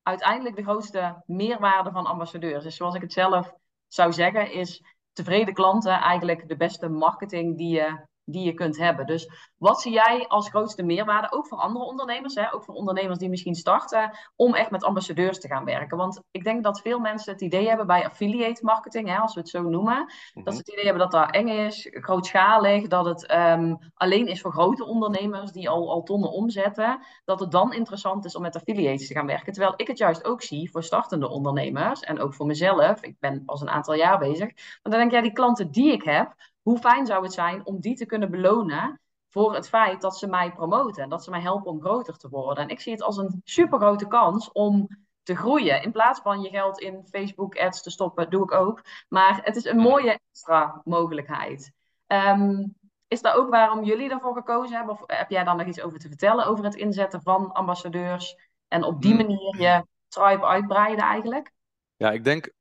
uiteindelijk 0.02 0.56
de 0.56 0.64
grootste 0.64 1.24
meerwaarde 1.26 1.92
van 1.92 2.06
ambassadeurs 2.06 2.66
is. 2.66 2.76
Zoals 2.76 2.96
ik 2.96 3.02
het 3.02 3.14
zelf 3.14 3.54
zou 3.88 4.14
zeggen, 4.14 4.52
is 4.52 4.84
tevreden 5.14 5.54
klanten 5.54 5.92
eigenlijk 5.92 6.48
de 6.48 6.58
beste 6.58 6.90
marketing 6.90 7.58
die 7.58 7.76
je 7.76 8.06
die 8.26 8.46
je 8.46 8.54
kunt 8.54 8.78
hebben. 8.78 9.06
Dus 9.06 9.30
wat 9.58 9.82
zie 9.82 9.92
jij 9.92 10.26
als 10.28 10.50
grootste 10.50 10.84
meerwaarde, 10.84 11.32
ook 11.32 11.48
voor 11.48 11.58
andere 11.58 11.86
ondernemers, 11.86 12.36
hè, 12.36 12.54
ook 12.54 12.64
voor 12.64 12.76
ondernemers 12.76 13.20
die 13.20 13.30
misschien 13.30 13.56
starten, 13.56 14.18
om 14.36 14.54
echt 14.56 14.72
met 14.72 14.84
ambassadeurs 14.84 15.40
te 15.40 15.48
gaan 15.48 15.66
werken? 15.66 15.98
Want 15.98 16.22
ik 16.32 16.44
denk 16.44 16.64
dat 16.64 16.82
veel 16.82 17.00
mensen 17.00 17.32
het 17.34 17.42
idee 17.42 17.68
hebben 17.68 17.88
bij 17.88 18.06
affiliate 18.06 18.66
marketing, 18.66 19.08
hè, 19.08 19.18
als 19.18 19.34
we 19.34 19.40
het 19.40 19.50
zo 19.50 19.62
noemen, 19.62 20.14
dat 20.44 20.54
ze 20.54 20.60
het 20.60 20.72
idee 20.72 20.86
hebben 20.86 21.02
dat 21.02 21.12
dat 21.12 21.32
eng 21.32 21.48
is, 21.48 21.88
grootschalig, 21.92 22.88
dat 22.88 23.06
het 23.06 23.32
um, 23.32 23.78
alleen 23.94 24.28
is 24.28 24.42
voor 24.42 24.52
grote 24.52 24.86
ondernemers 24.86 25.52
die 25.52 25.70
al, 25.70 25.92
al 25.92 26.04
tonnen 26.04 26.32
omzetten, 26.32 27.00
dat 27.26 27.40
het 27.40 27.52
dan 27.52 27.74
interessant 27.74 28.26
is 28.26 28.36
om 28.36 28.42
met 28.42 28.56
affiliates 28.56 29.08
te 29.08 29.14
gaan 29.14 29.26
werken. 29.26 29.54
Terwijl 29.54 29.74
ik 29.78 29.88
het 29.88 29.98
juist 29.98 30.26
ook 30.26 30.42
zie 30.42 30.72
voor 30.72 30.84
startende 30.84 31.30
ondernemers 31.30 32.00
en 32.00 32.20
ook 32.20 32.34
voor 32.34 32.46
mezelf. 32.46 33.02
Ik 33.02 33.20
ben 33.20 33.46
pas 33.46 33.62
een 33.62 33.70
aantal 33.70 33.94
jaar 33.94 34.18
bezig. 34.18 34.48
Maar 34.56 34.92
dan 34.92 34.92
denk 34.92 35.06
ik, 35.06 35.12
ja, 35.12 35.22
die 35.22 35.32
klanten 35.32 35.72
die 35.72 35.92
ik 35.92 36.04
heb, 36.04 36.36
hoe 36.66 36.78
fijn 36.78 37.06
zou 37.06 37.24
het 37.24 37.34
zijn 37.34 37.66
om 37.66 37.80
die 37.80 37.96
te 37.96 38.06
kunnen 38.06 38.32
belonen 38.32 39.02
voor 39.30 39.54
het 39.54 39.70
feit 39.70 40.02
dat 40.02 40.18
ze 40.18 40.28
mij 40.28 40.52
promoten 40.52 41.04
en 41.04 41.10
dat 41.10 41.24
ze 41.24 41.30
mij 41.30 41.42
helpen 41.42 41.72
om 41.72 41.82
groter 41.82 42.18
te 42.18 42.30
worden. 42.30 42.64
En 42.64 42.70
ik 42.70 42.80
zie 42.80 42.92
het 42.92 43.02
als 43.02 43.18
een 43.18 43.42
super 43.44 43.80
grote 43.80 44.08
kans 44.08 44.52
om 44.52 44.88
te 45.24 45.36
groeien. 45.36 45.82
In 45.82 45.92
plaats 45.92 46.20
van 46.20 46.42
je 46.42 46.50
geld 46.50 46.80
in 46.80 47.08
Facebook 47.10 47.58
ads 47.58 47.82
te 47.82 47.90
stoppen, 47.90 48.30
doe 48.30 48.44
ik 48.44 48.52
ook. 48.52 48.82
Maar 49.10 49.40
het 49.44 49.56
is 49.56 49.66
een 49.66 49.78
mooie 49.78 50.20
extra 50.30 50.82
mogelijkheid. 50.84 51.72
Um, 52.08 52.76
is 53.08 53.22
dat 53.22 53.36
ook 53.36 53.50
waarom 53.50 53.84
jullie 53.84 54.10
ervoor 54.10 54.36
gekozen 54.36 54.76
hebben? 54.76 54.94
Of 54.94 55.04
heb 55.06 55.30
jij 55.30 55.44
dan 55.44 55.58
nog 55.58 55.68
iets 55.68 55.82
over 55.82 56.00
te 56.00 56.08
vertellen 56.08 56.46
over 56.46 56.64
het 56.64 56.76
inzetten 56.76 57.22
van 57.22 57.52
ambassadeurs 57.52 58.36
en 58.68 58.84
op 58.84 59.02
die 59.02 59.16
manier 59.16 59.62
je 59.62 59.86
tribe 60.08 60.46
uitbreiden 60.46 61.06
eigenlijk? 61.06 61.52
Ja, 61.96 62.12
ik 62.12 62.24
denk 62.24 62.54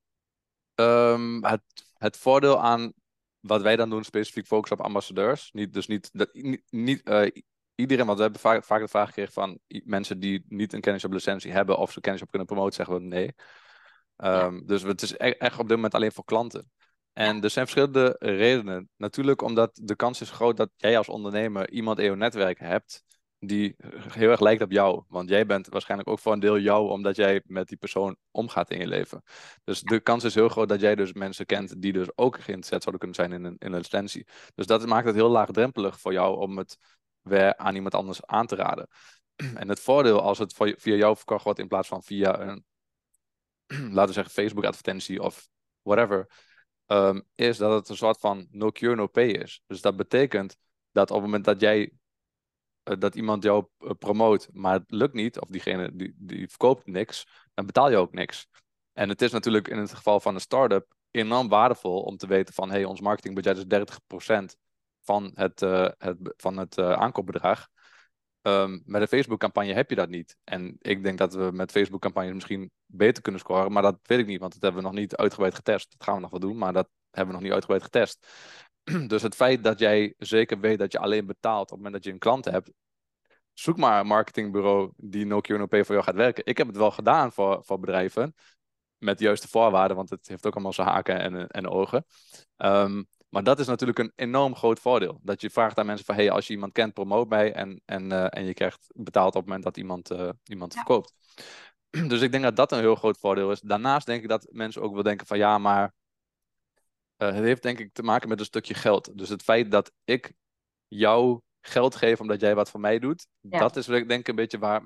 um, 0.74 1.44
het, 1.44 1.62
het 1.98 2.16
voordeel 2.16 2.60
aan 2.60 2.92
wat 3.46 3.62
wij 3.62 3.76
dan 3.76 3.90
doen, 3.90 4.04
specifiek 4.04 4.46
focus 4.46 4.70
op 4.70 4.80
ambassadeurs. 4.80 5.50
Niet, 5.52 5.72
dus 5.72 5.86
niet, 5.86 6.10
dat, 6.12 6.30
niet, 6.70 7.08
uh, 7.08 7.26
iedereen, 7.74 8.06
want 8.06 8.16
we 8.16 8.22
hebben 8.22 8.40
vaak, 8.40 8.64
vaak 8.64 8.80
de 8.80 8.88
vraag 8.88 9.06
gekregen 9.06 9.32
van 9.32 9.58
mensen 9.84 10.20
die 10.20 10.44
niet 10.48 10.72
een 10.72 10.80
kennis 10.80 11.04
op 11.04 11.12
licentie 11.12 11.52
hebben 11.52 11.78
of 11.78 11.92
ze 11.92 12.00
kennis 12.00 12.22
op 12.22 12.30
kunnen 12.30 12.46
promoten, 12.46 12.74
zeggen 12.74 12.94
we 12.94 13.00
nee. 13.00 13.34
Um, 14.16 14.56
ja. 14.56 14.60
Dus 14.64 14.82
het 14.82 15.02
is 15.02 15.12
e-, 15.12 15.16
echt 15.16 15.58
op 15.58 15.68
dit 15.68 15.76
moment 15.76 15.94
alleen 15.94 16.12
voor 16.12 16.24
klanten. 16.24 16.70
En 17.12 17.42
er 17.42 17.50
zijn 17.50 17.66
verschillende 17.66 18.16
redenen. 18.18 18.88
Natuurlijk 18.96 19.42
omdat 19.42 19.80
de 19.82 19.96
kans 19.96 20.20
is 20.20 20.30
groot 20.30 20.56
dat 20.56 20.70
jij 20.76 20.98
als 20.98 21.08
ondernemer 21.08 21.70
iemand 21.70 21.98
in 21.98 22.04
je 22.04 22.16
netwerk 22.16 22.58
hebt 22.58 23.04
die 23.46 23.74
heel 24.08 24.30
erg 24.30 24.40
lijkt 24.40 24.62
op 24.62 24.70
jou. 24.70 25.04
Want 25.08 25.28
jij 25.28 25.46
bent 25.46 25.68
waarschijnlijk 25.68 26.10
ook 26.10 26.18
voor 26.18 26.32
een 26.32 26.40
deel 26.40 26.58
jou, 26.58 26.90
omdat 26.90 27.16
jij 27.16 27.42
met 27.46 27.68
die 27.68 27.76
persoon 27.76 28.16
omgaat 28.30 28.70
in 28.70 28.78
je 28.78 28.86
leven. 28.86 29.22
Dus 29.64 29.80
de 29.80 30.00
kans 30.00 30.24
is 30.24 30.34
heel 30.34 30.48
groot 30.48 30.68
dat 30.68 30.80
jij 30.80 30.94
dus 30.94 31.12
mensen 31.12 31.46
kent 31.46 31.82
die 31.82 31.92
dus 31.92 32.08
ook 32.14 32.34
geïnteresseerd 32.34 32.82
zouden 32.82 32.98
kunnen 32.98 33.16
zijn 33.16 33.32
in 33.32 33.44
een, 33.44 33.56
in 33.58 33.72
een. 33.72 34.26
Dus 34.54 34.66
dat 34.66 34.86
maakt 34.86 35.06
het 35.06 35.14
heel 35.14 35.28
laagdrempelig 35.28 36.00
voor 36.00 36.12
jou 36.12 36.38
om 36.38 36.58
het 36.58 36.78
weer 37.20 37.56
aan 37.56 37.74
iemand 37.74 37.94
anders 37.94 38.26
aan 38.26 38.46
te 38.46 38.54
raden. 38.54 38.88
En 39.54 39.68
het 39.68 39.80
voordeel 39.80 40.20
als 40.20 40.38
het 40.38 40.54
via 40.56 40.94
jou 40.94 41.16
verkocht 41.16 41.44
wordt 41.44 41.58
in 41.58 41.68
plaats 41.68 41.88
van 41.88 42.02
via 42.02 42.40
een, 42.40 42.64
laten 43.94 44.06
we 44.06 44.12
zeggen, 44.12 44.32
Facebook-advertentie 44.32 45.22
of 45.22 45.48
whatever, 45.82 46.28
um, 46.86 47.26
is 47.34 47.56
dat 47.56 47.72
het 47.72 47.88
een 47.88 47.96
soort 47.96 48.20
van 48.20 48.46
no 48.50 48.70
cure, 48.70 48.94
no 48.94 49.06
pay 49.06 49.26
is. 49.26 49.62
Dus 49.66 49.80
dat 49.80 49.96
betekent 49.96 50.56
dat 50.92 51.10
op 51.10 51.16
het 51.16 51.24
moment 51.24 51.44
dat 51.44 51.60
jij 51.60 51.92
dat 52.84 53.14
iemand 53.14 53.42
jou 53.42 53.66
uh, 53.78 53.90
promoot, 53.98 54.48
maar 54.52 54.72
het 54.72 54.90
lukt 54.90 55.14
niet, 55.14 55.40
of 55.40 55.48
diegene 55.48 55.96
die, 55.96 56.14
die 56.16 56.48
verkoopt 56.48 56.86
niks, 56.86 57.26
dan 57.54 57.66
betaal 57.66 57.90
je 57.90 57.96
ook 57.96 58.12
niks. 58.12 58.46
En 58.92 59.08
het 59.08 59.22
is 59.22 59.32
natuurlijk 59.32 59.68
in 59.68 59.78
het 59.78 59.94
geval 59.94 60.20
van 60.20 60.34
een 60.34 60.40
start-up 60.40 60.94
enorm 61.10 61.48
waardevol 61.48 62.00
om 62.00 62.16
te 62.16 62.26
weten 62.26 62.54
van 62.54 62.70
hey, 62.70 62.84
ons 62.84 63.00
marketingbudget 63.00 63.56
is 63.56 63.64
30% 64.54 64.58
van 65.00 65.30
het, 65.34 65.62
uh, 65.62 65.88
het, 65.98 66.16
van 66.36 66.56
het 66.56 66.78
aankoopbedrag. 66.78 67.68
Um, 68.46 68.82
met 68.84 69.00
een 69.00 69.08
Facebook-campagne 69.08 69.72
heb 69.72 69.90
je 69.90 69.96
dat 69.96 70.08
niet. 70.08 70.36
En 70.44 70.76
ik 70.80 71.02
denk 71.02 71.18
dat 71.18 71.34
we 71.34 71.50
met 71.52 71.70
Facebook-campagnes 71.70 72.34
misschien 72.34 72.70
beter 72.86 73.22
kunnen 73.22 73.40
scoren, 73.40 73.72
maar 73.72 73.82
dat 73.82 73.98
weet 74.02 74.18
ik 74.18 74.26
niet, 74.26 74.40
want 74.40 74.52
dat 74.52 74.62
hebben 74.62 74.82
we 74.82 74.88
nog 74.88 74.98
niet 74.98 75.16
uitgebreid 75.16 75.54
getest. 75.54 75.90
Dat 75.90 76.04
gaan 76.04 76.14
we 76.14 76.20
nog 76.20 76.30
wel 76.30 76.40
doen, 76.40 76.58
maar 76.58 76.72
dat 76.72 76.88
hebben 77.10 77.26
we 77.26 77.40
nog 77.40 77.42
niet 77.42 77.52
uitgebreid 77.52 77.82
getest. 77.82 78.26
Dus 79.06 79.22
het 79.22 79.34
feit 79.34 79.64
dat 79.64 79.78
jij 79.78 80.14
zeker 80.18 80.60
weet 80.60 80.78
dat 80.78 80.92
je 80.92 80.98
alleen 80.98 81.26
betaalt 81.26 81.62
op 81.62 81.68
het 81.68 81.76
moment 81.76 81.94
dat 81.94 82.04
je 82.04 82.10
een 82.10 82.18
klant 82.18 82.44
hebt, 82.44 82.70
zoek 83.52 83.76
maar 83.76 84.00
een 84.00 84.06
marketingbureau 84.06 84.92
die 84.96 85.26
no 85.26 85.40
cure 85.40 85.58
no 85.58 85.66
pay 85.66 85.84
voor 85.84 85.94
jou 85.94 86.06
gaat 86.06 86.14
werken. 86.14 86.46
Ik 86.46 86.58
heb 86.58 86.66
het 86.66 86.76
wel 86.76 86.90
gedaan 86.90 87.32
voor, 87.32 87.64
voor 87.64 87.80
bedrijven, 87.80 88.34
met 88.98 89.18
de 89.18 89.24
juiste 89.24 89.48
voorwaarden, 89.48 89.96
want 89.96 90.10
het 90.10 90.28
heeft 90.28 90.46
ook 90.46 90.54
allemaal 90.54 90.72
zijn 90.72 90.88
haken 90.88 91.18
en, 91.20 91.46
en 91.46 91.68
ogen. 91.68 92.06
Um, 92.56 93.06
maar 93.34 93.42
dat 93.42 93.58
is 93.58 93.66
natuurlijk 93.66 93.98
een 93.98 94.12
enorm 94.14 94.56
groot 94.56 94.80
voordeel. 94.80 95.20
Dat 95.22 95.40
je 95.40 95.50
vraagt 95.50 95.78
aan 95.78 95.86
mensen 95.86 96.06
van, 96.06 96.14
hey, 96.14 96.30
als 96.30 96.46
je 96.46 96.52
iemand 96.52 96.72
kent, 96.72 96.92
promoot 96.92 97.28
mij. 97.28 97.52
En, 97.52 97.80
en, 97.84 98.12
uh, 98.12 98.26
en 98.30 98.44
je 98.44 98.54
krijgt 98.54 98.90
betaald 98.94 99.28
op 99.28 99.34
het 99.34 99.44
moment 99.44 99.64
dat 99.64 99.76
iemand, 99.76 100.12
uh, 100.12 100.28
iemand 100.44 100.72
ja. 100.72 100.78
verkoopt. 100.78 101.14
Dus 102.08 102.20
ik 102.20 102.30
denk 102.30 102.42
dat 102.42 102.56
dat 102.56 102.72
een 102.72 102.78
heel 102.78 102.94
groot 102.94 103.18
voordeel 103.18 103.50
is. 103.50 103.60
Daarnaast 103.60 104.06
denk 104.06 104.22
ik 104.22 104.28
dat 104.28 104.48
mensen 104.50 104.82
ook 104.82 104.94
wel 104.94 105.02
denken 105.02 105.26
van, 105.26 105.38
ja, 105.38 105.58
maar 105.58 105.94
uh, 107.18 107.28
het 107.28 107.44
heeft 107.44 107.62
denk 107.62 107.78
ik 107.78 107.92
te 107.92 108.02
maken 108.02 108.28
met 108.28 108.38
een 108.38 108.44
stukje 108.44 108.74
geld. 108.74 109.18
Dus 109.18 109.28
het 109.28 109.42
feit 109.42 109.70
dat 109.70 109.92
ik 110.04 110.32
jou 110.88 111.40
geld 111.60 111.96
geef 111.96 112.20
omdat 112.20 112.40
jij 112.40 112.54
wat 112.54 112.70
voor 112.70 112.80
mij 112.80 112.98
doet, 112.98 113.26
ja. 113.40 113.58
dat 113.58 113.76
is 113.76 113.86
denk 113.86 114.10
ik 114.10 114.28
een 114.28 114.34
beetje 114.34 114.58
waar 114.58 114.82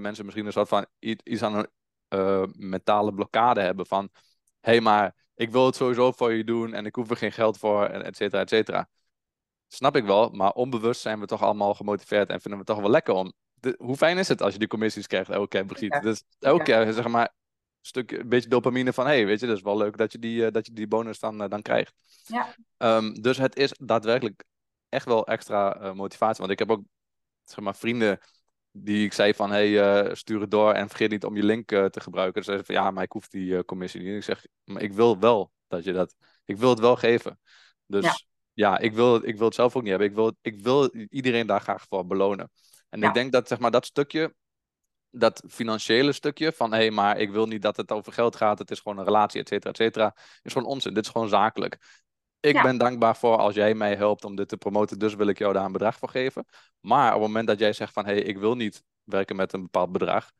mensen 0.00 0.24
misschien 0.24 0.46
een 0.46 0.52
soort 0.52 0.68
van 0.68 0.86
iets 0.98 1.42
aan 1.42 1.66
een 2.08 2.54
mentale 2.56 3.14
blokkade 3.14 3.60
hebben 3.60 3.86
van, 3.86 4.08
hé, 4.60 4.70
hey, 4.70 4.80
maar 4.80 5.14
ik 5.34 5.50
wil 5.50 5.66
het 5.66 5.76
sowieso 5.76 6.12
voor 6.12 6.32
je 6.32 6.44
doen 6.44 6.74
en 6.74 6.86
ik 6.86 6.94
hoef 6.94 7.10
er 7.10 7.16
geen 7.16 7.32
geld 7.32 7.58
voor, 7.58 7.84
et 7.84 8.16
cetera, 8.16 8.42
et 8.42 8.48
cetera. 8.48 8.88
Snap 9.66 9.96
ik 9.96 10.04
wel, 10.04 10.30
maar 10.30 10.52
onbewust 10.52 11.00
zijn 11.00 11.20
we 11.20 11.26
toch 11.26 11.42
allemaal 11.42 11.74
gemotiveerd 11.74 12.28
en 12.28 12.40
vinden 12.40 12.52
we 12.52 12.64
het 12.66 12.66
toch 12.66 12.80
wel 12.80 12.90
lekker 12.90 13.14
om. 13.14 13.32
De, 13.54 13.74
hoe 13.78 13.96
fijn 13.96 14.18
is 14.18 14.28
het 14.28 14.42
als 14.42 14.52
je 14.52 14.58
die 14.58 14.68
commissies 14.68 15.06
krijgt 15.06 15.30
elke 15.30 15.48
keer, 15.48 15.64
Brigitte? 15.64 15.96
Ja. 15.96 16.02
Dus 16.02 16.22
elke 16.38 16.64
keer, 16.64 16.92
zeg 16.92 17.08
maar, 17.08 17.34
stuk, 17.88 18.10
een 18.10 18.28
beetje 18.28 18.48
dopamine 18.48 18.92
van, 18.92 19.06
hé, 19.06 19.12
hey, 19.12 19.26
weet 19.26 19.40
je, 19.40 19.46
dat 19.46 19.56
is 19.56 19.62
wel 19.62 19.76
leuk 19.76 19.96
dat 19.96 20.12
je 20.12 20.18
die, 20.18 20.40
uh, 20.40 20.50
dat 20.50 20.66
je 20.66 20.72
die 20.72 20.86
bonus 20.86 21.18
dan, 21.18 21.42
uh, 21.42 21.48
dan 21.48 21.62
krijgt. 21.62 21.94
Ja. 22.26 22.54
Um, 22.78 23.22
dus 23.22 23.36
het 23.36 23.56
is 23.56 23.74
daadwerkelijk 23.80 24.44
echt 24.88 25.04
wel 25.04 25.26
extra 25.26 25.80
uh, 25.80 25.92
motivatie. 25.92 26.38
Want 26.38 26.50
ik 26.50 26.58
heb 26.58 26.70
ook, 26.70 26.82
zeg 27.44 27.64
maar, 27.64 27.76
vrienden 27.76 28.18
die 28.70 29.04
ik 29.04 29.12
zei 29.12 29.34
van, 29.34 29.50
hey, 29.50 29.68
uh, 30.06 30.14
stuur 30.14 30.40
het 30.40 30.50
door 30.50 30.72
en 30.72 30.88
vergeet 30.88 31.10
niet 31.10 31.24
om 31.24 31.36
je 31.36 31.42
link 31.42 31.68
te 31.68 32.00
gebruiken. 32.00 32.42
Dus 32.42 32.60
van, 32.64 32.74
ja, 32.74 32.90
maar 32.90 33.02
ik 33.02 33.12
hoef 33.12 33.28
die 33.28 33.64
commissie 33.64 34.00
niet. 34.00 34.10
En 34.10 34.16
ik 34.16 34.22
zeg, 34.22 34.46
maar 34.64 34.82
ik 34.82 34.92
wil 34.92 35.18
wel 35.18 35.50
dat 35.68 35.84
je 35.84 35.92
dat, 35.92 36.14
ik 36.44 36.56
wil 36.56 36.70
het 36.70 36.80
wel 36.80 36.96
geven. 36.96 37.40
Dus 37.86 38.04
ja, 38.04 38.18
ja 38.52 38.78
ik, 38.78 38.92
wil, 38.92 39.28
ik 39.28 39.36
wil 39.36 39.46
het 39.46 39.54
zelf 39.54 39.76
ook 39.76 39.82
niet 39.82 39.90
hebben. 39.90 40.08
Ik 40.08 40.14
wil, 40.14 40.36
ik 40.40 40.60
wil 40.60 40.94
iedereen 40.94 41.46
daar 41.46 41.60
graag 41.60 41.84
voor 41.88 42.06
belonen. 42.06 42.50
En 42.88 43.00
ja. 43.00 43.08
ik 43.08 43.14
denk 43.14 43.32
dat, 43.32 43.48
zeg 43.48 43.58
maar, 43.58 43.70
dat 43.70 43.86
stukje, 43.86 44.34
dat 45.10 45.44
financiële 45.48 46.12
stukje 46.12 46.52
van, 46.52 46.72
hé, 46.72 46.78
hey, 46.78 46.90
maar 46.90 47.18
ik 47.18 47.30
wil 47.30 47.46
niet 47.46 47.62
dat 47.62 47.76
het 47.76 47.92
over 47.92 48.12
geld 48.12 48.36
gaat. 48.36 48.58
Het 48.58 48.70
is 48.70 48.80
gewoon 48.80 48.98
een 48.98 49.04
relatie, 49.04 49.40
et 49.40 49.48
cetera, 49.48 49.70
et 49.70 49.76
cetera. 49.76 50.14
Is 50.42 50.52
gewoon 50.52 50.68
onzin. 50.68 50.94
Dit 50.94 51.04
is 51.04 51.10
gewoon 51.10 51.28
zakelijk. 51.28 52.06
Ik 52.40 52.54
ja. 52.54 52.62
ben 52.62 52.78
dankbaar 52.78 53.16
voor 53.16 53.36
als 53.36 53.54
jij 53.54 53.74
mij 53.74 53.94
helpt 53.94 54.24
om 54.24 54.36
dit 54.36 54.48
te 54.48 54.56
promoten, 54.56 54.98
dus 54.98 55.14
wil 55.14 55.26
ik 55.26 55.38
jou 55.38 55.52
daar 55.52 55.64
een 55.64 55.72
bedrag 55.72 55.96
voor 55.96 56.08
geven. 56.08 56.44
Maar 56.80 57.08
op 57.08 57.20
het 57.20 57.26
moment 57.26 57.46
dat 57.46 57.58
jij 57.58 57.72
zegt 57.72 57.92
van 57.92 58.04
hé, 58.04 58.12
hey, 58.12 58.22
ik 58.22 58.38
wil 58.38 58.54
niet 58.54 58.82
werken 59.04 59.36
met 59.36 59.52
een 59.52 59.62
bepaald 59.62 59.92
bedrag, 59.92 60.30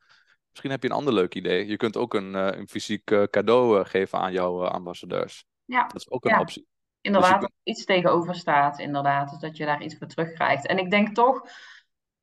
misschien 0.49 0.71
heb 0.71 0.83
je 0.83 0.89
een 0.89 0.95
ander 0.95 1.13
leuk 1.13 1.35
idee. 1.35 1.67
Je 1.67 1.77
kunt 1.77 1.97
ook 1.97 2.13
een, 2.13 2.33
uh, 2.33 2.47
een 2.51 2.67
fysiek 2.67 3.11
uh, 3.11 3.23
cadeau 3.23 3.79
uh, 3.79 3.85
geven 3.85 4.19
aan 4.19 4.31
jouw 4.31 4.65
ambassadeurs. 4.65 5.45
Ja. 5.65 5.81
Dat 5.81 5.95
is 5.95 6.09
ook 6.09 6.25
een 6.25 6.31
ja. 6.31 6.39
optie. 6.39 6.67
Inderdaad, 7.01 7.39
dus 7.39 7.39
kunt... 7.39 7.53
iets 7.63 7.85
tegenover 7.85 8.35
staat, 8.35 8.79
inderdaad. 8.79 9.29
Dus 9.29 9.39
dat 9.39 9.57
je 9.57 9.65
daar 9.65 9.83
iets 9.83 9.97
voor 9.97 10.07
terugkrijgt. 10.07 10.67
En 10.67 10.77
ik 10.77 10.91
denk 10.91 11.15
toch, 11.15 11.41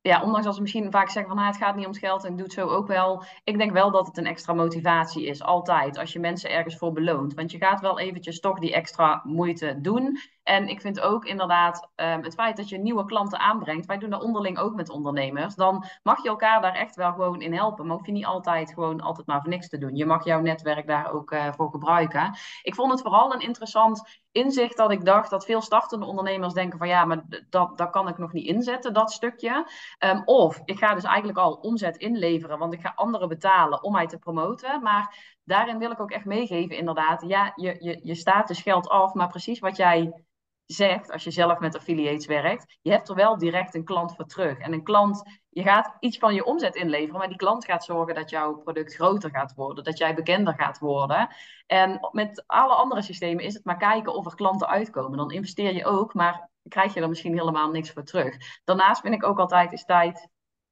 ja, 0.01 0.23
ondanks 0.23 0.47
als 0.47 0.55
we 0.55 0.61
misschien 0.61 0.91
vaak 0.91 1.09
zeggen 1.09 1.35
van 1.35 1.41
ah, 1.41 1.47
het 1.47 1.57
gaat 1.57 1.75
niet 1.75 1.85
om 1.85 1.91
het 1.91 1.99
geld 1.99 2.23
en 2.23 2.29
ik 2.31 2.37
doe 2.37 2.45
het 2.45 2.55
zo 2.55 2.67
ook 2.67 2.87
wel. 2.87 3.23
Ik 3.43 3.57
denk 3.57 3.71
wel 3.71 3.91
dat 3.91 4.07
het 4.07 4.17
een 4.17 4.25
extra 4.25 4.53
motivatie 4.53 5.25
is, 5.25 5.41
altijd, 5.41 5.97
als 5.97 6.13
je 6.13 6.19
mensen 6.19 6.51
ergens 6.51 6.77
voor 6.77 6.91
beloont. 6.91 7.33
Want 7.33 7.51
je 7.51 7.57
gaat 7.57 7.79
wel 7.79 7.99
eventjes 7.99 8.39
toch 8.39 8.59
die 8.59 8.73
extra 8.73 9.21
moeite 9.23 9.77
doen. 9.81 10.17
En 10.47 10.67
ik 10.67 10.81
vind 10.81 10.99
ook 10.99 11.25
inderdaad 11.25 11.89
um, 11.95 12.23
het 12.23 12.33
feit 12.33 12.57
dat 12.57 12.69
je 12.69 12.77
nieuwe 12.77 13.05
klanten 13.05 13.39
aanbrengt. 13.39 13.85
Wij 13.85 13.97
doen 13.97 14.09
dat 14.09 14.23
onderling 14.23 14.57
ook 14.57 14.75
met 14.75 14.89
ondernemers. 14.89 15.55
Dan 15.55 15.85
mag 16.03 16.23
je 16.23 16.29
elkaar 16.29 16.61
daar 16.61 16.73
echt 16.73 16.95
wel 16.95 17.11
gewoon 17.11 17.41
in 17.41 17.53
helpen. 17.53 17.85
Maar 17.85 17.97
hoef 17.97 18.05
je 18.05 18.11
niet 18.11 18.25
altijd 18.25 18.73
gewoon 18.73 19.01
altijd 19.01 19.27
maar 19.27 19.41
voor 19.41 19.49
niks 19.49 19.69
te 19.69 19.77
doen. 19.77 19.95
Je 19.95 20.05
mag 20.05 20.23
jouw 20.23 20.39
netwerk 20.39 20.87
daar 20.87 21.11
ook 21.11 21.31
uh, 21.31 21.51
voor 21.51 21.69
gebruiken. 21.69 22.35
Ik 22.61 22.75
vond 22.75 22.91
het 22.91 23.01
vooral 23.01 23.33
een 23.33 23.39
interessant 23.39 24.21
inzicht 24.31 24.77
dat 24.77 24.91
ik 24.91 25.05
dacht 25.05 25.29
dat 25.29 25.45
veel 25.45 25.61
startende 25.61 26.05
ondernemers 26.05 26.53
denken 26.53 26.77
van 26.77 26.87
ja, 26.87 27.05
maar 27.05 27.23
dat, 27.49 27.77
dat 27.77 27.89
kan 27.89 28.07
ik 28.07 28.17
nog 28.17 28.33
niet 28.33 28.47
inzetten, 28.47 28.93
dat 28.93 29.11
stukje. 29.11 29.67
Um, 30.05 30.21
of 30.25 30.61
ik 30.65 30.77
ga 30.77 30.93
dus 30.93 31.03
eigenlijk 31.03 31.37
al 31.37 31.53
omzet 31.53 31.97
inleveren, 31.97 32.57
want 32.57 32.73
ik 32.73 32.81
ga 32.81 32.93
anderen 32.95 33.27
betalen 33.27 33.83
om 33.83 33.91
mij 33.91 34.07
te 34.07 34.17
promoten. 34.17 34.81
Maar 34.81 35.37
daarin 35.43 35.77
wil 35.77 35.91
ik 35.91 35.99
ook 35.99 36.11
echt 36.11 36.25
meegeven, 36.25 36.77
inderdaad. 36.77 37.23
Ja, 37.27 37.51
je, 37.55 37.75
je, 37.79 37.99
je 38.03 38.15
staat 38.15 38.47
dus 38.47 38.61
geld 38.61 38.89
af, 38.89 39.13
maar 39.13 39.27
precies 39.27 39.59
wat 39.59 39.77
jij 39.77 40.25
zegt, 40.67 41.11
als 41.11 41.23
je 41.23 41.31
zelf 41.31 41.59
met 41.59 41.75
affiliates 41.75 42.25
werkt, 42.25 42.77
je 42.81 42.91
hebt 42.91 43.09
er 43.09 43.15
wel 43.15 43.37
direct 43.37 43.75
een 43.75 43.83
klant 43.83 44.15
voor 44.15 44.25
terug. 44.25 44.57
En 44.57 44.73
een 44.73 44.83
klant, 44.83 45.23
je 45.49 45.61
gaat 45.61 45.95
iets 45.99 46.17
van 46.17 46.33
je 46.33 46.45
omzet 46.45 46.75
inleveren, 46.75 47.19
maar 47.19 47.27
die 47.27 47.37
klant 47.37 47.65
gaat 47.65 47.83
zorgen 47.83 48.15
dat 48.15 48.29
jouw 48.29 48.53
product 48.55 48.95
groter 48.95 49.29
gaat 49.29 49.53
worden, 49.55 49.83
dat 49.83 49.97
jij 49.97 50.15
bekender 50.15 50.53
gaat 50.53 50.79
worden. 50.79 51.27
En 51.65 52.07
met 52.11 52.43
alle 52.47 52.73
andere 52.73 53.01
systemen 53.01 53.43
is 53.43 53.53
het 53.53 53.65
maar 53.65 53.77
kijken 53.77 54.13
of 54.13 54.25
er 54.25 54.35
klanten 54.35 54.67
uitkomen. 54.67 55.17
Dan 55.17 55.31
investeer 55.31 55.73
je 55.73 55.85
ook, 55.85 56.13
maar 56.13 56.49
krijg 56.67 56.93
je 56.93 57.01
er 57.01 57.09
misschien 57.09 57.37
helemaal 57.37 57.71
niks 57.71 57.91
voor 57.91 58.03
terug. 58.03 58.37
Daarnaast 58.63 59.01
vind 59.01 59.13
ik 59.13 59.25
ook 59.25 59.39
altijd 59.39 59.71
is 59.71 59.85
tijd 59.85 60.29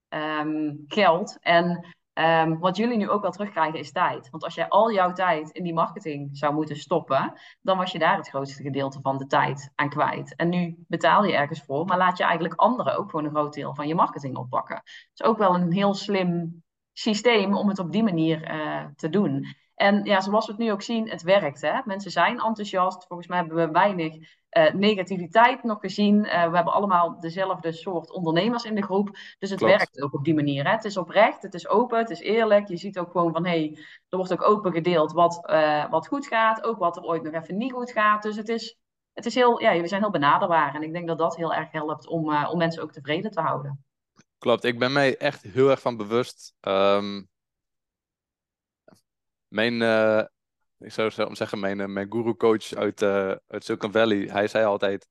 um, 0.09 0.83
geld. 0.87 1.37
En 1.39 1.95
Um, 2.19 2.59
wat 2.59 2.77
jullie 2.77 2.97
nu 2.97 3.09
ook 3.09 3.21
wel 3.21 3.31
terugkrijgen 3.31 3.79
is 3.79 3.91
tijd. 3.91 4.29
Want 4.29 4.43
als 4.43 4.55
jij 4.55 4.69
al 4.69 4.91
jouw 4.91 5.11
tijd 5.13 5.49
in 5.49 5.63
die 5.63 5.73
marketing 5.73 6.37
zou 6.37 6.53
moeten 6.53 6.75
stoppen, 6.75 7.33
dan 7.61 7.77
was 7.77 7.91
je 7.91 7.99
daar 7.99 8.17
het 8.17 8.29
grootste 8.29 8.63
gedeelte 8.63 8.99
van 9.01 9.17
de 9.17 9.25
tijd 9.27 9.71
aan 9.75 9.89
kwijt. 9.89 10.35
En 10.35 10.49
nu 10.49 10.83
betaal 10.87 11.23
je 11.23 11.35
ergens 11.35 11.63
voor, 11.63 11.85
maar 11.85 11.97
laat 11.97 12.17
je 12.17 12.23
eigenlijk 12.23 12.53
anderen 12.59 12.97
ook 12.97 13.09
gewoon 13.09 13.25
een 13.25 13.31
groot 13.31 13.53
deel 13.53 13.75
van 13.75 13.87
je 13.87 13.95
marketing 13.95 14.37
oppakken. 14.37 14.75
Het 14.75 15.11
is 15.13 15.25
ook 15.25 15.37
wel 15.37 15.55
een 15.55 15.71
heel 15.71 15.93
slim 15.93 16.63
systeem 16.93 17.55
om 17.55 17.67
het 17.67 17.79
op 17.79 17.91
die 17.91 18.03
manier 18.03 18.55
uh, 18.55 18.85
te 18.95 19.09
doen. 19.09 19.45
En 19.75 20.03
ja, 20.03 20.21
zoals 20.21 20.45
we 20.45 20.51
het 20.51 20.61
nu 20.61 20.71
ook 20.71 20.81
zien, 20.81 21.09
het 21.09 21.21
werkt. 21.21 21.61
Hè? 21.61 21.79
Mensen 21.85 22.11
zijn 22.11 22.39
enthousiast. 22.39 23.05
Volgens 23.07 23.27
mij 23.27 23.37
hebben 23.37 23.57
we 23.57 23.71
weinig 23.71 24.15
uh, 24.15 24.73
negativiteit 24.73 25.63
nog 25.63 25.79
gezien. 25.79 26.15
Uh, 26.15 26.23
we 26.23 26.55
hebben 26.55 26.73
allemaal 26.73 27.19
dezelfde 27.19 27.71
soort 27.71 28.11
ondernemers 28.11 28.63
in 28.63 28.75
de 28.75 28.83
groep. 28.83 29.09
Dus 29.39 29.49
het 29.49 29.59
Klopt. 29.59 29.75
werkt 29.77 30.01
ook 30.01 30.13
op 30.13 30.23
die 30.23 30.33
manier. 30.33 30.65
Hè? 30.65 30.71
Het 30.71 30.85
is 30.85 30.97
oprecht, 30.97 31.41
het 31.41 31.53
is 31.53 31.67
open, 31.67 31.97
het 31.97 32.09
is 32.09 32.19
eerlijk. 32.19 32.67
Je 32.67 32.77
ziet 32.77 32.99
ook 32.99 33.11
gewoon 33.11 33.31
van, 33.31 33.45
hé, 33.45 33.51
hey, 33.51 33.77
er 34.09 34.17
wordt 34.17 34.33
ook 34.33 34.43
open 34.43 34.71
gedeeld 34.71 35.11
wat, 35.11 35.49
uh, 35.49 35.89
wat 35.89 36.07
goed 36.07 36.27
gaat. 36.27 36.63
Ook 36.63 36.77
wat 36.77 36.97
er 36.97 37.03
ooit 37.03 37.23
nog 37.23 37.33
even 37.33 37.57
niet 37.57 37.73
goed 37.73 37.91
gaat. 37.91 38.23
Dus 38.23 38.35
het 38.35 38.49
is, 38.49 38.77
het 39.13 39.25
is 39.25 39.35
heel, 39.35 39.61
ja, 39.61 39.81
we 39.81 39.87
zijn 39.87 40.01
heel 40.01 40.11
benaderbaar. 40.11 40.75
En 40.75 40.83
ik 40.83 40.93
denk 40.93 41.07
dat 41.07 41.17
dat 41.17 41.35
heel 41.35 41.53
erg 41.53 41.71
helpt 41.71 42.07
om, 42.07 42.45
om 42.45 42.57
mensen 42.57 42.83
ook 42.83 42.91
tevreden 42.91 43.31
te 43.31 43.41
houden. 43.41 43.85
Klopt, 44.37 44.63
ik 44.63 44.79
ben 44.79 44.93
mij 44.93 45.17
echt 45.17 45.43
heel 45.43 45.69
erg 45.69 45.81
van 45.81 45.97
bewust. 45.97 46.53
Um 46.61 47.27
mijn, 49.55 49.81
uh, 49.81 50.23
ik 50.77 50.91
zou 50.91 51.35
zeggen, 51.35 51.59
mijn, 51.59 51.79
uh, 51.79 51.85
mijn 51.85 52.11
guru-coach 52.11 52.73
uit, 52.73 53.01
uh, 53.01 53.35
uit 53.47 53.63
Silicon 53.63 53.91
Valley, 53.91 54.17
hij 54.17 54.47
zei 54.47 54.65
altijd 54.65 55.07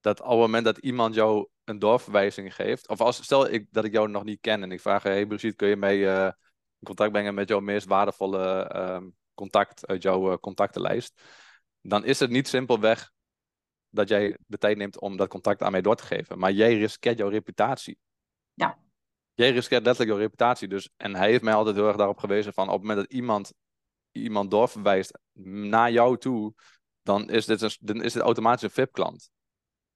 dat 0.00 0.20
op 0.20 0.28
het 0.28 0.38
moment 0.38 0.64
dat 0.64 0.78
iemand 0.78 1.14
jou 1.14 1.48
een 1.64 1.78
doorverwijzing 1.78 2.54
geeft, 2.54 2.88
of 2.88 3.00
als, 3.00 3.22
stel 3.22 3.50
ik, 3.50 3.66
dat 3.70 3.84
ik 3.84 3.92
jou 3.92 4.08
nog 4.08 4.24
niet 4.24 4.40
ken 4.40 4.62
en 4.62 4.72
ik 4.72 4.80
vraag, 4.80 5.02
hey 5.02 5.26
Brigitte, 5.26 5.56
kun 5.56 5.68
je 5.68 5.76
mij 5.76 6.00
in 6.78 6.86
contact 6.86 7.12
brengen 7.12 7.34
met 7.34 7.48
jouw 7.48 7.60
meest 7.60 7.86
waardevolle 7.86 8.74
um, 8.76 9.14
contact 9.34 9.86
uit 9.86 10.02
jouw 10.02 10.38
contactenlijst, 10.38 11.22
dan 11.80 12.04
is 12.04 12.20
het 12.20 12.30
niet 12.30 12.48
simpelweg 12.48 13.10
dat 13.88 14.08
jij 14.08 14.36
de 14.46 14.58
tijd 14.58 14.76
neemt 14.76 15.00
om 15.00 15.16
dat 15.16 15.28
contact 15.28 15.62
aan 15.62 15.72
mij 15.72 15.82
door 15.82 15.96
te 15.96 16.06
geven, 16.06 16.38
maar 16.38 16.52
jij 16.52 16.78
riskeert 16.78 17.18
jouw 17.18 17.28
reputatie. 17.28 17.98
Ja. 18.54 18.78
jij 19.34 19.50
riskeert 19.50 19.84
letterlijk 19.84 20.10
jouw 20.10 20.24
reputatie. 20.26 20.68
Dus, 20.68 20.90
en 20.96 21.14
hij 21.14 21.30
heeft 21.30 21.42
mij 21.42 21.54
altijd 21.54 21.76
heel 21.76 21.86
erg 21.86 21.96
daarop 21.96 22.18
gewezen 22.18 22.52
van 22.52 22.66
op 22.66 22.72
het 22.72 22.80
moment 22.80 22.98
dat 22.98 23.12
iemand 23.12 23.52
iemand 24.12 24.50
doorverwijst 24.50 25.18
naar 25.42 25.92
jou 25.92 26.18
toe, 26.18 26.54
dan 27.02 27.30
is 27.30 27.46
dit, 27.46 27.60
een, 27.60 27.70
dan 27.80 28.02
is 28.02 28.12
dit 28.12 28.22
automatisch 28.22 28.62
een 28.62 28.70
VIP-klant. 28.70 29.30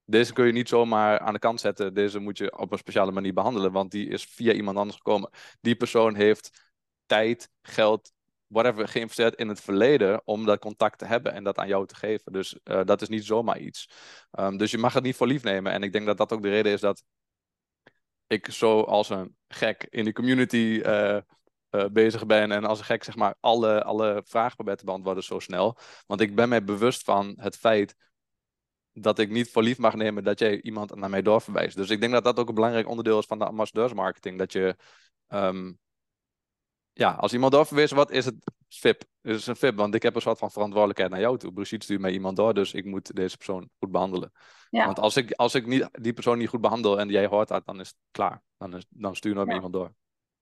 Deze 0.05 0.33
kun 0.33 0.47
je 0.47 0.53
niet 0.53 0.69
zomaar 0.69 1.19
aan 1.19 1.33
de 1.33 1.39
kant 1.39 1.61
zetten. 1.61 1.95
Deze 1.95 2.19
moet 2.19 2.39
je 2.39 2.59
op 2.59 2.73
een 2.73 2.79
speciale 2.79 3.12
manier 3.12 3.33
behandelen, 3.33 3.73
want 3.73 3.91
die 3.91 4.09
is 4.09 4.25
via 4.25 4.53
iemand 4.53 4.77
anders 4.77 4.97
gekomen. 4.97 5.31
Die 5.61 5.77
persoon 5.77 6.14
heeft 6.14 6.73
tijd, 7.07 7.51
geld, 7.62 8.12
whatever, 8.47 8.89
geïnvesteerd 8.89 9.35
in 9.35 9.49
het 9.49 9.61
verleden 9.61 10.23
om 10.25 10.45
dat 10.45 10.59
contact 10.59 10.99
te 10.99 11.05
hebben 11.05 11.33
en 11.33 11.45
dat 11.45 11.59
aan 11.59 11.69
jou 11.69 11.87
te 11.87 11.95
geven. 11.95 12.33
Dus 12.33 12.59
uh, 12.64 12.85
dat 12.85 13.03
is 13.03 13.09
niet 13.09 13.25
zomaar 13.25 13.59
iets. 13.59 13.91
Um, 14.39 14.57
dus 14.57 14.71
je 14.71 14.79
mag 14.79 14.95
het 14.95 15.03
niet 15.03 15.17
voor 15.17 15.27
lief 15.27 15.43
nemen. 15.43 15.73
En 15.73 15.83
ik 15.83 15.93
denk 15.93 16.07
dat 16.07 16.17
dat 16.17 16.33
ook 16.33 16.43
de 16.43 16.49
reden 16.49 16.73
is 16.73 16.81
dat 16.81 17.03
ik 18.27 18.51
zo 18.51 18.81
als 18.81 19.09
een 19.09 19.37
gek 19.49 19.87
in 19.91 20.05
de 20.05 20.12
community 20.12 20.81
uh, 20.85 21.19
bezig 21.93 22.27
ben 22.27 22.53
en 22.53 22.64
als 22.64 22.79
een 22.79 22.85
gek 22.85 23.05
zeg 23.05 23.16
maar 23.16 23.35
alle, 23.41 23.83
alle 23.83 24.22
vragen 24.24 24.57
probeer 24.57 24.77
te 24.77 24.85
beantwoorden 24.85 25.24
zo 25.24 25.39
snel. 25.39 25.79
Want 26.07 26.20
ik 26.20 26.35
ben 26.35 26.49
mij 26.49 26.64
bewust 26.64 27.03
van 27.03 27.35
het 27.39 27.57
feit 27.57 27.97
dat 28.93 29.18
ik 29.18 29.31
niet 29.31 29.51
voor 29.51 29.62
lief 29.62 29.79
mag 29.79 29.95
nemen 29.95 30.24
dat 30.24 30.39
jij 30.39 30.61
iemand 30.61 30.95
naar 30.95 31.11
mij 31.11 31.22
doorverwijst. 31.22 31.77
Dus 31.77 31.91
ik 31.91 32.01
denk 32.01 32.12
dat 32.12 32.24
dat 32.24 32.39
ook 32.39 32.49
een 32.49 32.55
belangrijk 32.55 32.89
onderdeel 32.89 33.18
is 33.18 33.27
van 33.27 33.39
de 33.39 33.47
ambassadeursmarketing. 33.47 34.39
Dat 34.39 34.53
je 34.53 34.77
um, 35.29 35.79
ja, 36.93 37.12
als 37.12 37.33
iemand 37.33 37.53
doorverwezen 37.53 37.97
wordt, 37.97 38.11
is 38.11 38.24
het 38.24 38.53
VIP. 38.68 39.03
Is 39.22 39.37
het 39.37 39.47
een 39.47 39.57
VIP, 39.57 39.77
want 39.77 39.95
ik 39.95 40.03
heb 40.03 40.14
een 40.14 40.20
soort 40.20 40.39
van 40.39 40.51
verantwoordelijkheid 40.51 41.11
naar 41.11 41.20
jou 41.20 41.39
toe. 41.39 41.53
Brigitte 41.53 41.85
stuurt 41.85 42.01
mij 42.01 42.12
iemand 42.12 42.37
door, 42.37 42.55
dus 42.55 42.74
ik 42.74 42.85
moet 42.85 43.16
deze 43.16 43.37
persoon 43.37 43.70
goed 43.79 43.91
behandelen. 43.91 44.33
Ja. 44.70 44.85
Want 44.85 44.99
als 44.99 45.16
ik, 45.16 45.33
als 45.33 45.55
ik 45.55 45.66
niet, 45.66 45.89
die 45.93 46.12
persoon 46.12 46.39
niet 46.39 46.49
goed 46.49 46.61
behandel 46.61 47.01
en 47.01 47.09
jij 47.09 47.27
hoort 47.27 47.49
dat, 47.49 47.66
dan 47.66 47.81
is 47.81 47.89
het 47.89 47.97
klaar. 48.11 48.43
Dan, 48.59 48.77
is, 48.77 48.87
dan 48.89 49.16
stuur 49.16 49.31
je 49.31 49.37
nooit 49.37 49.49
meer 49.49 49.57
iemand 49.57 49.74
door. 49.74 49.95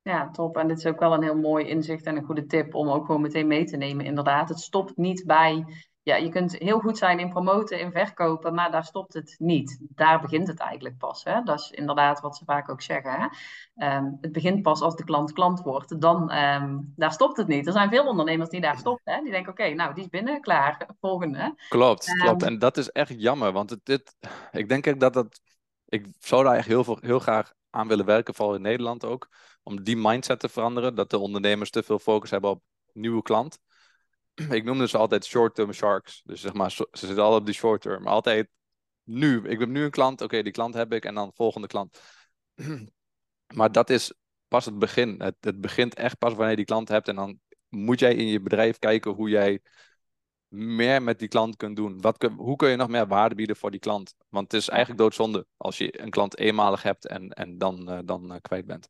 Ja, 0.05 0.31
top. 0.31 0.57
En 0.57 0.69
dit 0.69 0.79
is 0.79 0.87
ook 0.87 1.01
wel 1.01 1.13
een 1.13 1.23
heel 1.23 1.37
mooi 1.37 1.67
inzicht 1.67 2.07
en 2.07 2.17
een 2.17 2.25
goede 2.25 2.47
tip 2.47 2.75
om 2.75 2.89
ook 2.89 3.07
gewoon 3.07 3.21
meteen 3.21 3.47
mee 3.47 3.65
te 3.65 3.77
nemen. 3.77 4.05
Inderdaad, 4.05 4.49
het 4.49 4.61
stopt 4.61 4.97
niet 4.97 5.25
bij 5.27 5.65
ja, 6.05 6.17
je 6.17 6.29
kunt 6.29 6.59
heel 6.59 6.79
goed 6.79 6.99
zijn 6.99 7.19
in 7.19 7.29
promoten, 7.29 7.81
in 7.81 7.93
verkopen, 7.93 8.55
maar 8.55 8.71
daar 8.71 8.85
stopt 8.85 9.15
het 9.15 9.35
niet. 9.39 9.79
Daar 9.89 10.21
begint 10.21 10.47
het 10.47 10.59
eigenlijk 10.59 10.99
pas. 10.99 11.25
Hè? 11.25 11.43
Dat 11.43 11.61
is 11.61 11.71
inderdaad 11.71 12.21
wat 12.21 12.37
ze 12.37 12.45
vaak 12.45 12.71
ook 12.71 12.83
zeggen. 12.83 13.11
Hè? 13.13 13.27
Ehm, 13.75 14.11
het 14.21 14.33
begint 14.33 14.63
pas 14.63 14.81
als 14.81 14.97
de 14.97 15.05
klant 15.05 15.33
klant 15.33 15.61
wordt. 15.61 16.01
Dan, 16.01 16.35
um, 16.35 16.93
daar 16.97 17.13
stopt 17.13 17.37
het 17.37 17.47
niet. 17.47 17.67
Er 17.67 17.73
zijn 17.73 17.89
veel 17.89 18.07
ondernemers 18.07 18.51
die 18.51 18.61
daar 18.61 18.79
stoppen. 18.79 19.13
Hè? 19.13 19.23
Die 19.23 19.31
denken, 19.31 19.53
oké, 19.53 19.69
nou, 19.69 19.95
die 19.95 20.05
is 20.05 20.11
binnen, 20.11 20.41
klaar, 20.41 20.89
volgende. 21.01 21.55
Klopt, 21.69 22.09
um, 22.09 22.19
klopt. 22.19 22.43
En 22.43 22.59
dat 22.59 22.77
is 22.77 22.91
echt 22.91 23.15
jammer, 23.17 23.53
want 23.53 23.71
het, 23.71 23.81
dit, 23.83 24.17
ik 24.53 24.69
denk 24.69 25.01
dat 25.01 25.13
dat... 25.13 25.41
Ik 25.85 26.07
zou 26.19 26.45
daar 26.45 26.57
echt 26.57 26.67
heel, 26.67 26.85
veel, 26.85 26.99
heel 27.01 27.19
graag 27.19 27.53
aan 27.75 27.89
willen 27.89 28.05
werken, 28.05 28.35
vooral 28.35 28.55
in 28.55 28.63
Nederland 28.63 29.05
ook. 29.05 29.29
Om 29.63 29.83
die 29.83 29.97
mindset 29.97 30.41
te 30.41 30.49
veranderen, 30.49 30.95
dat 30.95 31.11
de 31.11 31.19
ondernemers 31.19 31.71
te 31.71 31.83
veel 31.83 31.99
focus 31.99 32.31
hebben 32.31 32.51
op 32.51 32.63
nieuwe 32.93 33.23
klant 33.23 33.59
ik 34.35 34.65
noemde 34.65 34.89
ze 34.89 34.99
altijd 34.99 35.25
short-term 35.25 35.73
sharks. 35.73 36.23
Dus 36.25 36.41
zeg 36.41 36.53
maar, 36.53 36.71
ze 36.71 36.87
zitten 36.93 37.23
al 37.25 37.35
op 37.35 37.47
die 37.47 37.55
short-term. 37.55 38.07
Altijd 38.07 38.49
nu. 39.03 39.49
Ik 39.49 39.59
heb 39.59 39.69
nu 39.69 39.85
een 39.85 39.91
klant, 39.91 40.21
oké, 40.21 40.43
die 40.43 40.53
klant 40.53 40.75
heb 40.75 40.93
ik 40.93 41.05
en 41.05 41.15
dan 41.15 41.33
volgende 41.35 41.67
klant. 41.67 42.01
maar 43.57 43.73
dat 43.73 43.91
is 43.91 44.13
pas 44.49 44.65
het 44.65 44.79
begin. 44.79 45.21
Het, 45.23 45.37
het 45.41 45.61
begint 45.61 45.95
echt 45.95 46.19
pas 46.19 46.31
wanneer 46.31 46.51
je 46.51 46.57
die 46.57 46.65
klant 46.65 46.89
hebt 46.89 47.09
en 47.09 47.17
dan 47.17 47.41
moet 47.69 48.01
jij 48.01 48.15
in 48.15 48.27
je 48.27 48.41
bedrijf 48.41 48.79
kijken 48.79 49.11
hoe 49.11 49.29
jij 49.29 49.61
meer 50.55 51.03
met 51.03 51.19
die 51.19 51.29
klant 51.29 51.57
kunt 51.57 51.77
doen. 51.77 52.01
Wat 52.01 52.19
kun, 52.19 52.33
hoe 52.33 52.57
kun 52.57 52.69
je 52.69 52.77
nog 52.77 52.89
meer 52.89 53.07
waarde 53.07 53.35
bieden 53.35 53.57
voor 53.57 53.71
die 53.71 53.81
klant? 53.81 54.15
Want 54.29 54.53
het 54.53 54.61
is 54.61 54.69
eigenlijk 54.69 55.01
doodzonde 55.01 55.47
als 55.57 55.79
je 55.79 56.03
een 56.03 56.11
klant 56.11 56.39
eenmalig 56.39 56.83
hebt 56.83 57.07
en, 57.07 57.31
en 57.31 57.59
dan, 57.59 57.93
uh, 57.93 57.99
dan 58.05 58.33
uh, 58.33 58.39
kwijt 58.41 58.67
bent. 58.67 58.89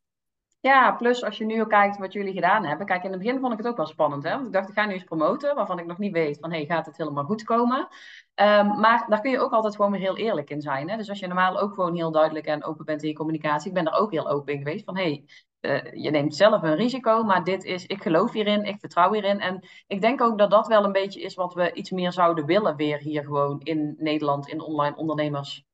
Ja, 0.65 0.91
plus 0.91 1.23
als 1.23 1.37
je 1.37 1.45
nu 1.45 1.61
ook 1.61 1.69
kijkt 1.69 1.97
wat 1.97 2.13
jullie 2.13 2.33
gedaan 2.33 2.65
hebben. 2.65 2.85
Kijk, 2.85 3.03
in 3.03 3.11
het 3.11 3.19
begin 3.19 3.39
vond 3.39 3.51
ik 3.51 3.57
het 3.57 3.67
ook 3.67 3.77
wel 3.77 3.85
spannend. 3.85 4.23
Hè? 4.23 4.29
Want 4.29 4.45
ik 4.45 4.51
dacht, 4.51 4.69
ik 4.69 4.73
ga 4.73 4.85
nu 4.85 4.93
eens 4.93 5.03
promoten, 5.03 5.55
waarvan 5.55 5.79
ik 5.79 5.85
nog 5.85 5.97
niet 5.97 6.11
weet 6.11 6.37
van, 6.39 6.51
hey, 6.51 6.65
gaat 6.65 6.85
het 6.85 6.97
helemaal 6.97 7.23
goed 7.23 7.43
komen? 7.43 7.87
Um, 8.35 8.79
maar 8.79 9.05
daar 9.09 9.21
kun 9.21 9.31
je 9.31 9.39
ook 9.39 9.51
altijd 9.51 9.75
gewoon 9.75 9.91
weer 9.91 9.99
heel 9.99 10.17
eerlijk 10.17 10.49
in 10.49 10.61
zijn. 10.61 10.89
Hè? 10.89 10.97
Dus 10.97 11.09
als 11.09 11.19
je 11.19 11.27
normaal 11.27 11.59
ook 11.59 11.73
gewoon 11.73 11.95
heel 11.95 12.11
duidelijk 12.11 12.45
en 12.45 12.63
open 12.63 12.85
bent 12.85 13.03
in 13.03 13.09
je 13.09 13.15
communicatie. 13.15 13.67
Ik 13.67 13.73
ben 13.73 13.85
er 13.85 13.99
ook 13.99 14.11
heel 14.11 14.29
open 14.29 14.53
in 14.53 14.59
geweest 14.59 14.85
van, 14.85 14.97
hey, 14.97 15.25
uh, 15.61 16.03
je 16.03 16.11
neemt 16.11 16.35
zelf 16.35 16.63
een 16.63 16.75
risico, 16.75 17.23
maar 17.23 17.43
dit 17.43 17.63
is, 17.63 17.85
ik 17.85 18.01
geloof 18.01 18.31
hierin, 18.31 18.63
ik 18.63 18.79
vertrouw 18.79 19.11
hierin. 19.11 19.39
En 19.39 19.67
ik 19.87 20.01
denk 20.01 20.21
ook 20.21 20.37
dat 20.37 20.51
dat 20.51 20.67
wel 20.67 20.83
een 20.83 20.91
beetje 20.91 21.21
is 21.21 21.35
wat 21.35 21.53
we 21.53 21.73
iets 21.73 21.91
meer 21.91 22.11
zouden 22.11 22.45
willen 22.45 22.75
weer 22.75 22.97
hier 22.97 23.23
gewoon 23.23 23.59
in 23.59 23.95
Nederland, 23.97 24.47
in 24.47 24.61
online 24.61 24.95
ondernemers 24.95 25.65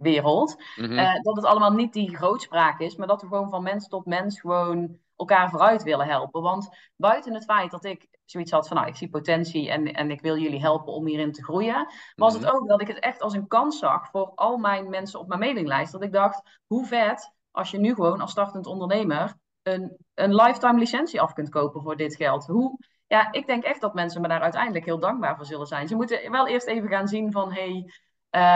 wereld. 0.00 0.62
Mm 0.76 1.22
dat 1.22 1.36
het 1.36 1.44
allemaal 1.44 1.72
niet 1.72 1.92
die 1.92 2.16
grootspraak 2.16 2.80
is, 2.80 2.96
maar 2.96 3.06
dat 3.06 3.20
we 3.20 3.28
gewoon 3.28 3.50
van 3.50 3.62
mens 3.62 3.88
tot 3.88 4.06
mens 4.06 4.40
gewoon 4.40 4.98
elkaar 5.16 5.50
vooruit 5.50 5.82
willen 5.82 6.06
helpen. 6.06 6.42
Want 6.42 6.68
buiten 6.96 7.34
het 7.34 7.44
feit 7.44 7.70
dat 7.70 7.84
ik 7.84 8.08
zoiets 8.24 8.50
had 8.50 8.68
van, 8.68 8.76
nou, 8.76 8.88
ik 8.88 8.96
zie 8.96 9.10
potentie 9.10 9.70
en, 9.70 9.92
en 9.92 10.10
ik 10.10 10.20
wil 10.20 10.38
jullie 10.38 10.60
helpen 10.60 10.92
om 10.92 11.06
hierin 11.06 11.32
te 11.32 11.44
groeien, 11.44 11.92
was 12.14 12.32
het 12.32 12.42
mhm. 12.42 12.54
ook 12.54 12.68
dat 12.68 12.80
ik 12.80 12.88
het 12.88 12.98
echt 12.98 13.20
als 13.20 13.34
een 13.34 13.46
kans 13.46 13.78
zag 13.78 14.10
voor 14.10 14.32
al 14.34 14.56
mijn 14.56 14.88
mensen 14.88 15.20
op 15.20 15.28
mijn 15.28 15.40
mailinglijst. 15.40 15.92
Dat 15.92 16.02
ik 16.02 16.12
dacht, 16.12 16.60
hoe 16.66 16.86
vet 16.86 17.32
als 17.50 17.70
je 17.70 17.78
nu 17.78 17.94
gewoon 17.94 18.20
als 18.20 18.30
startend 18.30 18.66
ondernemer 18.66 19.34
een, 19.62 19.96
een 20.14 20.34
lifetime 20.34 20.78
licentie 20.78 21.20
af 21.20 21.32
kunt 21.32 21.48
kopen 21.48 21.82
voor 21.82 21.96
dit 21.96 22.16
geld. 22.16 22.46
Hoe, 22.46 22.78
ja, 23.06 23.32
ik 23.32 23.46
denk 23.46 23.64
echt 23.64 23.80
dat 23.80 23.94
mensen 23.94 24.20
me 24.20 24.28
daar 24.28 24.40
uiteindelijk 24.40 24.84
heel 24.84 24.98
dankbaar 24.98 25.36
voor 25.36 25.46
zullen 25.46 25.66
zijn. 25.66 25.88
Ze 25.88 25.94
moeten 25.94 26.30
wel 26.30 26.48
eerst 26.48 26.66
even 26.66 26.88
gaan 26.88 27.08
zien 27.08 27.32
van, 27.32 27.52
hey, 27.52 27.92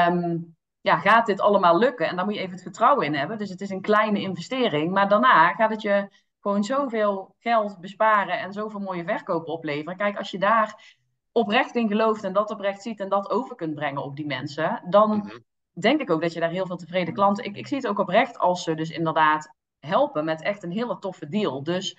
um, 0.08 0.56
ja, 0.84 0.98
gaat 0.98 1.26
dit 1.26 1.40
allemaal 1.40 1.78
lukken? 1.78 2.08
En 2.08 2.16
daar 2.16 2.24
moet 2.24 2.34
je 2.34 2.40
even 2.40 2.52
het 2.52 2.62
vertrouwen 2.62 3.06
in 3.06 3.14
hebben. 3.14 3.38
Dus 3.38 3.50
het 3.50 3.60
is 3.60 3.70
een 3.70 3.80
kleine 3.80 4.20
investering. 4.20 4.92
Maar 4.92 5.08
daarna 5.08 5.54
gaat 5.54 5.70
het 5.70 5.82
je 5.82 6.08
gewoon 6.40 6.64
zoveel 6.64 7.34
geld 7.38 7.80
besparen 7.80 8.38
en 8.38 8.52
zoveel 8.52 8.80
mooie 8.80 9.04
verkopen 9.04 9.52
opleveren. 9.52 9.96
Kijk, 9.96 10.18
als 10.18 10.30
je 10.30 10.38
daar 10.38 10.96
oprecht 11.32 11.74
in 11.74 11.88
gelooft 11.88 12.24
en 12.24 12.32
dat 12.32 12.50
oprecht 12.50 12.82
ziet 12.82 13.00
en 13.00 13.08
dat 13.08 13.30
over 13.30 13.56
kunt 13.56 13.74
brengen 13.74 14.02
op 14.02 14.16
die 14.16 14.26
mensen, 14.26 14.82
dan 14.88 15.16
mhm. 15.16 15.38
denk 15.72 16.00
ik 16.00 16.10
ook 16.10 16.20
dat 16.20 16.32
je 16.32 16.40
daar 16.40 16.50
heel 16.50 16.66
veel 16.66 16.76
tevreden 16.76 17.14
klanten. 17.14 17.44
Ik, 17.44 17.56
ik 17.56 17.66
zie 17.66 17.76
het 17.76 17.86
ook 17.86 17.98
oprecht 17.98 18.38
als 18.38 18.62
ze 18.62 18.74
dus 18.74 18.90
inderdaad 18.90 19.54
helpen 19.78 20.24
met 20.24 20.42
echt 20.42 20.62
een 20.62 20.72
hele 20.72 20.98
toffe 20.98 21.28
deal. 21.28 21.62
Dus 21.62 21.98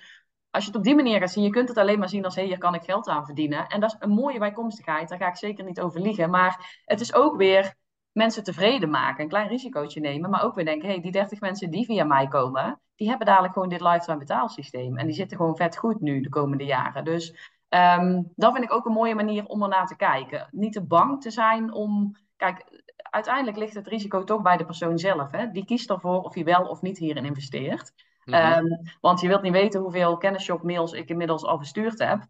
als 0.50 0.64
je 0.64 0.70
het 0.70 0.78
op 0.78 0.84
die 0.84 0.94
manier 0.94 1.18
gaat 1.18 1.30
zien, 1.30 1.44
je 1.44 1.50
kunt 1.50 1.68
het 1.68 1.78
alleen 1.78 1.98
maar 1.98 2.08
zien 2.08 2.24
als 2.24 2.34
hé, 2.34 2.40
hey, 2.40 2.50
hier 2.50 2.58
kan 2.58 2.74
ik 2.74 2.82
geld 2.82 3.08
aan 3.08 3.24
verdienen. 3.24 3.66
En 3.66 3.80
dat 3.80 3.90
is 3.90 3.96
een 3.98 4.10
mooie 4.10 4.38
bijkomstigheid, 4.38 5.08
daar 5.08 5.18
ga 5.18 5.28
ik 5.28 5.36
zeker 5.36 5.64
niet 5.64 5.80
over 5.80 6.00
liegen. 6.00 6.30
Maar 6.30 6.82
het 6.84 7.00
is 7.00 7.14
ook 7.14 7.36
weer 7.36 7.74
mensen 8.16 8.44
tevreden 8.44 8.90
maken, 8.90 9.22
een 9.22 9.28
klein 9.28 9.48
risicootje 9.48 10.00
nemen, 10.00 10.30
maar 10.30 10.44
ook 10.44 10.54
weer 10.54 10.64
denken, 10.64 10.88
hey, 10.88 11.00
die 11.00 11.12
30 11.12 11.40
mensen 11.40 11.70
die 11.70 11.84
via 11.84 12.04
mij 12.04 12.28
komen, 12.28 12.80
die 12.94 13.08
hebben 13.08 13.26
dadelijk 13.26 13.52
gewoon 13.52 13.68
dit 13.68 13.80
lifetime 13.80 14.18
betaalsysteem. 14.18 14.96
En 14.96 15.06
die 15.06 15.14
zitten 15.14 15.36
gewoon 15.36 15.56
vet 15.56 15.76
goed 15.76 16.00
nu 16.00 16.20
de 16.20 16.28
komende 16.28 16.64
jaren. 16.64 17.04
Dus 17.04 17.54
um, 17.68 18.32
dat 18.34 18.52
vind 18.52 18.64
ik 18.64 18.72
ook 18.72 18.86
een 18.86 18.92
mooie 18.92 19.14
manier 19.14 19.46
om 19.46 19.62
er 19.62 19.68
naar 19.68 19.86
te 19.86 19.96
kijken. 19.96 20.48
Niet 20.50 20.72
te 20.72 20.86
bang 20.86 21.20
te 21.22 21.30
zijn 21.30 21.72
om, 21.72 22.16
kijk, 22.36 22.84
uiteindelijk 22.96 23.56
ligt 23.56 23.74
het 23.74 23.86
risico 23.86 24.24
toch 24.24 24.42
bij 24.42 24.56
de 24.56 24.64
persoon 24.64 24.98
zelf. 24.98 25.30
Hè? 25.30 25.50
Die 25.50 25.64
kiest 25.64 25.90
ervoor 25.90 26.20
of 26.22 26.34
hij 26.34 26.44
wel 26.44 26.64
of 26.64 26.82
niet 26.82 26.98
hierin 26.98 27.24
investeert. 27.24 27.92
Mm 28.24 28.34
-hmm. 28.34 28.64
um, 28.64 28.78
want 29.00 29.20
je 29.20 29.28
wilt 29.28 29.42
niet 29.42 29.52
weten 29.52 29.80
hoeveel 29.80 30.16
kennisshop 30.16 30.62
mails 30.62 30.92
ik 30.92 31.08
inmiddels 31.08 31.44
al 31.44 31.58
verstuurd 31.58 31.98
heb 31.98 32.26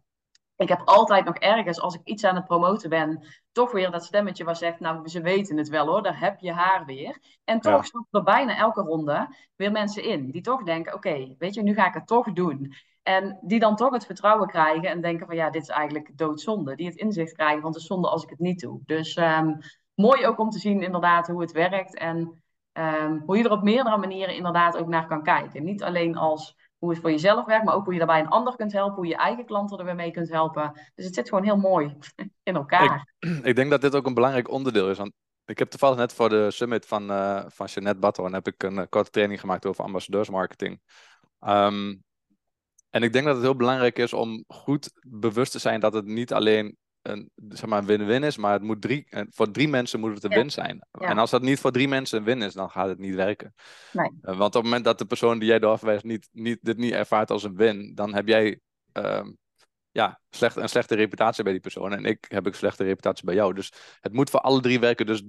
ik 0.57 0.69
heb 0.69 0.81
altijd 0.85 1.25
nog 1.25 1.35
ergens, 1.35 1.81
als 1.81 1.95
ik 1.95 2.01
iets 2.03 2.23
aan 2.23 2.35
het 2.35 2.45
promoten 2.45 2.89
ben, 2.89 3.25
toch 3.51 3.71
weer 3.71 3.91
dat 3.91 4.05
stemmetje 4.05 4.43
waar 4.43 4.55
zegt, 4.55 4.79
nou, 4.79 5.07
ze 5.07 5.21
weten 5.21 5.57
het 5.57 5.69
wel 5.69 5.87
hoor, 5.87 6.03
daar 6.03 6.19
heb 6.19 6.39
je 6.39 6.51
haar 6.51 6.85
weer. 6.85 7.17
En 7.43 7.59
toch 7.59 7.85
ja. 7.85 8.05
er 8.11 8.23
bijna 8.23 8.57
elke 8.57 8.81
ronde 8.81 9.35
weer 9.55 9.71
mensen 9.71 10.03
in, 10.03 10.31
die 10.31 10.41
toch 10.41 10.63
denken, 10.63 10.93
oké, 10.93 11.35
weet 11.37 11.53
je, 11.53 11.63
nu 11.63 11.73
ga 11.73 11.87
ik 11.87 11.93
het 11.93 12.07
toch 12.07 12.33
doen. 12.33 12.73
En 13.03 13.39
die 13.41 13.59
dan 13.59 13.75
toch 13.75 13.93
het 13.93 14.05
vertrouwen 14.05 14.47
krijgen 14.47 14.89
en 14.89 15.01
denken 15.01 15.25
van, 15.25 15.35
ja, 15.35 15.49
dit 15.49 15.61
is 15.61 15.69
eigenlijk 15.69 16.17
doodzonde. 16.17 16.75
Die 16.75 16.87
het 16.87 16.95
inzicht 16.95 17.33
krijgen 17.33 17.61
van, 17.61 17.71
het 17.71 17.79
is 17.79 17.87
zonde 17.87 18.09
als 18.09 18.23
ik 18.23 18.29
het 18.29 18.39
niet 18.39 18.59
doe. 18.59 18.81
Dus 18.85 19.17
um, 19.17 19.57
mooi 19.93 20.25
ook 20.25 20.39
om 20.39 20.49
te 20.49 20.59
zien 20.59 20.81
inderdaad 20.81 21.27
hoe 21.27 21.41
het 21.41 21.51
werkt 21.51 21.97
en 21.97 22.41
um, 22.73 23.23
hoe 23.25 23.37
je 23.37 23.43
er 23.43 23.51
op 23.51 23.63
meerdere 23.63 23.97
manieren 23.97 24.35
inderdaad 24.35 24.77
ook 24.77 24.87
naar 24.87 25.07
kan 25.07 25.23
kijken. 25.23 25.63
Niet 25.63 25.83
alleen 25.83 26.17
als 26.17 26.55
hoe 26.77 26.89
het 26.89 26.99
voor 26.99 27.11
jezelf 27.11 27.45
werkt, 27.45 27.65
maar 27.65 27.75
ook 27.75 27.83
hoe 27.83 27.93
je 27.93 27.99
daarbij 27.99 28.19
een 28.19 28.27
ander 28.27 28.55
kunt 28.55 28.71
helpen, 28.71 28.95
hoe 28.95 29.07
je 29.07 29.15
eigen 29.15 29.45
klanten 29.45 29.77
er 29.77 29.85
weer 29.85 29.95
mee 29.95 30.11
kunt 30.11 30.29
helpen. 30.29 30.71
Dus 30.95 31.05
het 31.05 31.15
zit 31.15 31.29
gewoon 31.29 31.43
heel 31.43 31.57
mooi 31.57 31.97
in 32.43 32.55
elkaar. 32.55 33.13
Ik, 33.19 33.45
ik 33.49 33.55
denk 33.55 33.69
dat 33.69 33.81
dit 33.81 33.95
ook 33.95 34.05
een 34.05 34.13
belangrijk 34.13 34.49
onderdeel 34.49 34.89
is. 34.89 34.97
Want 34.97 35.13
ik 35.45 35.59
heb 35.59 35.69
toevallig 35.69 35.97
net 35.97 36.13
voor 36.13 36.29
de 36.29 36.51
summit 36.51 36.85
van, 36.85 37.11
uh, 37.11 37.43
van 37.47 37.65
Jeanette 37.65 37.99
Batton 37.99 38.33
heb 38.33 38.47
ik 38.47 38.63
een 38.63 38.77
uh, 38.77 38.83
korte 38.89 39.09
training 39.09 39.39
gemaakt 39.39 39.65
over 39.65 39.83
ambassadeursmarketing. 39.83 40.81
Um, 41.47 42.03
en 42.89 43.03
ik 43.03 43.13
denk 43.13 43.25
dat 43.25 43.35
het 43.35 43.43
heel 43.43 43.55
belangrijk 43.55 43.97
is 43.99 44.13
om 44.13 44.43
goed 44.47 44.91
bewust 45.07 45.51
te 45.51 45.59
zijn 45.59 45.79
dat 45.79 45.93
het 45.93 46.05
niet 46.05 46.33
alleen 46.33 46.77
een 47.07 47.31
zeg 47.49 47.69
maar, 47.69 47.85
win-win 47.85 48.23
is, 48.23 48.37
maar 48.37 48.53
het 48.53 48.61
moet 48.61 48.81
drie, 48.81 49.05
eh, 49.09 49.21
voor 49.29 49.51
drie 49.51 49.67
mensen 49.67 49.99
moet 49.99 50.13
het 50.13 50.23
een 50.23 50.29
win 50.29 50.51
zijn. 50.51 50.87
En 50.91 51.17
als 51.17 51.29
dat 51.29 51.41
niet 51.41 51.59
voor 51.59 51.71
drie 51.71 51.87
mensen 51.87 52.17
een 52.17 52.23
win 52.23 52.41
is, 52.41 52.53
dan 52.53 52.69
gaat 52.69 52.87
het 52.87 52.99
niet 52.99 53.15
werken. 53.15 53.53
Nee. 53.91 54.11
Uh, 54.21 54.37
want 54.37 54.41
op 54.41 54.53
het 54.53 54.63
moment 54.63 54.83
dat 54.83 54.97
de 54.97 55.05
persoon 55.05 55.39
die 55.39 55.47
jij 55.47 55.59
doorverwijst 55.59 56.03
niet, 56.03 56.29
niet, 56.31 56.59
dit 56.61 56.77
niet 56.77 56.93
ervaart 56.93 57.31
als 57.31 57.43
een 57.43 57.55
win, 57.55 57.95
dan 57.95 58.13
heb 58.13 58.27
jij 58.27 58.59
uh, 58.93 59.25
ja, 59.91 60.19
slecht, 60.29 60.55
een 60.55 60.69
slechte 60.69 60.95
reputatie 60.95 61.43
bij 61.43 61.51
die 61.51 61.61
persoon. 61.61 61.93
En 61.93 62.05
ik 62.05 62.25
heb 62.27 62.45
een 62.45 62.53
slechte 62.53 62.83
reputatie 62.83 63.25
bij 63.25 63.35
jou. 63.35 63.53
Dus 63.53 63.71
het 63.99 64.13
moet 64.13 64.29
voor 64.29 64.39
alle 64.39 64.61
drie 64.61 64.79
werken. 64.79 65.05
Dus 65.05 65.23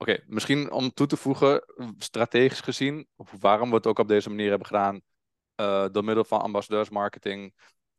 Oké, 0.00 0.18
misschien 0.26 0.70
om 0.70 0.92
toe 0.92 1.06
te 1.06 1.16
voegen, 1.16 1.64
strategisch 1.98 2.60
gezien, 2.60 3.06
waarom 3.40 3.68
we 3.68 3.76
het 3.76 3.86
ook 3.86 3.98
op 3.98 4.08
deze 4.08 4.28
manier 4.28 4.48
hebben 4.48 4.66
gedaan, 4.66 5.00
uh, 5.60 5.86
door 5.92 6.04
middel 6.04 6.24
van 6.24 6.40
ambassadeursmarketing 6.40 7.54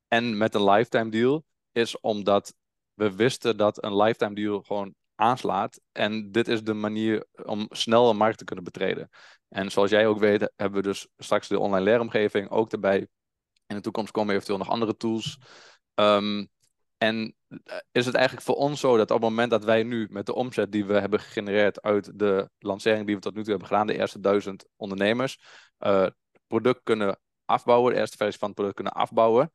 en 0.07 0.37
met 0.37 0.55
een 0.55 0.63
lifetime 0.63 1.09
deal, 1.09 1.45
is 1.71 1.99
omdat 1.99 2.53
we 2.99 3.15
wisten 3.15 3.57
dat 3.57 3.83
een 3.83 3.95
lifetime 3.95 4.35
deal 4.35 4.61
gewoon 4.61 4.93
aanslaat. 5.15 5.79
En 5.91 6.31
dit 6.31 6.47
is 6.47 6.63
de 6.63 6.73
manier 6.73 7.25
om 7.43 7.67
snel 7.69 8.09
een 8.09 8.17
markt 8.17 8.37
te 8.37 8.43
kunnen 8.43 8.63
betreden. 8.63 9.09
En 9.49 9.71
zoals 9.71 9.89
jij 9.89 10.07
ook 10.07 10.19
weet, 10.19 10.51
hebben 10.55 10.81
we 10.81 10.87
dus 10.87 11.07
straks 11.17 11.47
de 11.47 11.59
online 11.59 11.83
leeromgeving 11.83 12.49
ook 12.49 12.71
erbij. 12.71 13.07
In 13.67 13.75
de 13.75 13.81
toekomst 13.81 14.11
komen 14.11 14.33
eventueel 14.33 14.57
nog 14.57 14.69
andere 14.69 14.97
tools. 14.97 15.37
Um, 15.95 16.49
en 16.97 17.35
eh, 17.47 17.77
is 17.91 18.05
het 18.05 18.15
eigenlijk 18.15 18.45
voor 18.45 18.55
ons 18.55 18.79
zo 18.79 18.97
dat 18.97 19.11
op 19.11 19.21
het 19.21 19.29
moment 19.29 19.51
dat 19.51 19.63
wij 19.63 19.83
nu 19.83 20.07
met 20.09 20.25
de 20.25 20.33
omzet 20.33 20.71
die 20.71 20.85
we 20.85 20.93
hebben 20.93 21.19
gegenereerd 21.19 21.81
uit 21.81 22.19
de 22.19 22.49
lancering 22.57 23.05
die 23.05 23.15
we 23.15 23.21
tot 23.21 23.33
nu 23.33 23.41
toe 23.41 23.49
hebben 23.49 23.67
gedaan, 23.67 23.87
de 23.87 23.97
eerste 23.97 24.19
duizend 24.19 24.65
ondernemers, 24.75 25.39
uh, 25.79 26.07
product 26.47 26.79
kunnen 26.83 27.19
afbouwen, 27.45 27.93
de 27.93 27.99
eerste 27.99 28.17
versie 28.17 28.39
van 28.39 28.47
het 28.47 28.57
product 28.57 28.75
kunnen 28.75 28.93
afbouwen. 28.93 29.51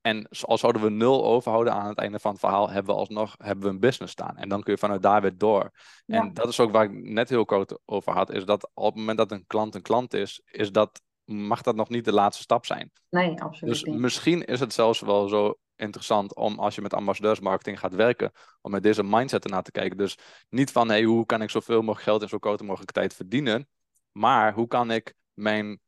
En 0.00 0.28
als 0.28 0.60
zouden 0.60 0.82
we 0.82 0.90
nul 0.90 1.24
overhouden 1.24 1.72
aan 1.72 1.88
het 1.88 1.98
einde 1.98 2.18
van 2.18 2.30
het 2.30 2.40
verhaal, 2.40 2.70
hebben 2.70 2.94
we 2.94 3.00
alsnog 3.00 3.34
hebben 3.38 3.64
we 3.64 3.70
een 3.70 3.80
business 3.80 4.12
staan. 4.12 4.36
En 4.36 4.48
dan 4.48 4.62
kun 4.62 4.72
je 4.72 4.78
vanuit 4.78 5.02
daar 5.02 5.20
weer 5.20 5.38
door. 5.38 5.70
En 6.06 6.34
dat 6.34 6.48
is 6.48 6.60
ook 6.60 6.70
waar 6.70 6.84
ik 6.84 6.92
net 6.92 7.28
heel 7.28 7.44
kort 7.44 7.78
over 7.84 8.12
had, 8.12 8.32
is 8.32 8.44
dat 8.44 8.70
op 8.74 8.86
het 8.86 8.94
moment 8.94 9.18
dat 9.18 9.32
een 9.32 9.46
klant 9.46 9.74
een 9.74 9.82
klant 9.82 10.14
is, 10.14 10.42
is 10.44 10.72
dat, 10.72 11.02
mag 11.24 11.62
dat 11.62 11.76
nog 11.76 11.88
niet 11.88 12.04
de 12.04 12.12
laatste 12.12 12.42
stap 12.42 12.66
zijn. 12.66 12.90
Nee, 13.10 13.42
absoluut 13.42 13.74
dus 13.74 13.84
misschien 13.84 14.44
is 14.44 14.60
het 14.60 14.72
zelfs 14.72 15.00
wel 15.00 15.28
zo 15.28 15.54
interessant 15.76 16.34
om 16.34 16.58
als 16.58 16.74
je 16.74 16.80
met 16.80 16.94
ambassadeursmarketing 16.94 17.78
gaat 17.78 17.94
werken, 17.94 18.32
om 18.60 18.70
met 18.70 18.82
deze 18.82 19.02
mindset 19.02 19.44
ernaar 19.44 19.62
te 19.62 19.70
kijken. 19.70 19.96
Dus 19.96 20.18
niet 20.48 20.72
van 20.72 20.88
hey, 20.88 21.02
hoe 21.02 21.26
kan 21.26 21.42
ik 21.42 21.50
zoveel 21.50 21.80
mogelijk 21.80 22.02
geld 22.02 22.22
in 22.22 22.28
zo 22.28 22.38
korte 22.38 22.64
mogelijke 22.64 22.92
tijd 22.92 23.14
verdienen, 23.14 23.68
maar 24.12 24.54
hoe 24.54 24.66
kan 24.66 24.90
ik 24.90 25.14
mijn 25.34 25.80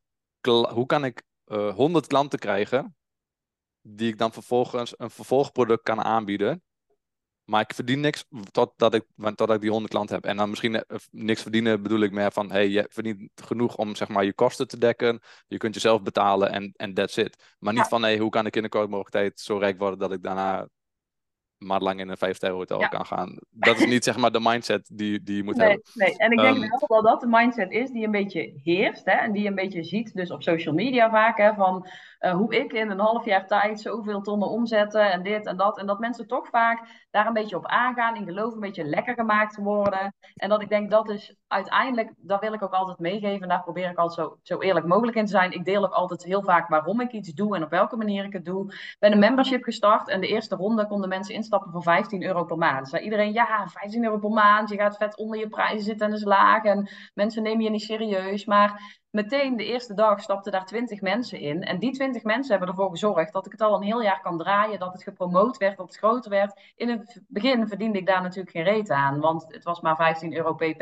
hoe 0.73 0.87
kan 0.87 1.05
ik 1.05 1.23
uh, 1.47 1.69
eh, 1.69 1.75
100 1.75 2.07
klanten 2.07 2.39
krijgen 2.39 2.97
die 3.83 4.09
ik 4.09 4.19
dan 4.19 4.33
vervolgens 4.33 4.95
een 4.97 5.11
vervolgproduct 5.11 5.83
kan 5.83 6.03
aanbieden. 6.03 6.63
Maar 7.45 7.61
ik 7.61 7.75
verdien 7.75 8.01
niks 8.01 8.25
totdat 8.51 8.95
ik, 8.95 9.05
totdat 9.17 9.51
ik 9.51 9.61
die 9.61 9.71
100 9.71 9.93
klanten 9.93 10.15
heb. 10.15 10.25
En 10.25 10.37
dan 10.37 10.49
misschien 10.49 10.75
eh, 10.75 10.99
niks 11.11 11.43
verdienen 11.43 11.83
bedoel 11.83 12.01
ik 12.01 12.13
meer 12.13 12.33
van... 12.33 12.51
hey, 12.51 12.69
je 12.69 12.87
verdient 12.91 13.31
genoeg 13.35 13.77
om 13.77 13.95
zeg 13.95 14.09
maar, 14.09 14.25
je 14.25 14.35
kosten 14.35 14.69
te 14.69 14.79
dekken. 14.79 15.21
Je 15.47 15.57
kunt 15.57 15.75
jezelf 15.75 16.03
betalen 16.03 16.51
en, 16.51 16.73
en 16.77 16.95
that's 16.95 17.17
it. 17.17 17.55
Maar 17.59 17.75
niet 17.75 17.89
van 17.89 18.03
hey, 18.03 18.19
hoe 18.19 18.31
kan 18.31 18.47
ik 18.47 18.57
in 18.57 18.63
de 18.63 18.69
korte 18.69 19.11
tijd 19.11 19.41
zo 19.41 19.59
rijk 19.59 19.79
worden... 19.79 19.99
dat 19.99 20.13
ik 20.13 20.23
daarna 20.23 20.69
lang 21.67 22.01
in 22.01 22.09
een 22.09 22.17
vijfsterren 22.17 22.57
hotel 22.57 22.89
kan 22.89 23.07
gaan. 23.07 23.39
Dat 23.51 23.81
is 23.81 23.87
niet 23.87 24.05
zeg 24.05 24.17
maar 24.17 24.33
de 24.33 24.41
mindset 24.41 24.91
die, 24.93 25.23
die 25.23 25.37
je 25.37 25.45
moet 25.45 25.57
hebben. 25.57 25.83
Nee, 25.95 26.17
en 26.17 26.33
ik 26.33 26.39
denk 26.39 26.57
um, 26.57 26.71
wel 26.87 27.03
dat 27.03 27.21
de 27.21 27.27
mindset 27.27 27.71
is 27.71 27.91
die 27.91 28.05
een 28.05 28.11
beetje 28.11 28.61
heerst. 28.63 29.05
Hè, 29.05 29.13
en 29.13 29.33
die 29.33 29.47
een 29.47 29.55
beetje 29.55 29.83
ziet, 29.83 30.15
dus 30.15 30.31
op 30.31 30.43
social 30.43 30.75
media 30.75 31.11
vaak, 31.11 31.39
hè, 31.39 31.55
van 31.55 31.87
uh, 32.23 32.33
hoe 32.33 32.57
ik 32.57 32.73
in 32.73 32.91
een 32.91 32.99
half 33.01 33.25
jaar 33.25 33.47
tijd 33.47 33.81
zoveel 33.81 34.21
tonnen 34.21 34.49
omzetten 34.49 35.13
en 35.13 35.23
dit 35.23 35.47
en 35.47 35.57
dat. 35.57 35.79
En 35.79 35.87
dat 35.87 35.99
mensen 35.99 36.27
toch 36.27 36.49
vaak 36.49 37.07
daar 37.11 37.27
een 37.27 37.33
beetje 37.33 37.57
op 37.57 37.67
aangaan, 37.67 38.17
in 38.17 38.25
geloof 38.25 38.55
een 38.55 38.61
beetje 38.61 38.85
lekker 38.85 39.15
gemaakt 39.15 39.57
worden. 39.57 40.15
En 40.35 40.49
dat 40.49 40.63
ik 40.63 40.69
denk 40.69 40.91
dat 40.91 41.11
is 41.11 41.35
uiteindelijk, 41.47 42.13
dat 42.17 42.41
wil 42.41 42.53
ik 42.53 42.63
ook 42.63 42.73
altijd 42.73 42.99
meegeven. 42.99 43.43
En 43.43 43.49
daar 43.49 43.63
probeer 43.63 43.91
ik 43.91 43.99
altijd 43.99 44.29
zo, 44.29 44.39
zo 44.43 44.61
eerlijk 44.61 44.87
mogelijk 44.87 45.17
in 45.17 45.25
te 45.25 45.31
zijn. 45.31 45.53
Ik 45.53 45.65
deel 45.65 45.85
ook 45.85 45.93
altijd 45.93 46.25
heel 46.25 46.43
vaak 46.43 46.69
waarom 46.69 47.01
ik 47.01 47.13
iets 47.13 47.33
doe 47.33 47.57
en 47.57 47.63
op 47.63 47.71
welke 47.71 47.97
manier 47.97 48.25
ik 48.25 48.33
het 48.33 48.45
doe. 48.45 48.73
Ik 48.73 48.97
ben 48.99 49.13
een 49.13 49.19
membership 49.19 49.63
gestart 49.63 50.09
en 50.09 50.21
de 50.21 50.27
eerste 50.27 50.57
ronde 50.57 50.87
konden 50.87 51.09
mensen 51.09 51.35
instappen 51.35 51.73
voor 51.73 51.83
15 51.83 52.23
euro 52.23 52.45
per 52.45 52.59
maand. 52.59 52.89
Zei 52.89 53.05
iedereen, 53.05 53.33
ja, 53.33 53.67
15 53.69 54.05
euro 54.05 54.19
per 54.19 54.31
maand, 54.31 54.69
je 54.69 54.77
gaat 54.77 54.97
vet 54.97 55.17
onder 55.17 55.39
je 55.39 55.49
prijzen 55.49 55.85
zitten 55.85 56.07
en 56.07 56.13
is 56.13 56.25
laag. 56.25 56.65
En 56.65 56.91
mensen 57.15 57.43
nemen 57.43 57.65
je 57.65 57.71
niet 57.71 57.83
serieus. 57.83 58.45
Maar 58.45 59.01
meteen 59.13 59.57
de 59.57 59.65
eerste 59.65 59.95
dag 59.95 60.21
stapten 60.21 60.53
daar 60.53 60.67
twintig 60.67 61.01
mensen 61.01 61.39
in. 61.39 61.63
En 61.63 61.79
die 61.79 61.93
twintig 61.93 62.23
mensen 62.23 62.51
hebben 62.51 62.69
ervoor 62.69 62.91
gezorgd 62.91 63.33
dat 63.33 63.47
ik 63.47 63.53
het 63.53 63.61
al 63.61 63.75
een 63.75 63.83
heel 63.83 64.03
jaar 64.03 64.21
kan 64.21 64.39
draaien, 64.39 64.79
dat 64.79 64.93
het 64.93 65.03
gepromoot 65.03 65.57
werd, 65.57 65.77
dat 65.77 65.87
het 65.87 65.97
groter 65.97 66.31
werd. 66.31 66.61
In 66.77 66.89
het 66.89 67.21
begin 67.29 67.69
verdiende 67.69 67.99
ik 67.99 68.07
daar 68.07 68.23
natuurlijk 68.23 68.51
geen 68.57 68.65
reet 68.65 68.91
aan, 68.91 69.21
want 69.21 69.45
het 69.49 69.65
was 69.65 69.81
maar 69.81 69.97
15 69.97 70.37
euro 70.37 70.55
pp. 70.55 70.81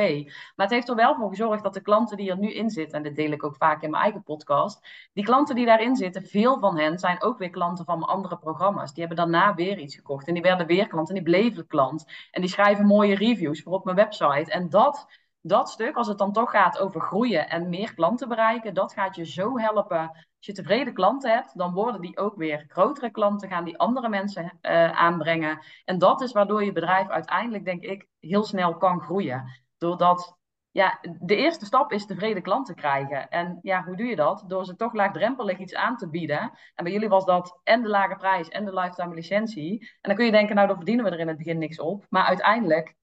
Maar 0.57 0.67
het 0.67 0.71
heeft 0.71 0.89
er 0.89 0.95
wel 0.95 1.15
voor 1.15 1.29
gezorgd 1.29 1.63
dat 1.63 1.75
de 1.75 1.81
klanten 1.81 2.17
die 2.17 2.31
er 2.31 2.39
nu 2.39 2.53
in 2.53 2.71
zitten, 2.71 2.99
en 2.99 3.05
dat 3.05 3.15
deel 3.15 3.31
ik 3.31 3.45
ook 3.45 3.57
vaak 3.57 3.83
in 3.83 3.91
mijn 3.91 4.03
eigen 4.03 4.23
podcast, 4.23 4.87
die 5.13 5.25
klanten 5.25 5.55
die 5.55 5.67
daarin 5.67 5.97
zitten, 5.97 6.23
veel 6.23 6.59
van 6.59 6.79
hen 6.79 6.99
zijn 6.99 7.23
ook 7.23 7.39
weer 7.39 7.51
klanten 7.51 7.85
van 7.85 7.99
mijn 7.99 8.11
andere 8.11 8.39
programma's. 8.39 8.93
Die 8.93 9.07
hebben 9.07 9.31
daarna 9.31 9.55
weer 9.55 9.79
iets 9.79 9.95
gekocht 9.95 10.29
en 10.29 10.35
die 10.35 10.43
werden 10.43 10.67
weer 10.67 10.87
klant 10.87 11.09
en 11.09 11.15
die 11.15 11.25
bleven 11.25 11.67
klant. 11.67 12.05
En 12.31 12.41
die 12.41 12.51
schrijven 12.51 12.87
mooie 12.87 13.15
reviews 13.15 13.63
voor 13.63 13.73
op 13.73 13.85
mijn 13.85 13.97
website. 13.97 14.51
En 14.51 14.69
dat 14.69 15.07
dat 15.43 15.71
stuk, 15.71 15.97
als 15.97 16.09
het 16.09 16.19
dan 16.19 16.33
toch 16.33 16.51
gaat 16.51 16.79
over 16.79 17.01
groeien 17.01 17.49
en 17.49 17.69
meer 17.69 17.95
klanten 17.95 18.29
bereiken, 18.29 18.75
dat 18.75 18.93
gaat 18.93 19.17
je 19.17 19.27
zo 19.27 19.59
helpen. 19.59 20.09
Als 20.09 20.47
je 20.47 20.53
tevreden 20.53 20.95
klanten 20.95 21.31
hebt, 21.31 21.59
dan 21.59 21.73
worden 21.73 22.01
die 22.01 22.19
ook 22.19 22.37
weer 22.37 22.65
grotere 22.69 23.11
klanten, 23.11 23.49
gaan 23.49 23.65
die 23.65 23.79
andere 23.79 24.09
mensen 24.09 24.59
uh, 24.63 24.91
aanbrengen. 24.91 25.59
En 25.85 25.99
dat 25.99 26.21
is 26.21 26.33
waardoor 26.33 26.65
je 26.65 26.73
bedrijf 26.73 27.09
uiteindelijk, 27.09 27.65
denk 27.65 27.83
ik, 27.83 28.07
heel 28.19 28.45
snel 28.45 28.77
kan 28.77 29.01
groeien. 29.01 29.63
Doordat, 29.79 30.37
ja, 30.71 30.99
de 31.21 31.37
eerste 31.37 31.65
stap 31.65 31.93
is 31.93 32.07
tevreden 32.07 32.43
klanten 32.43 32.75
krijgen. 32.75 33.29
En 33.29 33.59
ja, 33.63 33.85
hoe 33.85 33.97
doe 33.97 34.07
je 34.07 34.17
dat? 34.17 34.45
Door 34.47 34.65
ze 34.65 34.77
toch 34.77 34.93
laagdrempelig 34.93 35.59
iets 35.59 35.75
aan 35.75 35.97
te 35.97 36.09
bieden. 36.09 36.41
En 36.75 36.85
bij 36.85 36.93
jullie 36.93 37.09
was 37.09 37.25
dat 37.25 37.61
en 37.65 37.83
de 37.83 37.89
lage 37.89 38.17
prijs 38.17 38.49
en 38.49 38.65
de 38.65 38.75
lifetime 38.75 39.15
licentie. 39.15 39.81
En 39.81 39.99
dan 40.01 40.15
kun 40.15 40.25
je 40.25 40.33
denken, 40.33 40.55
nou, 40.55 40.67
dan 40.67 40.77
verdienen 40.77 41.05
we 41.05 41.11
er 41.11 41.19
in 41.19 41.29
het 41.29 41.37
begin 41.37 41.59
niks 41.59 41.81
op. 41.81 42.07
Maar 42.09 42.25
uiteindelijk 42.25 42.99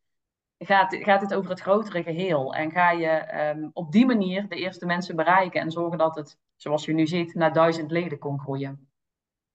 gaat, 0.60 0.96
gaat 0.96 1.22
het 1.22 1.34
over 1.34 1.50
het 1.50 1.62
grotere 1.62 2.04
geheel. 2.04 2.54
En 2.54 2.72
ga 2.72 2.92
je 2.92 3.40
um, 3.56 3.70
op 3.74 3.92
die 3.92 4.06
manier 4.06 4.48
de 4.48 4.56
eerste 4.56 4.86
mensen 4.86 5.16
bereiken 5.16 5.62
en 5.62 5.72
zorgen 5.72 5.98
dat 5.98 6.16
het, 6.16 6.38
zoals 6.56 6.86
je 6.86 6.94
nu 6.94 7.08
ziet, 7.08 7.34
naar 7.34 7.54
duizend 7.54 7.92
leden 7.92 8.20
kon 8.20 8.40
groeien. 8.40 8.90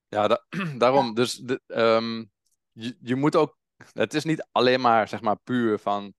Ja, 0.08 0.28
da 0.28 0.44
daarom. 0.78 1.06
Ja. 1.06 1.12
Dus 1.12 1.34
de, 1.34 1.60
um, 1.66 2.30
je, 2.72 2.96
je 3.00 3.16
moet 3.16 3.36
ook. 3.36 3.58
Het 3.92 4.14
is 4.14 4.24
niet 4.24 4.46
alleen 4.52 4.80
maar, 4.80 5.08
zeg 5.08 5.20
maar, 5.20 5.36
puur 5.44 5.78
van. 5.78 6.14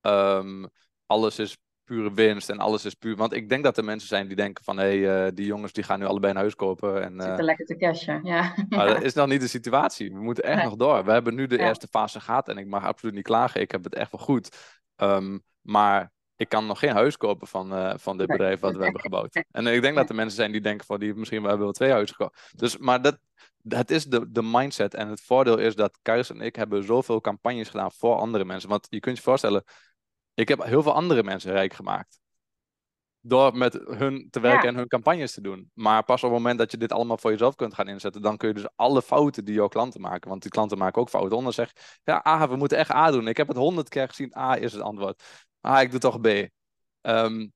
Um, 0.00 0.70
alles 1.06 1.38
is 1.38 1.58
pure 1.84 2.14
winst 2.14 2.50
en 2.50 2.58
alles 2.58 2.84
is 2.84 2.94
puur. 2.94 3.16
Want 3.16 3.32
ik 3.32 3.48
denk 3.48 3.64
dat 3.64 3.76
er 3.76 3.84
mensen 3.84 4.08
zijn 4.08 4.26
die 4.26 4.36
denken 4.36 4.64
van 4.64 4.78
hé, 4.78 5.00
hey, 5.00 5.26
uh, 5.26 5.30
die 5.34 5.46
jongens 5.46 5.72
die 5.72 5.84
gaan 5.84 5.98
nu 5.98 6.06
allebei 6.06 6.32
een 6.32 6.38
huis 6.38 6.54
kopen. 6.54 7.02
En, 7.02 7.14
uh... 7.14 7.22
Zitten 7.22 7.44
lekker 7.44 7.66
te 7.66 7.76
cashen, 7.76 8.20
ja. 8.24 8.54
Maar 8.68 8.86
dat 8.94 9.02
is 9.02 9.14
nog 9.14 9.28
niet 9.28 9.40
de 9.40 9.48
situatie. 9.48 10.12
We 10.12 10.22
moeten 10.22 10.44
echt 10.44 10.56
nee. 10.56 10.64
nog 10.64 10.76
door. 10.76 11.04
We 11.04 11.12
hebben 11.12 11.34
nu 11.34 11.46
de 11.46 11.56
ja. 11.56 11.66
eerste 11.66 11.86
fase 11.86 12.20
gehad 12.20 12.48
en 12.48 12.58
ik 12.58 12.66
mag 12.66 12.84
absoluut 12.84 13.14
niet 13.14 13.24
klagen. 13.24 13.60
Ik 13.60 13.70
heb 13.70 13.84
het 13.84 13.94
echt 13.94 14.12
wel 14.12 14.20
goed. 14.20 14.56
Um, 14.96 15.42
maar 15.60 16.12
ik 16.36 16.48
kan 16.48 16.66
nog 16.66 16.78
geen 16.78 16.92
huis 16.92 17.16
kopen 17.16 17.46
van, 17.46 17.72
uh, 17.72 17.92
van 17.96 18.18
dit 18.18 18.26
bedrijf 18.26 18.60
wat 18.60 18.76
we 18.76 18.82
hebben 18.82 19.00
gebouwd. 19.10 19.44
En 19.50 19.66
ik 19.66 19.82
denk 19.82 19.96
dat 19.96 20.08
er 20.08 20.14
mensen 20.14 20.36
zijn 20.36 20.52
die 20.52 20.60
denken 20.60 20.86
van 20.86 21.00
die 21.00 21.14
misschien 21.14 21.42
wel 21.42 21.58
wel 21.58 21.72
twee 21.72 21.90
huizen 21.90 22.16
gekocht. 22.16 22.52
Dus, 22.56 22.76
maar 22.76 23.02
dat, 23.02 23.18
het 23.68 23.90
is 23.90 24.04
de, 24.04 24.30
de 24.30 24.42
mindset. 24.42 24.94
En 24.94 25.08
het 25.08 25.20
voordeel 25.20 25.58
is 25.58 25.74
dat 25.74 25.98
Kais 26.02 26.30
en 26.30 26.40
ik 26.40 26.56
hebben 26.56 26.84
zoveel 26.84 27.20
campagnes 27.20 27.68
gedaan 27.68 27.92
voor 27.92 28.16
andere 28.16 28.44
mensen. 28.44 28.68
Want 28.68 28.86
je 28.90 29.00
kunt 29.00 29.16
je 29.16 29.22
voorstellen, 29.22 29.64
ik 30.34 30.48
heb 30.48 30.62
heel 30.62 30.82
veel 30.82 30.94
andere 30.94 31.22
mensen 31.22 31.52
rijk 31.52 31.72
gemaakt. 31.72 32.20
Door 33.20 33.56
met 33.56 33.72
hun 33.86 34.28
te 34.30 34.40
werken 34.40 34.62
ja. 34.62 34.68
en 34.68 34.76
hun 34.76 34.88
campagnes 34.88 35.32
te 35.32 35.40
doen. 35.40 35.70
Maar 35.74 36.04
pas 36.04 36.22
op 36.22 36.30
het 36.30 36.38
moment 36.38 36.58
dat 36.58 36.70
je 36.70 36.76
dit 36.76 36.92
allemaal 36.92 37.18
voor 37.18 37.30
jezelf 37.30 37.54
kunt 37.54 37.74
gaan 37.74 37.88
inzetten, 37.88 38.22
dan 38.22 38.36
kun 38.36 38.48
je 38.48 38.54
dus 38.54 38.68
alle 38.76 39.02
fouten 39.02 39.44
die 39.44 39.54
jouw 39.54 39.68
klanten 39.68 40.00
maken, 40.00 40.28
want 40.28 40.42
die 40.42 40.50
klanten 40.50 40.78
maken 40.78 41.00
ook 41.00 41.08
fouten, 41.08 41.36
onder 41.36 41.52
zeg, 41.52 41.72
ja, 42.02 42.24
A, 42.26 42.48
we 42.48 42.56
moeten 42.56 42.78
echt 42.78 42.90
A 42.90 43.10
doen. 43.10 43.28
Ik 43.28 43.36
heb 43.36 43.48
het 43.48 43.56
honderd 43.56 43.88
keer 43.88 44.08
gezien, 44.08 44.36
A 44.36 44.56
is 44.56 44.72
het 44.72 44.82
antwoord. 44.82 45.22
Ah, 45.60 45.82
ik 45.82 45.90
doe 45.90 46.00
toch 46.00 46.20
B. 46.20 46.26
Um, 47.02 47.52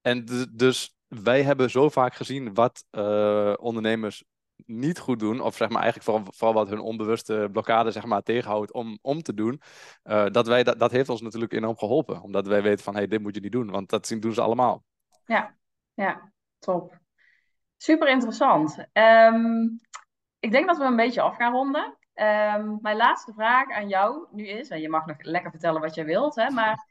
en 0.00 0.24
dus 0.52 0.96
wij 1.06 1.42
hebben 1.42 1.70
zo 1.70 1.88
vaak 1.88 2.14
gezien 2.14 2.54
wat 2.54 2.84
uh, 2.90 3.54
ondernemers 3.56 4.24
niet 4.64 4.98
goed 4.98 5.18
doen, 5.18 5.40
of 5.40 5.56
zeg 5.56 5.68
maar 5.68 5.82
eigenlijk 5.82 6.10
vooral, 6.10 6.32
vooral 6.32 6.54
wat 6.54 6.68
hun 6.68 6.80
onbewuste 6.80 7.48
blokkade 7.52 7.90
zeg 7.90 8.04
maar, 8.04 8.22
tegenhoudt 8.22 8.72
om, 8.72 8.98
om 9.02 9.22
te 9.22 9.34
doen, 9.34 9.60
uh, 10.04 10.26
dat, 10.30 10.46
wij, 10.46 10.62
dat, 10.62 10.78
dat 10.78 10.90
heeft 10.90 11.08
ons 11.08 11.20
natuurlijk 11.20 11.52
enorm 11.52 11.78
geholpen. 11.78 12.22
Omdat 12.22 12.46
wij 12.46 12.62
weten 12.62 12.84
van, 12.84 12.92
hé, 12.92 12.98
hey, 12.98 13.08
dit 13.08 13.20
moet 13.20 13.34
je 13.34 13.40
niet 13.40 13.52
doen, 13.52 13.70
want 13.70 13.90
dat 13.90 14.06
zien, 14.06 14.20
doen 14.20 14.34
ze 14.34 14.40
allemaal. 14.40 14.84
Ja, 15.24 15.56
ja, 15.94 16.32
top. 16.58 16.98
Super 17.76 18.08
interessant. 18.08 18.86
Um, 18.92 19.80
ik 20.38 20.52
denk 20.52 20.66
dat 20.66 20.78
we 20.78 20.84
een 20.84 20.96
beetje 20.96 21.20
af 21.20 21.36
gaan 21.36 21.52
ronden. 21.52 21.96
Um, 22.14 22.78
mijn 22.80 22.96
laatste 22.96 23.32
vraag 23.32 23.70
aan 23.70 23.88
jou 23.88 24.26
nu 24.30 24.46
is, 24.46 24.68
en 24.68 24.80
je 24.80 24.88
mag 24.88 25.06
nog 25.06 25.16
lekker 25.18 25.50
vertellen 25.50 25.80
wat 25.80 25.94
jij 25.94 26.04
wilt, 26.04 26.34
hè, 26.34 26.50
maar 26.50 26.86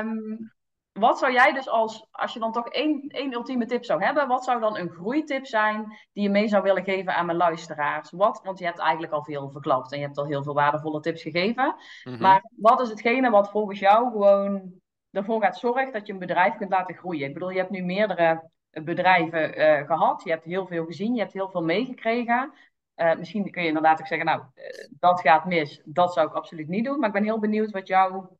um, 0.00 0.52
wat 0.98 1.18
zou 1.18 1.32
jij 1.32 1.52
dus 1.52 1.68
als, 1.68 2.06
als 2.10 2.32
je 2.32 2.38
dan 2.38 2.52
toch 2.52 2.68
één, 2.68 3.08
één 3.08 3.32
ultieme 3.32 3.66
tip 3.66 3.84
zou 3.84 4.04
hebben, 4.04 4.28
wat 4.28 4.44
zou 4.44 4.60
dan 4.60 4.78
een 4.78 4.90
groeitip 4.90 5.46
zijn 5.46 5.96
die 6.12 6.22
je 6.22 6.30
mee 6.30 6.48
zou 6.48 6.62
willen 6.62 6.84
geven 6.84 7.14
aan 7.14 7.26
mijn 7.26 7.38
luisteraars? 7.38 8.10
Wat, 8.10 8.40
want 8.44 8.58
je 8.58 8.64
hebt 8.64 8.78
eigenlijk 8.78 9.12
al 9.12 9.24
veel 9.24 9.50
verklapt 9.50 9.92
en 9.92 9.98
je 9.98 10.04
hebt 10.04 10.18
al 10.18 10.26
heel 10.26 10.42
veel 10.42 10.54
waardevolle 10.54 11.00
tips 11.00 11.22
gegeven. 11.22 11.76
Mm-hmm. 12.04 12.22
Maar 12.22 12.50
wat 12.56 12.80
is 12.80 12.88
hetgene 12.88 13.30
wat 13.30 13.50
volgens 13.50 13.78
jou 13.78 14.10
gewoon 14.10 14.72
ervoor 15.10 15.42
gaat 15.42 15.58
zorgen 15.58 15.92
dat 15.92 16.06
je 16.06 16.12
een 16.12 16.18
bedrijf 16.18 16.56
kunt 16.56 16.70
laten 16.70 16.94
groeien? 16.94 17.26
Ik 17.26 17.34
bedoel, 17.34 17.50
je 17.50 17.58
hebt 17.58 17.70
nu 17.70 17.82
meerdere 17.84 18.50
bedrijven 18.70 19.58
uh, 19.58 19.86
gehad, 19.86 20.22
je 20.24 20.30
hebt 20.30 20.44
heel 20.44 20.66
veel 20.66 20.84
gezien, 20.84 21.14
je 21.14 21.20
hebt 21.20 21.32
heel 21.32 21.50
veel 21.50 21.62
meegekregen. 21.62 22.52
Uh, 22.96 23.16
misschien 23.16 23.50
kun 23.50 23.62
je 23.62 23.68
inderdaad 23.68 24.00
ook 24.00 24.06
zeggen, 24.06 24.26
nou, 24.26 24.42
uh, 24.54 24.64
dat 24.98 25.20
gaat 25.20 25.44
mis, 25.44 25.82
dat 25.84 26.12
zou 26.12 26.28
ik 26.28 26.34
absoluut 26.34 26.68
niet 26.68 26.84
doen. 26.84 26.98
Maar 26.98 27.08
ik 27.08 27.14
ben 27.14 27.24
heel 27.24 27.38
benieuwd 27.38 27.70
wat 27.70 27.88
jouw 27.88 28.38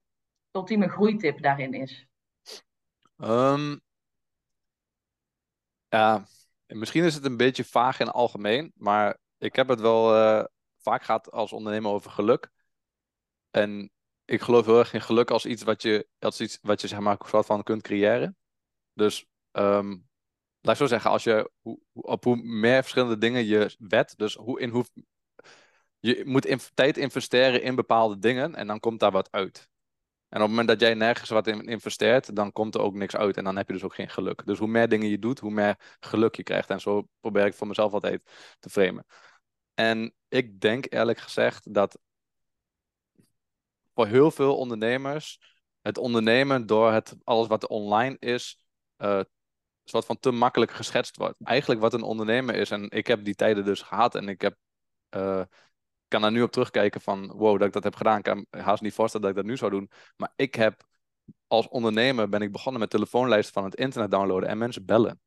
ultieme 0.53 0.89
groeitip 0.89 1.43
daarin 1.43 1.75
is? 1.75 2.07
Um, 3.19 3.81
ja, 5.89 6.27
misschien 6.67 7.05
is 7.05 7.15
het 7.15 7.25
een 7.25 7.37
beetje 7.37 7.65
vaag 7.65 8.01
in 8.01 8.07
het 8.07 8.15
algemeen, 8.15 8.73
maar 8.75 9.19
ik 9.39 9.57
heb 9.57 9.69
het 9.69 9.81
wel 9.81 10.17
uh, 10.17 10.45
vaak 10.77 11.03
gehad 11.03 11.31
als 11.31 11.53
ondernemer 11.53 11.91
over 11.91 12.11
geluk. 12.11 12.51
En 13.51 13.91
ik 14.25 14.41
geloof 14.41 14.67
heel 14.67 14.79
erg 14.79 14.93
in 14.93 15.01
geluk 15.01 15.31
als 15.31 15.47
iets 15.47 15.63
wat 15.63 15.83
je, 15.83 16.09
als 16.19 16.41
iets 16.41 16.59
wat 16.63 16.81
je 16.81 16.89
zeg 16.89 16.99
maar 16.99 17.17
van 17.19 17.63
kunt 17.63 17.83
creëren. 17.83 18.37
Dus 18.93 19.27
um, 19.53 20.09
laat 20.61 20.75
ik 20.75 20.81
zo 20.81 20.87
zeggen, 20.87 21.11
als 21.11 21.25
je 21.25 21.51
op 21.93 22.25
hoe 22.25 22.37
meer 22.37 22.81
verschillende 22.81 23.19
dingen 23.19 23.45
je 23.45 23.75
wet, 23.79 24.15
dus 24.17 24.35
hoe, 24.35 24.61
in 24.61 24.71
hoe, 24.71 24.85
je 25.99 26.23
moet 26.27 26.47
in, 26.47 26.61
tijd 26.75 26.97
investeren 26.97 27.63
in 27.63 27.75
bepaalde 27.75 28.19
dingen 28.19 28.55
en 28.55 28.67
dan 28.67 28.81
komt 28.81 29.01
daar 29.01 29.11
wat 29.11 29.33
uit. 29.33 29.69
En 30.29 30.43
op 30.43 30.49
het 30.49 30.51
moment 30.51 30.69
dat 30.69 30.81
jij 30.81 30.95
nergens 30.95 31.31
wat 31.31 31.47
in 31.47 31.65
investeert, 31.65 32.37
dan 32.37 32.53
komt 32.53 32.75
er 32.75 32.81
ook 32.81 32.95
niks 32.95 33.17
uit 33.17 33.37
en 33.37 33.45
dan 33.45 33.57
heb 33.57 33.67
je 33.67 33.73
dus 33.73 33.83
ook 33.83 33.95
geen 33.95 34.09
geluk. 34.09 34.47
Dus 34.47 34.59
hoe 34.59 34.69
meer 34.69 34.89
dingen 34.89 35.09
je 35.09 35.19
doet, 35.19 35.39
hoe 35.39 35.51
meer 35.51 35.97
geluk 36.01 36.35
je 36.35 36.43
krijgt. 36.43 36.71
En 36.71 36.81
zo 36.81 37.09
probeer 37.21 37.47
ik 37.47 37.55
voor 37.55 37.67
mezelf 37.67 37.93
altijd 37.93 38.23
te 38.59 38.71
framen. 38.71 39.07
En 39.75 40.15
ik 40.29 40.61
denk 40.61 40.93
eerlijk 40.93 41.19
gezegd 41.19 41.75
dat 41.75 41.99
voor 43.95 44.07
heel 44.07 44.31
veel 44.31 44.57
ondernemers 44.57 45.39
het 45.81 45.99
ondernemen 45.99 46.67
door 46.67 46.93
het, 46.93 47.17
alles 47.25 47.47
wat 47.47 47.69
online 47.69 48.17
is, 48.19 48.67
uh, 48.99 49.21
soort 49.85 50.05
van 50.05 50.19
te 50.19 50.31
makkelijk 50.31 50.71
geschetst 50.71 51.17
wordt. 51.17 51.37
Eigenlijk 51.45 51.81
wat 51.81 51.95
een 51.95 52.03
ondernemer 52.03 52.55
is, 52.55 52.71
en 52.71 52.91
ik 52.91 53.07
heb 53.07 53.25
die 53.25 53.35
tijden 53.35 53.65
dus 53.65 53.83
gehad 53.83 54.15
en 54.15 54.29
ik 54.29 54.41
heb, 54.41 54.57
uh, 55.17 55.43
kan 56.09 56.21
daar 56.21 56.33
nu 56.33 56.43
op 56.43 56.53
terugkijken 56.53 57.01
van 57.01 57.27
wow, 57.27 57.59
dat 57.59 57.67
ik 57.67 57.73
dat 57.73 57.85
heb 57.85 57.97
gedaan. 57.97 58.19
Ik 58.19 58.23
kan 58.23 58.47
haast 58.51 58.83
niet 58.83 58.95
voorstellen 58.95 59.27
dat 59.27 59.37
ik 59.37 59.43
dat 59.43 59.51
nu 59.51 59.57
zou 59.57 59.71
doen. 59.71 59.91
Maar 60.17 60.33
ik 60.37 60.55
heb 60.55 60.85
als 61.47 61.69
ondernemer 61.69 62.29
ben 62.29 62.43
ik 62.43 62.53
begonnen 62.53 62.81
met 62.81 62.91
telefoonlijsten 62.91 63.55
van 63.55 63.65
het 63.65 63.75
internet 63.75 64.11
downloaden 64.11 64.49
en 64.49 64.59
mensen 64.59 64.85
bellen. 64.85 65.11
En 65.11 65.19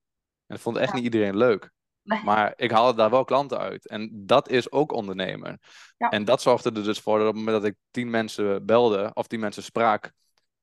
dat 0.55 0.59
vond 0.59 0.77
echt 0.77 0.93
niet 0.93 1.03
iedereen 1.03 1.38
leuk. 1.38 1.71
Maar 2.03 2.53
ik 2.55 2.71
haalde 2.71 2.97
daar 2.97 3.09
wel 3.09 3.23
klanten 3.23 3.57
uit. 3.57 3.88
En 3.88 4.09
dat 4.25 4.49
is 4.49 4.71
ook 4.71 4.91
ondernemen. 4.91 5.59
Ja. 5.97 6.09
En 6.09 6.25
dat 6.25 6.41
zorgde 6.41 6.71
er 6.71 6.84
dus 6.84 6.99
voor 6.99 7.17
dat 7.17 7.27
op 7.27 7.34
het 7.34 7.43
moment 7.43 7.61
dat 7.61 7.71
ik 7.71 7.77
tien 7.91 8.09
mensen 8.09 8.65
belde 8.65 9.11
of 9.13 9.27
tien 9.27 9.39
mensen 9.39 9.63
sprak, 9.63 10.11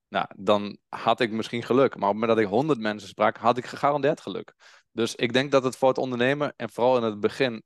nou, 0.07 0.25
dan 0.35 0.77
had 0.89 1.19
ik 1.19 1.31
misschien 1.31 1.63
geluk. 1.63 1.95
Maar 1.95 2.09
op 2.09 2.15
het 2.15 2.21
moment 2.21 2.39
dat 2.39 2.39
ik 2.39 2.57
honderd 2.57 2.79
mensen 2.79 3.09
sprak, 3.09 3.37
had 3.37 3.57
ik 3.57 3.65
gegarandeerd 3.65 4.21
geluk. 4.21 4.53
Dus 4.91 5.15
ik 5.15 5.33
denk 5.33 5.51
dat 5.51 5.63
het 5.63 5.77
voor 5.77 5.89
het 5.89 5.97
ondernemen 5.97 6.53
en 6.55 6.69
vooral 6.69 6.97
in 6.97 7.03
het 7.03 7.19
begin. 7.19 7.63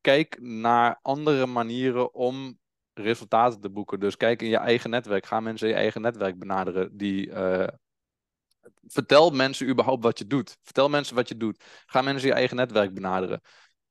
Kijk 0.00 0.40
naar 0.40 0.98
andere 1.02 1.46
manieren 1.46 2.14
om 2.14 2.58
resultaten 2.94 3.60
te 3.60 3.70
boeken. 3.70 4.00
Dus 4.00 4.16
kijk 4.16 4.42
in 4.42 4.48
je 4.48 4.56
eigen 4.56 4.90
netwerk. 4.90 5.26
Ga 5.26 5.40
mensen 5.40 5.68
in 5.68 5.74
je 5.74 5.80
eigen 5.80 6.00
netwerk 6.00 6.38
benaderen 6.38 6.96
die 6.96 7.26
uh, 7.26 7.66
vertel 8.86 9.30
mensen 9.30 9.68
überhaupt 9.68 10.02
wat 10.02 10.18
je 10.18 10.26
doet. 10.26 10.56
Vertel 10.62 10.88
mensen 10.88 11.14
wat 11.14 11.28
je 11.28 11.36
doet. 11.36 11.64
Ga 11.86 12.02
mensen 12.02 12.28
je 12.28 12.34
eigen 12.34 12.56
netwerk 12.56 12.94
benaderen. 12.94 13.40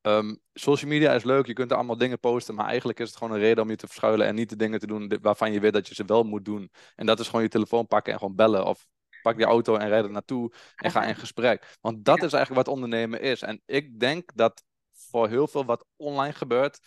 Um, 0.01 0.39
social 0.53 0.89
media 0.89 1.13
is 1.13 1.23
leuk, 1.23 1.45
je 1.45 1.53
kunt 1.53 1.71
er 1.71 1.77
allemaal 1.77 1.97
dingen 1.97 2.19
posten, 2.19 2.55
maar 2.55 2.65
eigenlijk 2.65 2.99
is 2.99 3.07
het 3.07 3.17
gewoon 3.17 3.33
een 3.33 3.39
reden 3.39 3.63
om 3.63 3.69
je 3.69 3.75
te 3.75 3.87
verschuilen 3.87 4.27
en 4.27 4.35
niet 4.35 4.49
de 4.49 4.55
dingen 4.55 4.79
te 4.79 4.87
doen 4.87 5.17
waarvan 5.21 5.51
je 5.51 5.59
weet 5.59 5.73
dat 5.73 5.87
je 5.87 5.95
ze 5.95 6.05
wel 6.05 6.23
moet 6.23 6.45
doen. 6.45 6.71
En 6.95 7.05
dat 7.05 7.19
is 7.19 7.25
gewoon 7.25 7.41
je 7.41 7.49
telefoon 7.49 7.87
pakken 7.87 8.13
en 8.13 8.19
gewoon 8.19 8.35
bellen. 8.35 8.65
Of 8.65 8.87
pak 9.21 9.37
je 9.37 9.45
auto 9.45 9.75
en 9.75 9.87
rijd 9.87 10.03
er 10.03 10.11
naartoe 10.11 10.53
en 10.75 10.91
ga 10.91 11.03
in 11.05 11.15
gesprek. 11.15 11.77
Want 11.81 12.05
dat 12.05 12.23
is 12.23 12.33
eigenlijk 12.33 12.65
wat 12.65 12.75
ondernemen 12.75 13.21
is. 13.21 13.41
En 13.41 13.61
ik 13.65 13.99
denk 13.99 14.31
dat 14.35 14.63
voor 15.09 15.27
heel 15.27 15.47
veel 15.47 15.65
wat 15.65 15.85
online 15.95 16.33
gebeurt, 16.33 16.79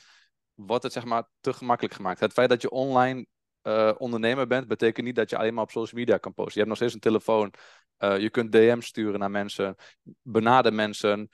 wordt 0.54 0.82
het 0.82 0.92
zeg 0.92 1.04
maar 1.04 1.28
te 1.40 1.52
gemakkelijk 1.52 1.94
gemaakt. 1.94 2.20
Het 2.20 2.32
feit 2.32 2.48
dat 2.48 2.62
je 2.62 2.70
online 2.70 3.26
uh, 3.62 3.92
ondernemer 3.98 4.46
bent, 4.46 4.68
betekent 4.68 5.06
niet 5.06 5.16
dat 5.16 5.30
je 5.30 5.36
alleen 5.36 5.54
maar 5.54 5.64
op 5.64 5.70
social 5.70 6.00
media 6.00 6.18
kan 6.18 6.34
posten. 6.34 6.52
Je 6.52 6.58
hebt 6.58 6.68
nog 6.68 6.78
steeds 6.78 6.94
een 6.94 7.10
telefoon. 7.10 7.52
Uh, 7.98 8.18
je 8.18 8.30
kunt 8.30 8.52
DM's 8.52 8.86
sturen 8.86 9.20
naar 9.20 9.30
mensen. 9.30 9.74
Benader 10.22 10.74
mensen. 10.74 11.28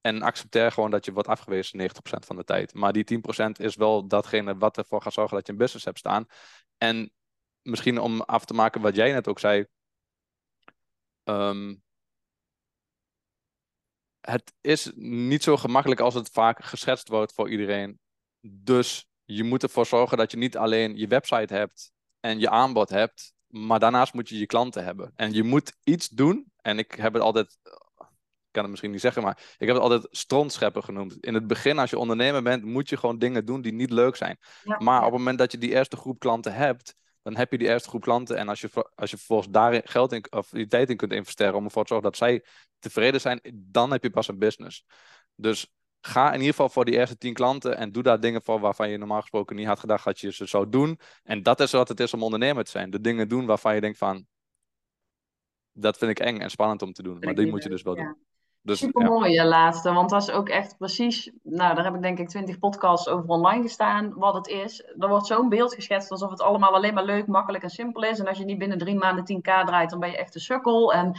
En 0.00 0.22
accepteer 0.22 0.72
gewoon 0.72 0.90
dat 0.90 1.04
je 1.04 1.12
wordt 1.12 1.28
afgewezen 1.28 1.80
90% 1.80 1.84
van 2.02 2.36
de 2.36 2.44
tijd. 2.44 2.74
Maar 2.74 2.92
die 2.92 3.04
10% 3.04 3.50
is 3.52 3.76
wel 3.76 4.08
datgene 4.08 4.56
wat 4.56 4.76
ervoor 4.76 5.02
gaat 5.02 5.12
zorgen 5.12 5.36
dat 5.36 5.46
je 5.46 5.52
een 5.52 5.58
business 5.58 5.84
hebt 5.84 5.98
staan. 5.98 6.26
En 6.78 7.12
misschien 7.62 7.98
om 7.98 8.20
af 8.20 8.44
te 8.44 8.54
maken 8.54 8.80
wat 8.80 8.96
jij 8.96 9.12
net 9.12 9.28
ook 9.28 9.38
zei. 9.38 9.66
Um, 11.24 11.82
het 14.30 14.52
is 14.60 14.90
niet 14.94 15.42
zo 15.42 15.56
gemakkelijk 15.56 16.00
als 16.00 16.14
het 16.14 16.30
vaak 16.32 16.64
geschetst 16.64 17.08
wordt 17.08 17.32
voor 17.32 17.50
iedereen. 17.50 17.98
Dus 18.40 19.08
je 19.24 19.44
moet 19.44 19.62
ervoor 19.62 19.86
zorgen 19.86 20.18
dat 20.18 20.30
je 20.30 20.36
niet 20.36 20.56
alleen 20.56 20.96
je 20.96 21.06
website 21.06 21.54
hebt 21.54 21.92
en 22.20 22.38
je 22.38 22.50
aanbod 22.50 22.88
hebt, 22.88 23.32
maar 23.46 23.78
daarnaast 23.78 24.14
moet 24.14 24.28
je 24.28 24.38
je 24.38 24.46
klanten 24.46 24.84
hebben. 24.84 25.12
En 25.16 25.32
je 25.32 25.42
moet 25.42 25.76
iets 25.84 26.08
doen. 26.08 26.52
En 26.56 26.78
ik 26.78 26.92
heb 26.92 27.12
het 27.12 27.22
altijd, 27.22 27.58
ik 27.64 28.50
kan 28.50 28.62
het 28.62 28.70
misschien 28.70 28.90
niet 28.90 29.00
zeggen, 29.00 29.22
maar 29.22 29.54
ik 29.58 29.66
heb 29.66 29.76
het 29.76 29.84
altijd 29.84 30.06
strontscheppen 30.10 30.84
genoemd. 30.84 31.16
In 31.20 31.34
het 31.34 31.46
begin, 31.46 31.78
als 31.78 31.90
je 31.90 31.98
ondernemer 31.98 32.42
bent, 32.42 32.64
moet 32.64 32.88
je 32.88 32.96
gewoon 32.96 33.18
dingen 33.18 33.44
doen 33.44 33.60
die 33.60 33.72
niet 33.72 33.90
leuk 33.90 34.16
zijn. 34.16 34.38
Maar 34.64 34.98
op 34.98 35.10
het 35.10 35.18
moment 35.18 35.38
dat 35.38 35.52
je 35.52 35.58
die 35.58 35.70
eerste 35.74 35.96
groep 35.96 36.18
klanten 36.18 36.54
hebt, 36.54 36.94
dan 37.22 37.36
heb 37.36 37.50
je 37.50 37.58
die 37.58 37.68
eerste 37.68 37.88
groep 37.88 38.02
klanten. 38.02 38.36
En 38.36 38.48
als 38.48 38.60
je, 38.60 38.92
als 38.94 39.10
je 39.10 39.16
vervolgens 39.16 39.50
daar 39.50 39.80
geld 39.84 40.12
in, 40.12 40.24
of 40.30 40.48
die 40.48 40.66
tijd 40.66 40.90
in 40.90 40.96
kunt 40.96 41.12
investeren 41.12 41.54
om 41.54 41.64
ervoor 41.64 41.82
te 41.82 41.88
zorgen 41.88 42.10
dat 42.10 42.18
zij 42.18 42.44
tevreden 42.78 43.20
zijn, 43.20 43.40
dan 43.54 43.92
heb 43.92 44.02
je 44.02 44.10
pas 44.10 44.28
een 44.28 44.38
business. 44.38 44.84
Dus 45.34 45.72
ga 46.00 46.28
in 46.28 46.38
ieder 46.38 46.50
geval 46.50 46.68
voor 46.68 46.84
die 46.84 46.94
eerste 46.94 47.18
tien 47.18 47.34
klanten 47.34 47.76
en 47.76 47.92
doe 47.92 48.02
daar 48.02 48.20
dingen 48.20 48.42
voor 48.42 48.60
waarvan 48.60 48.90
je 48.90 48.98
normaal 48.98 49.20
gesproken 49.20 49.56
niet 49.56 49.66
had 49.66 49.80
gedacht 49.80 50.04
dat 50.04 50.20
je 50.20 50.32
ze 50.32 50.46
zou 50.46 50.68
doen. 50.68 50.98
En 51.22 51.42
dat 51.42 51.60
is 51.60 51.72
wat 51.72 51.88
het 51.88 52.00
is 52.00 52.14
om 52.14 52.22
ondernemer 52.22 52.64
te 52.64 52.70
zijn. 52.70 52.90
De 52.90 53.00
dingen 53.00 53.28
doen 53.28 53.46
waarvan 53.46 53.74
je 53.74 53.80
denkt 53.80 53.98
van, 53.98 54.26
dat 55.72 55.98
vind 55.98 56.10
ik 56.10 56.18
eng 56.18 56.38
en 56.38 56.50
spannend 56.50 56.82
om 56.82 56.92
te 56.92 57.02
doen. 57.02 57.18
Maar 57.18 57.34
die 57.34 57.46
moet 57.46 57.62
je 57.62 57.68
dus 57.68 57.82
wel 57.82 57.94
doen. 57.94 58.16
Dus, 58.62 58.78
Super 58.78 59.04
mooi, 59.04 59.42
laatste. 59.44 59.92
Want 59.92 60.10
dat 60.10 60.22
is 60.22 60.30
ook 60.30 60.48
echt 60.48 60.76
precies. 60.78 61.30
Nou, 61.42 61.74
daar 61.74 61.84
heb 61.84 61.94
ik 61.94 62.02
denk 62.02 62.18
ik 62.18 62.28
twintig 62.28 62.58
podcasts 62.58 63.08
over 63.08 63.28
online 63.28 63.62
gestaan. 63.62 64.12
Wat 64.14 64.34
het 64.34 64.46
is. 64.46 64.84
Er 64.98 65.08
wordt 65.08 65.26
zo'n 65.26 65.48
beeld 65.48 65.74
geschetst 65.74 66.10
alsof 66.10 66.30
het 66.30 66.40
allemaal 66.42 66.74
alleen 66.74 66.94
maar 66.94 67.04
leuk, 67.04 67.26
makkelijk 67.26 67.64
en 67.64 67.70
simpel 67.70 68.02
is. 68.02 68.18
En 68.18 68.26
als 68.26 68.38
je 68.38 68.44
niet 68.44 68.58
binnen 68.58 68.78
drie 68.78 68.94
maanden 68.94 69.24
10k 69.36 69.64
draait, 69.64 69.90
dan 69.90 70.00
ben 70.00 70.10
je 70.10 70.16
echt 70.16 70.34
een 70.34 70.40
sukkel. 70.40 70.92
En 70.92 71.18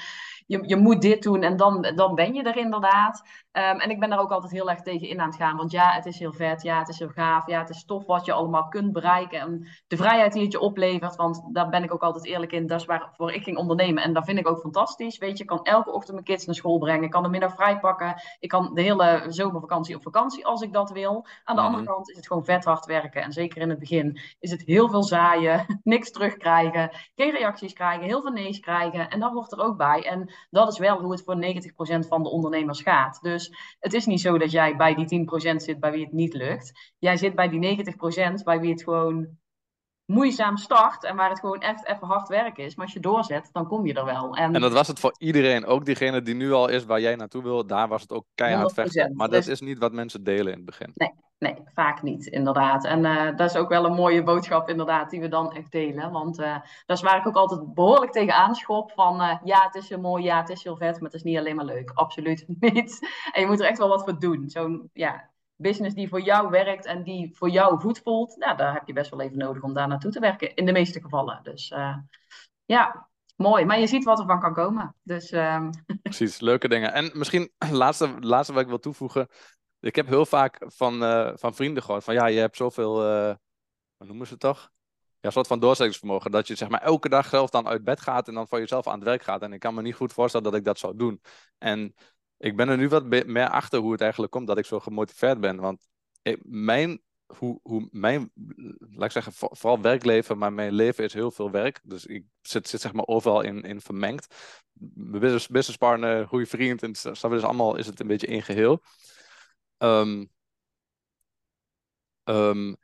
je, 0.51 0.67
je 0.67 0.75
moet 0.75 1.01
dit 1.01 1.23
doen 1.23 1.43
en 1.43 1.57
dan, 1.57 1.91
dan 1.95 2.15
ben 2.15 2.33
je 2.33 2.43
er 2.43 2.57
inderdaad. 2.57 3.23
Ehm, 3.51 3.77
en 3.77 3.89
ik 3.89 3.99
ben 3.99 4.09
daar 4.09 4.19
ook 4.19 4.31
altijd 4.31 4.51
heel 4.51 4.69
erg 4.69 4.81
tegen 4.81 5.07
in 5.07 5.19
aan 5.21 5.27
het 5.27 5.35
gaan. 5.35 5.57
Want 5.57 5.71
ja, 5.71 5.91
het 5.91 6.05
is 6.05 6.19
heel 6.19 6.33
vet. 6.33 6.61
Ja, 6.61 6.79
het 6.79 6.87
is 6.87 6.99
heel 6.99 7.09
gaaf. 7.09 7.47
Ja, 7.47 7.59
het 7.59 7.69
is 7.69 7.85
tof 7.85 8.05
wat 8.05 8.25
je 8.25 8.33
allemaal 8.33 8.67
kunt 8.67 8.93
bereiken. 8.93 9.39
En 9.39 9.67
de 9.87 9.97
vrijheid 9.97 10.33
die 10.33 10.43
het 10.43 10.51
je 10.51 10.59
oplevert. 10.59 11.15
Want 11.15 11.49
daar 11.51 11.69
ben 11.69 11.83
ik 11.83 11.93
ook 11.93 12.01
altijd 12.01 12.25
eerlijk 12.25 12.51
in. 12.51 12.67
Dat 12.67 12.79
is 12.79 12.85
waarvoor 12.85 13.31
ik 13.31 13.43
ging 13.43 13.57
ondernemen. 13.57 14.03
En 14.03 14.13
dat 14.13 14.25
vind 14.25 14.39
ik 14.39 14.47
ook 14.47 14.59
fantastisch. 14.59 15.17
Weet 15.17 15.37
je, 15.37 15.43
ik 15.43 15.49
kan 15.49 15.63
elke 15.63 15.91
ochtend 15.91 16.13
mijn 16.13 16.25
kids 16.25 16.45
naar 16.45 16.55
school 16.55 16.77
brengen. 16.77 17.03
Ik 17.03 17.11
kan 17.11 17.23
de 17.23 17.29
middag 17.29 17.55
vrij 17.55 17.79
pakken. 17.79 18.21
Ik 18.39 18.49
kan 18.49 18.73
de 18.73 18.81
hele 18.81 19.25
zomervakantie 19.27 19.95
op 19.95 20.01
vakantie 20.01 20.45
als 20.45 20.61
ik 20.61 20.73
dat 20.73 20.91
wil. 20.91 21.25
Aan 21.43 21.55
de 21.55 21.61
andere 21.61 21.83
mhm. 21.83 21.91
kant 21.91 22.09
is 22.09 22.15
het 22.15 22.27
gewoon 22.27 22.45
vet 22.45 22.65
hard 22.65 22.85
werken. 22.85 23.21
En 23.21 23.31
zeker 23.31 23.61
in 23.61 23.69
het 23.69 23.79
begin 23.79 24.19
is 24.39 24.51
het 24.51 24.61
heel 24.65 24.89
veel 24.89 25.03
zaaien. 25.03 25.65
Niks 25.83 26.11
terugkrijgen. 26.11 26.89
Geen 27.15 27.31
reacties 27.31 27.73
krijgen. 27.73 28.05
Heel 28.05 28.21
veel 28.21 28.31
nee's 28.31 28.59
krijgen. 28.59 29.09
En 29.09 29.19
dat 29.19 29.31
hoort 29.31 29.51
er 29.51 29.63
ook 29.63 29.77
bij. 29.77 30.05
En 30.05 30.33
dat 30.49 30.71
is 30.71 30.77
wel 30.79 31.01
hoe 31.01 31.11
het 31.11 31.23
voor 31.23 31.35
90% 32.05 32.07
van 32.07 32.23
de 32.23 32.29
ondernemers 32.29 32.81
gaat. 32.81 33.19
Dus 33.21 33.53
het 33.79 33.93
is 33.93 34.05
niet 34.05 34.21
zo 34.21 34.37
dat 34.37 34.51
jij 34.51 34.75
bij 34.75 34.95
die 34.95 35.27
10% 35.53 35.55
zit 35.55 35.79
bij 35.79 35.91
wie 35.91 36.03
het 36.03 36.13
niet 36.13 36.33
lukt. 36.33 36.93
Jij 36.99 37.17
zit 37.17 37.35
bij 37.35 37.49
die 37.49 37.85
90% 38.39 38.43
bij 38.43 38.59
wie 38.59 38.71
het 38.71 38.83
gewoon 38.83 39.39
moeizaam 40.05 40.57
start 40.57 41.03
en 41.03 41.15
waar 41.15 41.29
het 41.29 41.39
gewoon 41.39 41.59
echt 41.59 41.87
even 41.87 42.07
hard 42.07 42.27
werk 42.27 42.57
is. 42.57 42.75
Maar 42.75 42.85
als 42.85 42.93
je 42.93 42.99
doorzet, 42.99 43.49
dan 43.51 43.67
kom 43.67 43.85
je 43.85 43.93
er 43.93 44.05
wel. 44.05 44.35
En, 44.35 44.55
en 44.55 44.61
dat 44.61 44.73
was 44.73 44.87
het 44.87 44.99
voor 44.99 45.15
iedereen. 45.17 45.65
Ook 45.65 45.85
diegene 45.85 46.21
die 46.21 46.35
nu 46.35 46.51
al 46.51 46.67
is 46.67 46.85
waar 46.85 47.01
jij 47.01 47.15
naartoe 47.15 47.43
wil, 47.43 47.65
daar 47.65 47.87
was 47.87 48.01
het 48.01 48.11
ook 48.11 48.25
keihard 48.35 48.73
vechten. 48.73 49.15
Maar 49.15 49.29
dat 49.29 49.43
dus 49.43 49.47
is 49.47 49.61
niet 49.61 49.77
wat 49.77 49.91
mensen 49.91 50.23
delen 50.23 50.51
in 50.51 50.57
het 50.57 50.65
begin. 50.65 50.91
Nee, 50.93 51.13
nee 51.37 51.55
vaak 51.73 52.01
niet, 52.01 52.25
inderdaad. 52.25 52.85
En 52.85 53.03
uh, 53.03 53.37
dat 53.37 53.49
is 53.49 53.55
ook 53.55 53.69
wel 53.69 53.85
een 53.85 53.93
mooie 53.93 54.23
boodschap, 54.23 54.69
inderdaad, 54.69 55.09
die 55.09 55.21
we 55.21 55.27
dan 55.27 55.53
echt 55.53 55.71
delen. 55.71 56.11
Want 56.11 56.39
uh, 56.39 56.55
dat 56.85 56.97
is 56.97 57.03
waar 57.03 57.17
ik 57.17 57.27
ook 57.27 57.35
altijd 57.35 57.73
behoorlijk 57.73 58.11
tegen 58.11 58.35
aanschop. 58.35 58.91
Van 58.91 59.21
uh, 59.21 59.37
ja, 59.43 59.63
het 59.65 59.75
is 59.75 59.89
heel 59.89 59.99
mooi, 59.99 60.23
ja, 60.23 60.39
het 60.39 60.49
is 60.49 60.63
heel 60.63 60.77
vet, 60.77 60.93
maar 60.93 61.09
het 61.09 61.13
is 61.13 61.23
niet 61.23 61.37
alleen 61.37 61.55
maar 61.55 61.65
leuk. 61.65 61.91
Absoluut 61.93 62.45
niet. 62.59 62.99
En 63.31 63.41
je 63.41 63.47
moet 63.47 63.59
er 63.59 63.67
echt 63.67 63.77
wel 63.77 63.87
wat 63.87 64.03
voor 64.03 64.19
doen. 64.19 64.49
Zo'n, 64.49 64.89
ja, 64.93 65.29
business 65.61 65.95
die 65.95 66.09
voor 66.09 66.21
jou 66.21 66.49
werkt 66.49 66.85
en 66.85 67.03
die 67.03 67.35
voor 67.35 67.49
jou 67.49 67.79
goed 67.79 67.99
voelt, 67.99 68.35
nou, 68.35 68.57
daar 68.57 68.73
heb 68.73 68.87
je 68.87 68.93
best 68.93 69.09
wel 69.09 69.21
even 69.21 69.37
nodig 69.37 69.63
om 69.63 69.73
daar 69.73 69.87
naartoe 69.87 70.11
te 70.11 70.19
werken. 70.19 70.55
In 70.55 70.65
de 70.65 70.71
meeste 70.71 71.01
gevallen. 71.01 71.39
Dus 71.43 71.71
uh, 71.71 71.97
ja, 72.65 73.09
mooi. 73.35 73.65
Maar 73.65 73.79
je 73.79 73.87
ziet 73.87 74.03
wat 74.03 74.19
er 74.19 74.25
van 74.25 74.39
kan 74.39 74.53
komen. 74.53 74.95
Dus, 75.03 75.31
uh... 75.31 75.67
Precies, 76.03 76.39
leuke 76.39 76.67
dingen. 76.67 76.93
En 76.93 77.11
misschien 77.13 77.51
laatste, 77.71 78.15
laatste 78.19 78.53
wat 78.53 78.61
ik 78.61 78.67
wil 78.67 78.79
toevoegen. 78.79 79.27
Ik 79.79 79.95
heb 79.95 80.07
heel 80.07 80.25
vaak 80.25 80.63
van, 80.65 81.03
uh, 81.03 81.31
van 81.33 81.55
vrienden 81.55 81.83
gehoord 81.83 82.03
van 82.03 82.13
ja, 82.13 82.25
je 82.25 82.39
hebt 82.39 82.57
zoveel, 82.57 83.07
uh, 83.07 83.35
noemen 83.97 84.25
ze 84.25 84.31
het 84.31 84.41
toch? 84.41 84.71
Ja, 84.99 85.27
een 85.27 85.31
soort 85.31 85.47
van 85.47 85.59
doorzettingsvermogen. 85.59 86.31
Dat 86.31 86.47
je 86.47 86.55
zeg 86.55 86.69
maar 86.69 86.81
elke 86.81 87.09
dag 87.09 87.29
zelf 87.29 87.49
dan 87.49 87.67
uit 87.67 87.83
bed 87.83 88.01
gaat 88.01 88.27
en 88.27 88.33
dan 88.33 88.47
voor 88.47 88.59
jezelf 88.59 88.87
aan 88.87 88.95
het 88.95 89.03
werk 89.03 89.23
gaat. 89.23 89.41
En 89.41 89.53
ik 89.53 89.59
kan 89.59 89.73
me 89.73 89.81
niet 89.81 89.95
goed 89.95 90.13
voorstellen 90.13 90.51
dat 90.51 90.59
ik 90.59 90.65
dat 90.65 90.79
zou 90.79 90.95
doen. 90.95 91.21
En 91.57 91.93
ik 92.41 92.55
ben 92.55 92.69
er 92.69 92.77
nu 92.77 92.89
wat 92.89 93.05
meer 93.25 93.49
achter 93.49 93.79
hoe 93.79 93.91
het 93.91 94.01
eigenlijk 94.01 94.31
komt 94.31 94.47
dat 94.47 94.57
ik 94.57 94.65
zo 94.65 94.79
gemotiveerd 94.79 95.39
ben. 95.39 95.59
Want 95.59 95.87
mijn 96.43 97.01
hoe, 97.37 97.59
hoe 97.63 97.87
mijn, 97.91 98.31
laat 98.79 99.05
ik 99.05 99.11
zeggen, 99.11 99.33
vooral 99.33 99.81
werkleven, 99.81 100.37
maar 100.37 100.53
mijn 100.53 100.73
leven 100.73 101.03
is 101.03 101.13
heel 101.13 101.31
veel 101.31 101.51
werk. 101.51 101.79
Dus 101.83 102.05
ik 102.05 102.25
zit, 102.41 102.69
zeg 102.69 102.93
maar 102.93 103.07
overal 103.07 103.41
in, 103.41 103.61
in 103.61 103.81
vermengd. 103.81 104.35
Mijn 104.73 105.21
business, 105.21 105.47
businesspartner, 105.47 106.27
goede 106.27 106.45
vriend, 106.45 106.83
en 106.83 106.91
dus 106.91 107.23
allemaal 107.23 107.75
is 107.75 107.85
het 107.85 107.99
een 107.99 108.07
beetje 108.07 108.27
in 108.27 108.41
geheel. 108.41 108.83
Um, 109.77 110.29
um, 112.23 112.75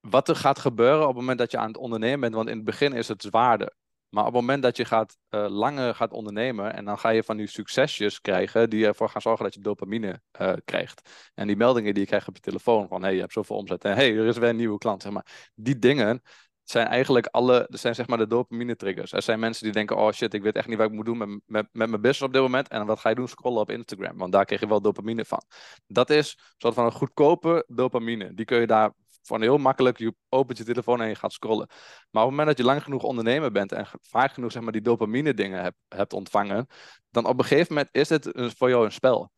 wat 0.00 0.28
er 0.28 0.36
gaat 0.36 0.58
gebeuren 0.58 1.00
op 1.00 1.08
het 1.08 1.16
moment 1.16 1.38
dat 1.38 1.50
je 1.50 1.58
aan 1.58 1.66
het 1.66 1.76
ondernemen 1.76 2.20
bent, 2.20 2.34
want 2.34 2.48
in 2.48 2.56
het 2.56 2.64
begin 2.64 2.92
is 2.92 3.08
het 3.08 3.22
zwaarder. 3.22 3.74
Maar 4.14 4.26
op 4.26 4.32
het 4.32 4.40
moment 4.40 4.62
dat 4.62 4.76
je 4.76 4.84
gaat, 4.84 5.16
uh, 5.30 5.94
gaat 5.94 6.12
ondernemen 6.12 6.74
en 6.74 6.84
dan 6.84 6.98
ga 6.98 7.08
je 7.08 7.22
van 7.22 7.36
die 7.36 7.46
succesjes 7.46 8.20
krijgen 8.20 8.70
die 8.70 8.86
ervoor 8.86 9.08
gaan 9.08 9.20
zorgen 9.20 9.44
dat 9.44 9.54
je 9.54 9.60
dopamine 9.60 10.20
uh, 10.40 10.52
krijgt. 10.64 11.30
En 11.34 11.46
die 11.46 11.56
meldingen 11.56 11.92
die 11.92 12.02
je 12.02 12.08
krijgt 12.08 12.28
op 12.28 12.34
je 12.34 12.40
telefoon 12.40 12.88
van 12.88 13.02
hey, 13.02 13.14
je 13.14 13.20
hebt 13.20 13.32
zoveel 13.32 13.56
omzet 13.56 13.84
en 13.84 13.94
hey, 13.94 14.16
er 14.16 14.26
is 14.26 14.36
weer 14.36 14.48
een 14.48 14.56
nieuwe 14.56 14.78
klant. 14.78 15.02
Zeg 15.02 15.12
maar. 15.12 15.50
Die 15.54 15.78
dingen 15.78 16.22
zijn 16.62 16.86
eigenlijk 16.86 17.26
alle, 17.26 17.66
zijn 17.70 17.94
zeg 17.94 18.06
maar 18.06 18.18
de 18.18 18.26
dopamine 18.26 18.76
triggers. 18.76 19.12
Er 19.12 19.22
zijn 19.22 19.40
mensen 19.40 19.64
die 19.64 19.72
denken, 19.72 19.96
oh 19.96 20.12
shit, 20.12 20.34
ik 20.34 20.42
weet 20.42 20.56
echt 20.56 20.68
niet 20.68 20.78
wat 20.78 20.86
ik 20.86 20.92
moet 20.92 21.04
doen 21.04 21.18
met, 21.18 21.28
met, 21.28 21.68
met 21.72 21.88
mijn 21.88 21.90
business 21.90 22.22
op 22.22 22.32
dit 22.32 22.42
moment. 22.42 22.68
En 22.68 22.86
wat 22.86 23.00
ga 23.00 23.08
je 23.08 23.14
doen? 23.14 23.28
Scrollen 23.28 23.60
op 23.60 23.70
Instagram, 23.70 24.18
want 24.18 24.32
daar 24.32 24.44
krijg 24.44 24.60
je 24.60 24.68
wel 24.68 24.80
dopamine 24.80 25.24
van. 25.24 25.42
Dat 25.86 26.10
is 26.10 26.32
een 26.38 26.54
soort 26.58 26.74
van 26.74 26.84
een 26.84 26.92
goedkope 26.92 27.64
dopamine. 27.68 28.34
Die 28.34 28.44
kun 28.44 28.60
je 28.60 28.66
daar 28.66 28.92
van 29.26 29.42
heel 29.42 29.58
makkelijk, 29.58 29.98
je 29.98 30.14
opent 30.28 30.58
je 30.58 30.64
telefoon 30.64 31.00
en 31.00 31.08
je 31.08 31.14
gaat 31.14 31.32
scrollen. 31.32 31.66
Maar 32.10 32.22
op 32.22 32.28
het 32.28 32.38
moment 32.38 32.46
dat 32.46 32.58
je 32.58 32.64
lang 32.64 32.82
genoeg 32.82 33.02
ondernemer 33.02 33.52
bent 33.52 33.72
en 33.72 33.86
vaak 34.02 34.32
genoeg 34.32 34.52
zeg 34.52 34.62
maar, 34.62 34.72
die 34.72 34.82
dopamine 34.82 35.34
dingen 35.34 35.74
hebt, 35.88 36.12
ontvangen, 36.12 36.66
dan 37.10 37.26
op 37.26 37.38
een 37.38 37.44
gegeven 37.44 37.74
moment 37.74 37.94
is 37.94 38.08
het 38.08 38.30
voor 38.34 38.68
jou 38.68 38.84
een 38.84 38.92
spel. 38.92 39.32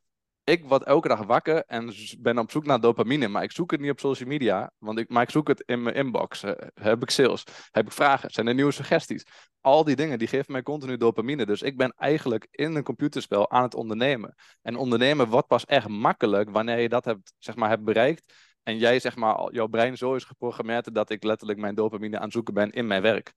Ik 0.44 0.64
word 0.64 0.84
elke 0.84 1.08
dag 1.08 1.22
wakker 1.22 1.64
en 1.66 1.92
ben 2.18 2.38
op 2.38 2.50
zoek 2.50 2.66
naar 2.66 2.80
dopamine, 2.80 3.28
maar 3.28 3.42
ik 3.42 3.52
zoek 3.52 3.70
het 3.70 3.80
niet 3.80 3.90
op 3.90 4.00
social 4.00 4.28
media, 4.28 4.72
want 4.78 4.98
ik, 4.98 5.08
maar 5.08 5.22
ik 5.22 5.30
zoek 5.30 5.48
het 5.48 5.62
in 5.66 5.82
mijn 5.82 5.94
inbox. 5.94 6.42
Heb 6.74 7.02
ik 7.02 7.10
sales? 7.10 7.44
Heb 7.70 7.86
ik 7.86 7.92
vragen? 7.92 8.30
Zijn 8.30 8.46
er 8.46 8.54
nieuwe 8.54 8.72
suggesties? 8.72 9.26
Al 9.60 9.84
die 9.84 9.96
dingen 9.96 10.18
die 10.18 10.28
geven 10.28 10.52
mij 10.52 10.62
continu 10.62 10.96
dopamine. 10.96 11.46
Dus 11.46 11.62
ik 11.62 11.76
ben 11.76 11.94
eigenlijk 11.96 12.46
in 12.50 12.74
een 12.74 12.82
computerspel 12.82 13.50
aan 13.50 13.62
het 13.62 13.74
ondernemen. 13.74 14.34
En 14.62 14.76
ondernemen 14.76 15.28
wordt 15.28 15.46
pas 15.46 15.64
echt 15.64 15.88
makkelijk 15.88 16.50
wanneer 16.50 16.78
je 16.78 16.88
dat 16.88 17.04
hebt, 17.04 17.32
zeg 17.38 17.56
maar, 17.56 17.68
hebt 17.68 17.84
bereikt 17.84 18.34
en 18.66 18.78
jij, 18.78 19.00
zeg 19.00 19.16
maar, 19.16 19.52
jouw 19.52 19.66
brein 19.66 19.96
zo 19.96 20.14
is 20.14 20.24
geprogrammeerd 20.24 20.94
dat 20.94 21.10
ik 21.10 21.24
letterlijk 21.24 21.58
mijn 21.58 21.74
dopamine 21.74 22.16
aan 22.16 22.22
het 22.22 22.32
zoeken 22.32 22.54
ben 22.54 22.70
in 22.70 22.86
mijn 22.86 23.02
werk. 23.02 23.34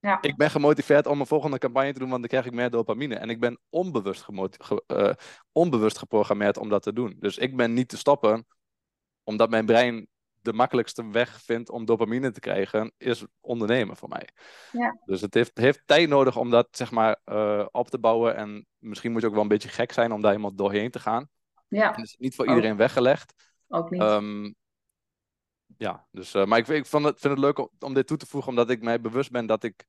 Ja. 0.00 0.18
Ik 0.22 0.36
ben 0.36 0.50
gemotiveerd 0.50 1.06
om 1.06 1.20
een 1.20 1.26
volgende 1.26 1.58
campagne 1.58 1.92
te 1.92 1.98
doen, 1.98 2.08
want 2.08 2.20
dan 2.20 2.30
krijg 2.30 2.46
ik 2.46 2.52
meer 2.52 2.70
dopamine. 2.70 3.14
En 3.14 3.30
ik 3.30 3.40
ben 3.40 3.58
onbewust, 3.68 4.26
ge 4.58 4.82
uh, 4.86 5.12
onbewust 5.52 5.98
geprogrammeerd 5.98 6.58
om 6.58 6.68
dat 6.68 6.82
te 6.82 6.92
doen. 6.92 7.16
Dus 7.18 7.38
ik 7.38 7.56
ben 7.56 7.72
niet 7.72 7.88
te 7.88 7.96
stoppen, 7.96 8.46
omdat 9.24 9.50
mijn 9.50 9.66
brein 9.66 10.08
de 10.40 10.52
makkelijkste 10.52 11.10
weg 11.10 11.42
vindt 11.42 11.70
om 11.70 11.84
dopamine 11.84 12.30
te 12.30 12.40
krijgen, 12.40 12.92
is 12.98 13.24
ondernemen 13.40 13.96
voor 13.96 14.08
mij. 14.08 14.28
Ja. 14.72 15.00
Dus 15.04 15.20
het 15.20 15.34
heeft, 15.34 15.58
heeft 15.58 15.82
tijd 15.84 16.08
nodig 16.08 16.36
om 16.36 16.50
dat 16.50 16.68
zeg 16.70 16.90
maar 16.90 17.20
uh, 17.24 17.66
op 17.70 17.90
te 17.90 17.98
bouwen. 17.98 18.36
En 18.36 18.66
misschien 18.78 19.12
moet 19.12 19.20
je 19.20 19.26
ook 19.26 19.32
wel 19.32 19.42
een 19.42 19.48
beetje 19.48 19.68
gek 19.68 19.92
zijn 19.92 20.12
om 20.12 20.20
daar 20.20 20.30
helemaal 20.30 20.54
doorheen 20.54 20.90
te 20.90 21.00
gaan. 21.00 21.28
Ja. 21.68 21.94
En 21.94 22.00
het 22.00 22.04
is 22.04 22.16
niet 22.18 22.34
voor 22.34 22.48
iedereen 22.48 22.76
weggelegd. 22.76 23.34
Ook 23.68 23.90
niet. 23.90 24.02
Um, 24.02 24.54
ja, 25.78 26.06
dus, 26.10 26.34
uh, 26.34 26.44
maar 26.44 26.58
ik, 26.58 26.68
ik 26.68 26.86
vond 26.86 27.04
het, 27.04 27.20
vind 27.20 27.34
het 27.34 27.42
leuk 27.42 27.58
om, 27.58 27.68
om, 27.80 27.94
dit 27.94 28.06
toe 28.06 28.16
te 28.16 28.26
voegen, 28.26 28.50
omdat 28.50 28.70
ik 28.70 28.82
mij 28.82 29.00
bewust 29.00 29.30
ben 29.30 29.46
dat 29.46 29.62
ik. 29.62 29.86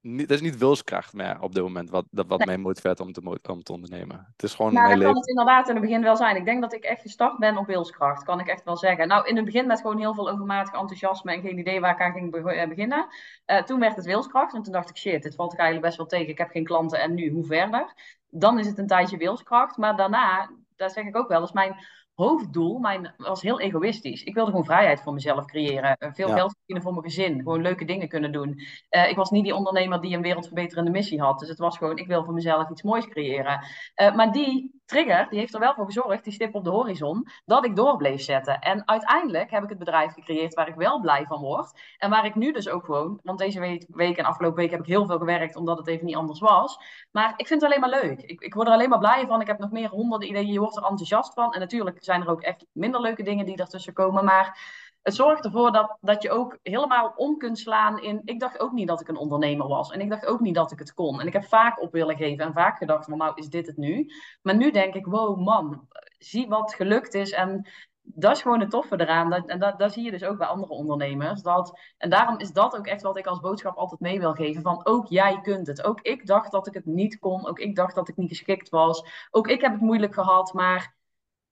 Niet, 0.00 0.20
het 0.20 0.30
is 0.30 0.40
niet 0.40 0.58
wilskracht 0.58 1.12
meer 1.12 1.40
op 1.40 1.54
dit 1.54 1.62
moment 1.62 1.90
wat, 1.90 2.04
dat, 2.10 2.26
wat 2.26 2.44
mij 2.44 2.58
motiveert 2.58 3.00
om 3.00 3.12
te, 3.12 3.38
om 3.50 3.62
te 3.62 3.72
ondernemen. 3.72 4.26
Het 4.32 4.42
is 4.42 4.54
gewoon. 4.54 4.72
Nou, 4.72 4.86
mijn 4.86 4.98
dat 4.98 5.08
leven. 5.08 5.12
kan 5.12 5.22
het 5.22 5.30
inderdaad 5.30 5.68
in 5.68 5.74
het 5.74 5.84
begin 5.84 6.02
wel 6.02 6.16
zijn. 6.16 6.36
Ik 6.36 6.44
denk 6.44 6.60
dat 6.60 6.72
ik 6.72 6.84
echt 6.84 7.02
gestart 7.02 7.38
ben 7.38 7.56
op 7.56 7.66
wilskracht, 7.66 8.24
kan 8.24 8.40
ik 8.40 8.46
echt 8.46 8.64
wel 8.64 8.76
zeggen. 8.76 9.08
Nou, 9.08 9.28
in 9.28 9.36
het 9.36 9.44
begin 9.44 9.66
met 9.66 9.80
gewoon 9.80 9.98
heel 9.98 10.14
veel 10.14 10.30
overmatig 10.30 10.74
enthousiasme 10.74 11.32
en 11.32 11.42
geen 11.42 11.58
idee 11.58 11.80
waar 11.80 11.94
ik 11.94 12.00
aan 12.00 12.12
ging 12.12 12.34
eh, 12.34 12.68
beginnen. 12.68 13.06
Uh, 13.46 13.62
toen 13.62 13.80
werd 13.80 13.96
het 13.96 14.04
wilskracht 14.04 14.54
en 14.54 14.62
toen 14.62 14.72
dacht 14.72 14.90
ik, 14.90 14.96
shit, 14.96 15.22
dit 15.22 15.34
valt 15.34 15.50
toch 15.50 15.58
eigenlijk 15.58 15.88
best 15.88 15.98
wel 15.98 16.06
tegen. 16.18 16.28
Ik 16.28 16.38
heb 16.38 16.50
geen 16.50 16.64
klanten 16.64 17.00
en 17.00 17.14
nu, 17.14 17.30
hoe 17.30 17.44
verder? 17.44 17.94
Dan 18.28 18.58
is 18.58 18.66
het 18.66 18.78
een 18.78 18.86
tijdje 18.86 19.16
wilskracht, 19.16 19.76
maar 19.76 19.96
daarna, 19.96 20.50
daar 20.76 20.90
zeg 20.90 21.04
ik 21.04 21.16
ook 21.16 21.28
wel, 21.28 21.42
is 21.42 21.52
mijn 21.52 21.76
hoofddoel 22.14 22.78
mijn, 22.78 23.14
was 23.16 23.42
heel 23.42 23.60
egoïstisch. 23.60 24.22
Ik 24.22 24.34
wilde 24.34 24.50
gewoon 24.50 24.64
vrijheid 24.64 25.00
voor 25.00 25.12
mezelf 25.12 25.44
creëren. 25.44 25.96
Eh, 25.96 26.12
veel 26.12 26.28
geld 26.28 26.54
verdienen 26.56 26.82
voor 26.82 26.92
mijn 26.92 27.04
gezin. 27.04 27.36
Gewoon 27.36 27.62
leuke 27.62 27.84
dingen 27.84 28.08
kunnen 28.08 28.32
doen. 28.32 28.60
Uh, 28.90 29.08
ik 29.08 29.16
was 29.16 29.30
niet 29.30 29.44
die 29.44 29.54
ondernemer 29.54 30.00
die 30.00 30.16
een 30.16 30.22
wereldverbeterende 30.22 30.90
missie 30.90 31.20
had. 31.20 31.38
Dus 31.38 31.48
het 31.48 31.58
was 31.58 31.78
gewoon, 31.78 31.98
ik 31.98 32.06
wil 32.06 32.24
voor 32.24 32.34
mezelf 32.34 32.70
iets 32.70 32.82
moois 32.82 33.08
creëren. 33.08 33.66
Uh, 33.96 34.14
maar 34.14 34.32
die 34.32 34.80
trigger, 34.84 35.26
die 35.28 35.38
heeft 35.38 35.54
er 35.54 35.60
wel 35.60 35.74
voor 35.74 35.84
gezorgd, 35.84 36.24
die 36.24 36.32
stip 36.32 36.54
op 36.54 36.64
de 36.64 36.70
horizon, 36.70 37.26
dat 37.44 37.64
ik 37.64 37.76
door 37.76 37.96
bleef 37.96 38.20
zetten. 38.20 38.58
En 38.58 38.88
uiteindelijk 38.88 39.50
heb 39.50 39.62
ik 39.62 39.68
het 39.68 39.78
bedrijf 39.78 40.12
gecreëerd 40.12 40.54
waar 40.54 40.68
ik 40.68 40.74
wel 40.74 41.00
blij 41.00 41.24
van 41.26 41.40
word. 41.40 41.80
En 41.98 42.10
waar 42.10 42.24
ik 42.24 42.34
nu 42.34 42.52
dus 42.52 42.68
ook 42.68 42.84
gewoon, 42.84 43.20
want 43.22 43.38
deze 43.38 43.60
week, 43.60 43.86
week 43.88 44.16
en 44.16 44.24
afgelopen 44.24 44.58
week 44.58 44.70
heb 44.70 44.80
ik 44.80 44.86
heel 44.86 45.06
veel 45.06 45.18
gewerkt, 45.18 45.56
omdat 45.56 45.78
het 45.78 45.86
even 45.86 46.06
niet 46.06 46.16
anders 46.16 46.40
was. 46.40 46.78
Maar 47.10 47.32
ik 47.36 47.46
vind 47.46 47.60
het 47.60 47.70
alleen 47.70 47.80
maar 47.80 48.02
leuk. 48.02 48.20
Ik, 48.22 48.40
ik 48.40 48.54
word 48.54 48.66
er 48.66 48.72
alleen 48.72 48.88
maar 48.88 48.98
blij 48.98 49.26
van. 49.26 49.40
Ik 49.40 49.46
heb 49.46 49.58
nog 49.58 49.70
meer 49.70 49.88
honderden 49.88 50.28
ideeën. 50.28 50.52
Je 50.52 50.58
wordt 50.58 50.76
er 50.76 50.82
enthousiast 50.82 51.32
van. 51.34 51.52
En 51.52 51.60
natuurlijk 51.60 52.01
zijn 52.04 52.22
er 52.22 52.28
ook 52.28 52.42
echt 52.42 52.66
minder 52.72 53.00
leuke 53.00 53.22
dingen 53.22 53.46
die 53.46 53.56
ertussen 53.56 53.92
komen. 53.92 54.24
Maar 54.24 54.80
het 55.02 55.14
zorgt 55.14 55.44
ervoor 55.44 55.72
dat, 55.72 55.96
dat 56.00 56.22
je 56.22 56.30
ook 56.30 56.58
helemaal 56.62 57.12
om 57.16 57.38
kunt 57.38 57.58
slaan 57.58 57.98
in. 58.02 58.22
Ik 58.24 58.40
dacht 58.40 58.60
ook 58.60 58.72
niet 58.72 58.88
dat 58.88 59.00
ik 59.00 59.08
een 59.08 59.16
ondernemer 59.16 59.68
was. 59.68 59.90
En 59.90 60.00
ik 60.00 60.10
dacht 60.10 60.26
ook 60.26 60.40
niet 60.40 60.54
dat 60.54 60.72
ik 60.72 60.78
het 60.78 60.94
kon. 60.94 61.20
En 61.20 61.26
ik 61.26 61.32
heb 61.32 61.44
vaak 61.44 61.80
op 61.80 61.92
willen 61.92 62.16
geven 62.16 62.44
en 62.44 62.52
vaak 62.52 62.78
gedacht 62.78 63.04
van 63.04 63.18
nou 63.18 63.32
is 63.34 63.48
dit 63.48 63.66
het 63.66 63.76
nu. 63.76 64.06
Maar 64.42 64.56
nu 64.56 64.70
denk 64.70 64.94
ik, 64.94 65.06
wow 65.06 65.40
man, 65.40 65.88
zie 66.18 66.48
wat 66.48 66.74
gelukt 66.74 67.14
is. 67.14 67.32
En 67.32 67.68
dat 68.02 68.36
is 68.36 68.42
gewoon 68.42 68.60
het 68.60 68.70
toffe 68.70 69.00
eraan. 69.00 69.30
Dat, 69.30 69.46
en 69.46 69.58
dat, 69.58 69.78
dat 69.78 69.92
zie 69.92 70.04
je 70.04 70.10
dus 70.10 70.24
ook 70.24 70.38
bij 70.38 70.46
andere 70.46 70.72
ondernemers. 70.72 71.42
Dat, 71.42 71.78
en 71.98 72.10
daarom 72.10 72.38
is 72.38 72.52
dat 72.52 72.76
ook 72.76 72.86
echt 72.86 73.02
wat 73.02 73.16
ik 73.16 73.26
als 73.26 73.40
boodschap 73.40 73.76
altijd 73.76 74.00
mee 74.00 74.20
wil 74.20 74.32
geven. 74.32 74.62
Van 74.62 74.86
ook 74.86 75.06
jij 75.06 75.40
kunt 75.40 75.66
het. 75.66 75.84
Ook 75.84 76.00
ik 76.00 76.26
dacht 76.26 76.50
dat 76.52 76.66
ik 76.66 76.74
het 76.74 76.86
niet 76.86 77.18
kon. 77.18 77.46
Ook 77.46 77.58
ik 77.58 77.76
dacht 77.76 77.94
dat 77.94 78.08
ik 78.08 78.16
niet 78.16 78.28
geschikt 78.28 78.68
was. 78.68 79.26
Ook 79.30 79.48
ik 79.48 79.60
heb 79.60 79.72
het 79.72 79.80
moeilijk 79.80 80.14
gehad. 80.14 80.52
Maar 80.52 80.94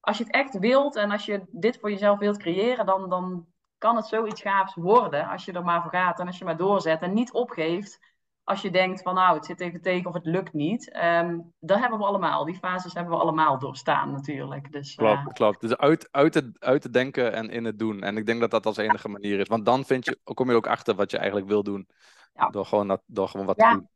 als 0.01 0.19
je 0.19 0.25
het 0.25 0.33
echt 0.33 0.59
wilt 0.59 0.97
en 0.97 1.11
als 1.11 1.25
je 1.25 1.43
dit 1.51 1.79
voor 1.81 1.91
jezelf 1.91 2.19
wilt 2.19 2.39
creëren, 2.39 2.87
dan, 2.87 3.09
dan 3.09 3.47
kan 3.79 3.97
het 3.97 4.07
zoiets 4.07 4.43
gaafs 4.43 4.75
worden. 4.75 5.29
Als 5.29 5.45
je 5.45 5.53
er 5.53 5.65
maar 5.65 5.83
voor 5.83 5.91
gaat 5.91 6.21
en 6.21 6.27
als 6.27 6.39
je 6.39 6.45
maar 6.45 6.57
doorzet 6.57 7.01
en 7.03 7.13
niet 7.13 7.33
opgeeft. 7.33 8.09
Als 8.45 8.63
je 8.63 8.71
denkt 8.71 9.03
van 9.03 9.15
nou, 9.15 9.37
het 9.37 9.45
zit 9.45 9.61
even 9.61 9.81
tegen 9.81 10.07
of 10.07 10.15
het 10.15 10.27
lukt 10.27 10.53
niet. 10.53 10.97
Um, 10.97 11.53
dat 11.59 11.79
hebben 11.79 11.99
we 11.99 12.05
allemaal. 12.05 12.45
Die 12.45 12.59
fases 12.59 12.95
hebben 12.95 13.13
we 13.13 13.21
allemaal 13.21 13.59
doorstaan 13.59 14.13
natuurlijk. 14.13 14.73
Dus, 14.73 14.95
klopt, 14.95 15.27
uh... 15.29 15.33
klopt. 15.33 15.61
Dus 15.61 15.77
uit, 15.77 16.09
uit, 16.11 16.35
het, 16.35 16.57
uit 16.59 16.83
het 16.83 16.93
denken 16.93 17.33
en 17.33 17.51
in 17.51 17.65
het 17.65 17.79
doen. 17.79 18.03
En 18.03 18.17
ik 18.17 18.27
denk 18.27 18.41
dat 18.41 18.51
dat 18.51 18.67
als 18.67 18.77
enige 18.77 19.09
manier 19.09 19.41
is. 19.41 19.49
Want 19.49 19.65
dan 19.65 19.85
vind 19.85 20.05
je, 20.05 20.19
kom 20.35 20.51
je 20.51 20.57
ook 20.57 20.67
achter 20.67 20.95
wat 20.95 21.11
je 21.11 21.17
eigenlijk 21.17 21.49
wil 21.49 21.63
doen. 21.63 21.89
Ja. 22.35 22.49
Door, 22.49 22.67
gewoon 22.67 22.89
dat, 22.89 23.03
door 23.07 23.29
gewoon 23.29 23.47
wat 23.47 23.61
ja. 23.61 23.71
te 23.71 23.77
doen. 23.79 23.89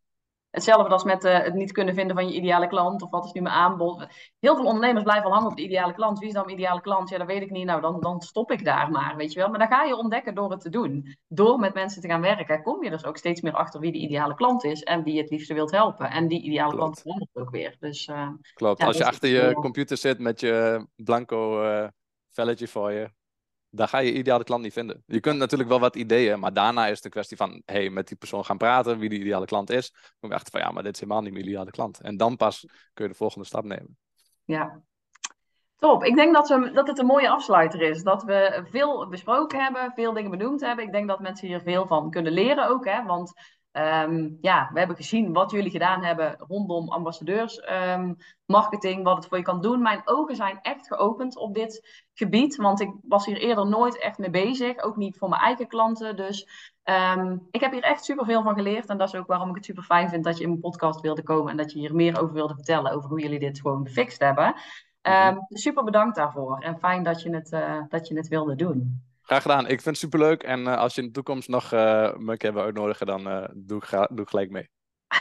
Hetzelfde 0.54 0.92
als 0.92 1.04
met 1.04 1.24
uh, 1.24 1.38
het 1.38 1.54
niet 1.54 1.72
kunnen 1.72 1.94
vinden 1.94 2.16
van 2.16 2.28
je 2.28 2.34
ideale 2.34 2.66
klant 2.66 3.02
of 3.02 3.10
wat 3.10 3.24
is 3.24 3.32
nu 3.32 3.40
mijn 3.40 3.54
aanbod. 3.54 4.06
Heel 4.40 4.56
veel 4.56 4.64
ondernemers 4.64 5.04
blijven 5.04 5.24
al 5.24 5.32
hangen 5.32 5.50
op 5.50 5.56
de 5.56 5.62
ideale 5.62 5.94
klant. 5.94 6.18
Wie 6.18 6.28
is 6.28 6.34
dan 6.34 6.44
mijn 6.44 6.56
ideale 6.56 6.80
klant? 6.80 7.08
Ja, 7.08 7.18
dat 7.18 7.26
weet 7.26 7.42
ik 7.42 7.50
niet. 7.50 7.64
Nou, 7.64 7.80
dan, 7.80 8.00
dan 8.00 8.20
stop 8.20 8.50
ik 8.50 8.64
daar 8.64 8.90
maar, 8.90 9.16
weet 9.16 9.32
je 9.32 9.38
wel. 9.38 9.48
Maar 9.48 9.58
dan 9.58 9.68
ga 9.68 9.84
je 9.84 9.96
ontdekken 9.96 10.34
door 10.34 10.50
het 10.50 10.60
te 10.60 10.70
doen. 10.70 11.16
Door 11.28 11.58
met 11.58 11.74
mensen 11.74 12.02
te 12.02 12.08
gaan 12.08 12.20
werken, 12.20 12.62
kom 12.62 12.84
je 12.84 12.90
dus 12.90 13.04
ook 13.04 13.16
steeds 13.16 13.40
meer 13.40 13.52
achter 13.52 13.80
wie 13.80 13.92
de 13.92 13.98
ideale 13.98 14.34
klant 14.34 14.64
is 14.64 14.82
en 14.82 15.02
wie 15.02 15.18
het 15.18 15.30
liefste 15.30 15.54
wilt 15.54 15.70
helpen. 15.70 16.10
En 16.10 16.28
die 16.28 16.42
ideale 16.42 16.74
Klopt. 16.74 16.82
klant 16.82 17.00
verandert 17.00 17.36
ook 17.36 17.50
weer. 17.50 17.76
Dus, 17.80 18.06
uh, 18.08 18.28
Klopt. 18.54 18.80
Ja, 18.80 18.86
als 18.86 18.96
je 18.96 19.04
achter 19.04 19.28
je 19.28 19.52
computer 19.52 19.96
zit 19.96 20.18
met 20.18 20.40
je 20.40 20.86
blanco 20.96 21.64
uh, 21.64 21.86
velletje 22.30 22.68
voor 22.68 22.92
je, 22.92 23.10
daar 23.74 23.88
ga 23.88 23.98
je 23.98 24.12
ideale 24.12 24.44
klant 24.44 24.62
niet 24.62 24.72
vinden. 24.72 25.02
Je 25.06 25.20
kunt 25.20 25.38
natuurlijk 25.38 25.70
wel 25.70 25.80
wat 25.80 25.96
ideeën, 25.96 26.40
maar 26.40 26.52
daarna 26.52 26.86
is 26.86 26.96
het 26.96 27.04
een 27.04 27.10
kwestie 27.10 27.36
van 27.36 27.62
hey, 27.64 27.90
met 27.90 28.08
die 28.08 28.16
persoon 28.16 28.44
gaan 28.44 28.58
praten, 28.58 28.98
wie 28.98 29.08
die 29.08 29.20
ideale 29.20 29.46
klant 29.46 29.70
is. 29.70 29.90
Dan 29.90 30.00
kom 30.20 30.28
je 30.28 30.34
achter 30.34 30.50
van 30.50 30.60
ja, 30.60 30.70
maar 30.70 30.82
dit 30.82 30.94
is 30.94 31.00
helemaal 31.00 31.22
niet 31.22 31.32
mijn 31.32 31.44
ideale 31.44 31.70
klant. 31.70 32.00
En 32.00 32.16
dan 32.16 32.36
pas 32.36 32.66
kun 32.92 33.04
je 33.04 33.10
de 33.10 33.16
volgende 33.16 33.46
stap 33.46 33.64
nemen. 33.64 33.98
Ja, 34.44 34.82
Top. 35.84 36.04
Ik 36.04 36.14
denk 36.16 36.34
dat, 36.34 36.48
we, 36.48 36.70
dat 36.70 36.88
het 36.88 36.98
een 36.98 37.06
mooie 37.06 37.30
afsluiter 37.30 37.80
is. 37.80 38.02
Dat 38.02 38.22
we 38.22 38.66
veel 38.70 39.08
besproken 39.08 39.62
hebben, 39.62 39.92
veel 39.94 40.12
dingen 40.12 40.30
benoemd 40.30 40.60
hebben. 40.60 40.84
Ik 40.84 40.92
denk 40.92 41.08
dat 41.08 41.20
mensen 41.20 41.46
hier 41.46 41.60
veel 41.60 41.86
van 41.86 42.10
kunnen 42.10 42.32
leren 42.32 42.68
ook. 42.68 42.84
Hè? 42.84 43.02
Want 43.02 43.32
Um, 43.76 44.38
ja, 44.40 44.70
we 44.72 44.78
hebben 44.78 44.96
gezien 44.96 45.32
wat 45.32 45.50
jullie 45.50 45.70
gedaan 45.70 46.04
hebben 46.04 46.36
rondom 46.38 46.88
ambassadeursmarketing, 46.88 48.98
um, 48.98 49.02
wat 49.02 49.16
het 49.16 49.26
voor 49.26 49.38
je 49.38 49.44
kan 49.44 49.60
doen. 49.60 49.82
Mijn 49.82 50.02
ogen 50.04 50.36
zijn 50.36 50.58
echt 50.62 50.86
geopend 50.86 51.36
op 51.36 51.54
dit 51.54 52.04
gebied, 52.12 52.56
want 52.56 52.80
ik 52.80 52.92
was 53.02 53.26
hier 53.26 53.36
eerder 53.36 53.66
nooit 53.66 53.98
echt 53.98 54.18
mee 54.18 54.30
bezig, 54.30 54.82
ook 54.82 54.96
niet 54.96 55.18
voor 55.18 55.28
mijn 55.28 55.42
eigen 55.42 55.66
klanten. 55.66 56.16
Dus 56.16 56.48
um, 56.84 57.48
ik 57.50 57.60
heb 57.60 57.72
hier 57.72 57.82
echt 57.82 58.04
super 58.04 58.24
veel 58.24 58.42
van 58.42 58.54
geleerd 58.54 58.86
en 58.86 58.98
dat 58.98 59.08
is 59.08 59.14
ook 59.20 59.26
waarom 59.26 59.48
ik 59.48 59.54
het 59.54 59.64
super 59.64 59.82
fijn 59.82 60.08
vind 60.08 60.24
dat 60.24 60.36
je 60.36 60.42
in 60.42 60.48
mijn 60.48 60.60
podcast 60.60 61.00
wilde 61.00 61.22
komen 61.22 61.50
en 61.50 61.56
dat 61.56 61.72
je 61.72 61.78
hier 61.78 61.94
meer 61.94 62.20
over 62.20 62.34
wilde 62.34 62.54
vertellen, 62.54 62.92
over 62.92 63.08
hoe 63.08 63.20
jullie 63.20 63.38
dit 63.38 63.60
gewoon 63.60 63.86
gefixt 63.86 64.20
hebben. 64.20 64.54
Mhm. 65.02 65.36
super 65.48 65.84
bedankt 65.84 66.16
daarvoor 66.16 66.58
en 66.58 66.78
fijn 66.78 67.02
dat 67.02 67.22
je 67.22 67.34
het, 67.34 67.52
uh, 67.52 67.82
dat 67.88 68.08
je 68.08 68.16
het 68.16 68.28
wilde 68.28 68.54
doen. 68.54 69.02
Graag 69.24 69.42
gedaan. 69.42 69.62
Ik 69.64 69.68
vind 69.68 69.84
het 69.84 69.96
superleuk. 69.96 70.42
En 70.42 70.60
uh, 70.60 70.76
als 70.76 70.94
je 70.94 71.00
in 71.00 71.06
de 71.06 71.12
toekomst 71.12 71.48
nog 71.48 71.72
uh, 71.72 72.16
me 72.16 72.36
wil 72.52 72.62
uitnodigen, 72.62 73.06
dan 73.06 73.28
uh, 73.28 73.44
doe, 73.54 73.82
ik 73.82 73.90
doe 73.90 74.20
ik 74.20 74.28
gelijk 74.28 74.50
mee. 74.50 74.68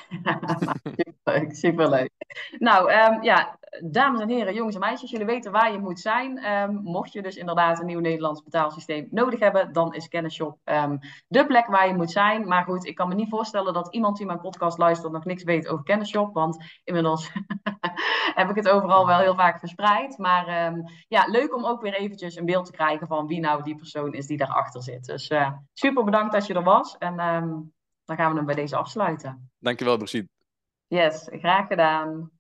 superleuk, 1.24 1.56
superleuk. 1.56 2.12
Nou, 2.58 2.92
um, 2.92 3.24
ja, 3.24 3.58
dames 3.82 4.22
en 4.22 4.30
heren, 4.30 4.54
jongens 4.54 4.76
en 4.76 4.82
meisjes, 4.82 5.12
jullie 5.12 5.26
weten 5.26 5.52
waar 5.52 5.72
je 5.72 5.80
moet 5.80 6.00
zijn. 6.00 6.46
Um, 6.46 6.82
mocht 6.84 7.14
je 7.14 7.22
dus 7.22 7.36
inderdaad 7.36 7.80
een 7.80 7.86
nieuw 7.86 8.00
Nederlands 8.00 8.44
betaalsysteem 8.44 9.08
nodig 9.12 9.40
hebben, 9.40 9.74
dan 9.74 9.94
is 9.94 10.08
Kennisshop 10.08 10.58
um, 10.66 11.00
de 11.28 11.46
plek 11.46 11.68
waar 11.68 11.88
je 11.88 11.94
moet 11.94 12.12
zijn. 12.12 12.48
Maar 12.48 12.64
goed, 12.64 12.86
ik 12.86 12.96
kan 12.96 13.08
me 13.08 13.16
niet 13.16 13.30
voorstellen 13.30 13.74
dat 13.74 13.94
iemand 13.94 14.18
die 14.18 14.26
mijn 14.26 14.40
podcast 14.40 14.78
luistert 14.78 15.14
nog 15.14 15.26
niks 15.26 15.44
weet 15.44 15.68
over 15.68 15.84
Kennisshop, 15.84 16.34
want 16.34 16.64
inmiddels 16.84 17.32
heb 18.36 18.50
ik 18.50 18.56
het 18.56 18.70
overal 18.70 19.08
wel 19.08 19.20
heel 19.20 19.36
vaak 19.36 19.60
verspreid. 19.60 20.18
Maar 20.18 20.74
ja, 21.08 21.26
leuk 21.28 21.56
om 21.56 21.66
ook 21.66 21.82
weer 21.82 21.94
eventjes 21.94 22.36
een 22.36 22.46
beeld 22.46 22.66
te 22.66 22.72
krijgen 22.72 23.08
van 23.08 23.28
wie 23.28 23.40
nou 23.40 23.64
die 23.64 23.76
persoon 23.76 24.14
is 24.14 24.28
die 24.28 24.38
daarachter 24.38 24.84
zit. 24.84 25.06
Dus 25.06 25.30
uh, 25.30 25.52
super 25.74 26.04
bedankt 26.04 26.34
dat 26.34 26.48
je 26.48 26.54
er 26.54 26.64
was 26.64 26.98
en 26.98 27.20
dan 28.06 28.18
gaan 28.18 28.30
we 28.30 28.36
hem 28.38 28.46
bij 28.46 28.56
deze 28.56 28.76
afsluiten. 28.76 29.52
Dankjewel, 29.60 29.98
Brigitte. 29.98 30.30
Yes, 30.88 31.28
graag 31.32 31.68
gedaan. 31.68 32.32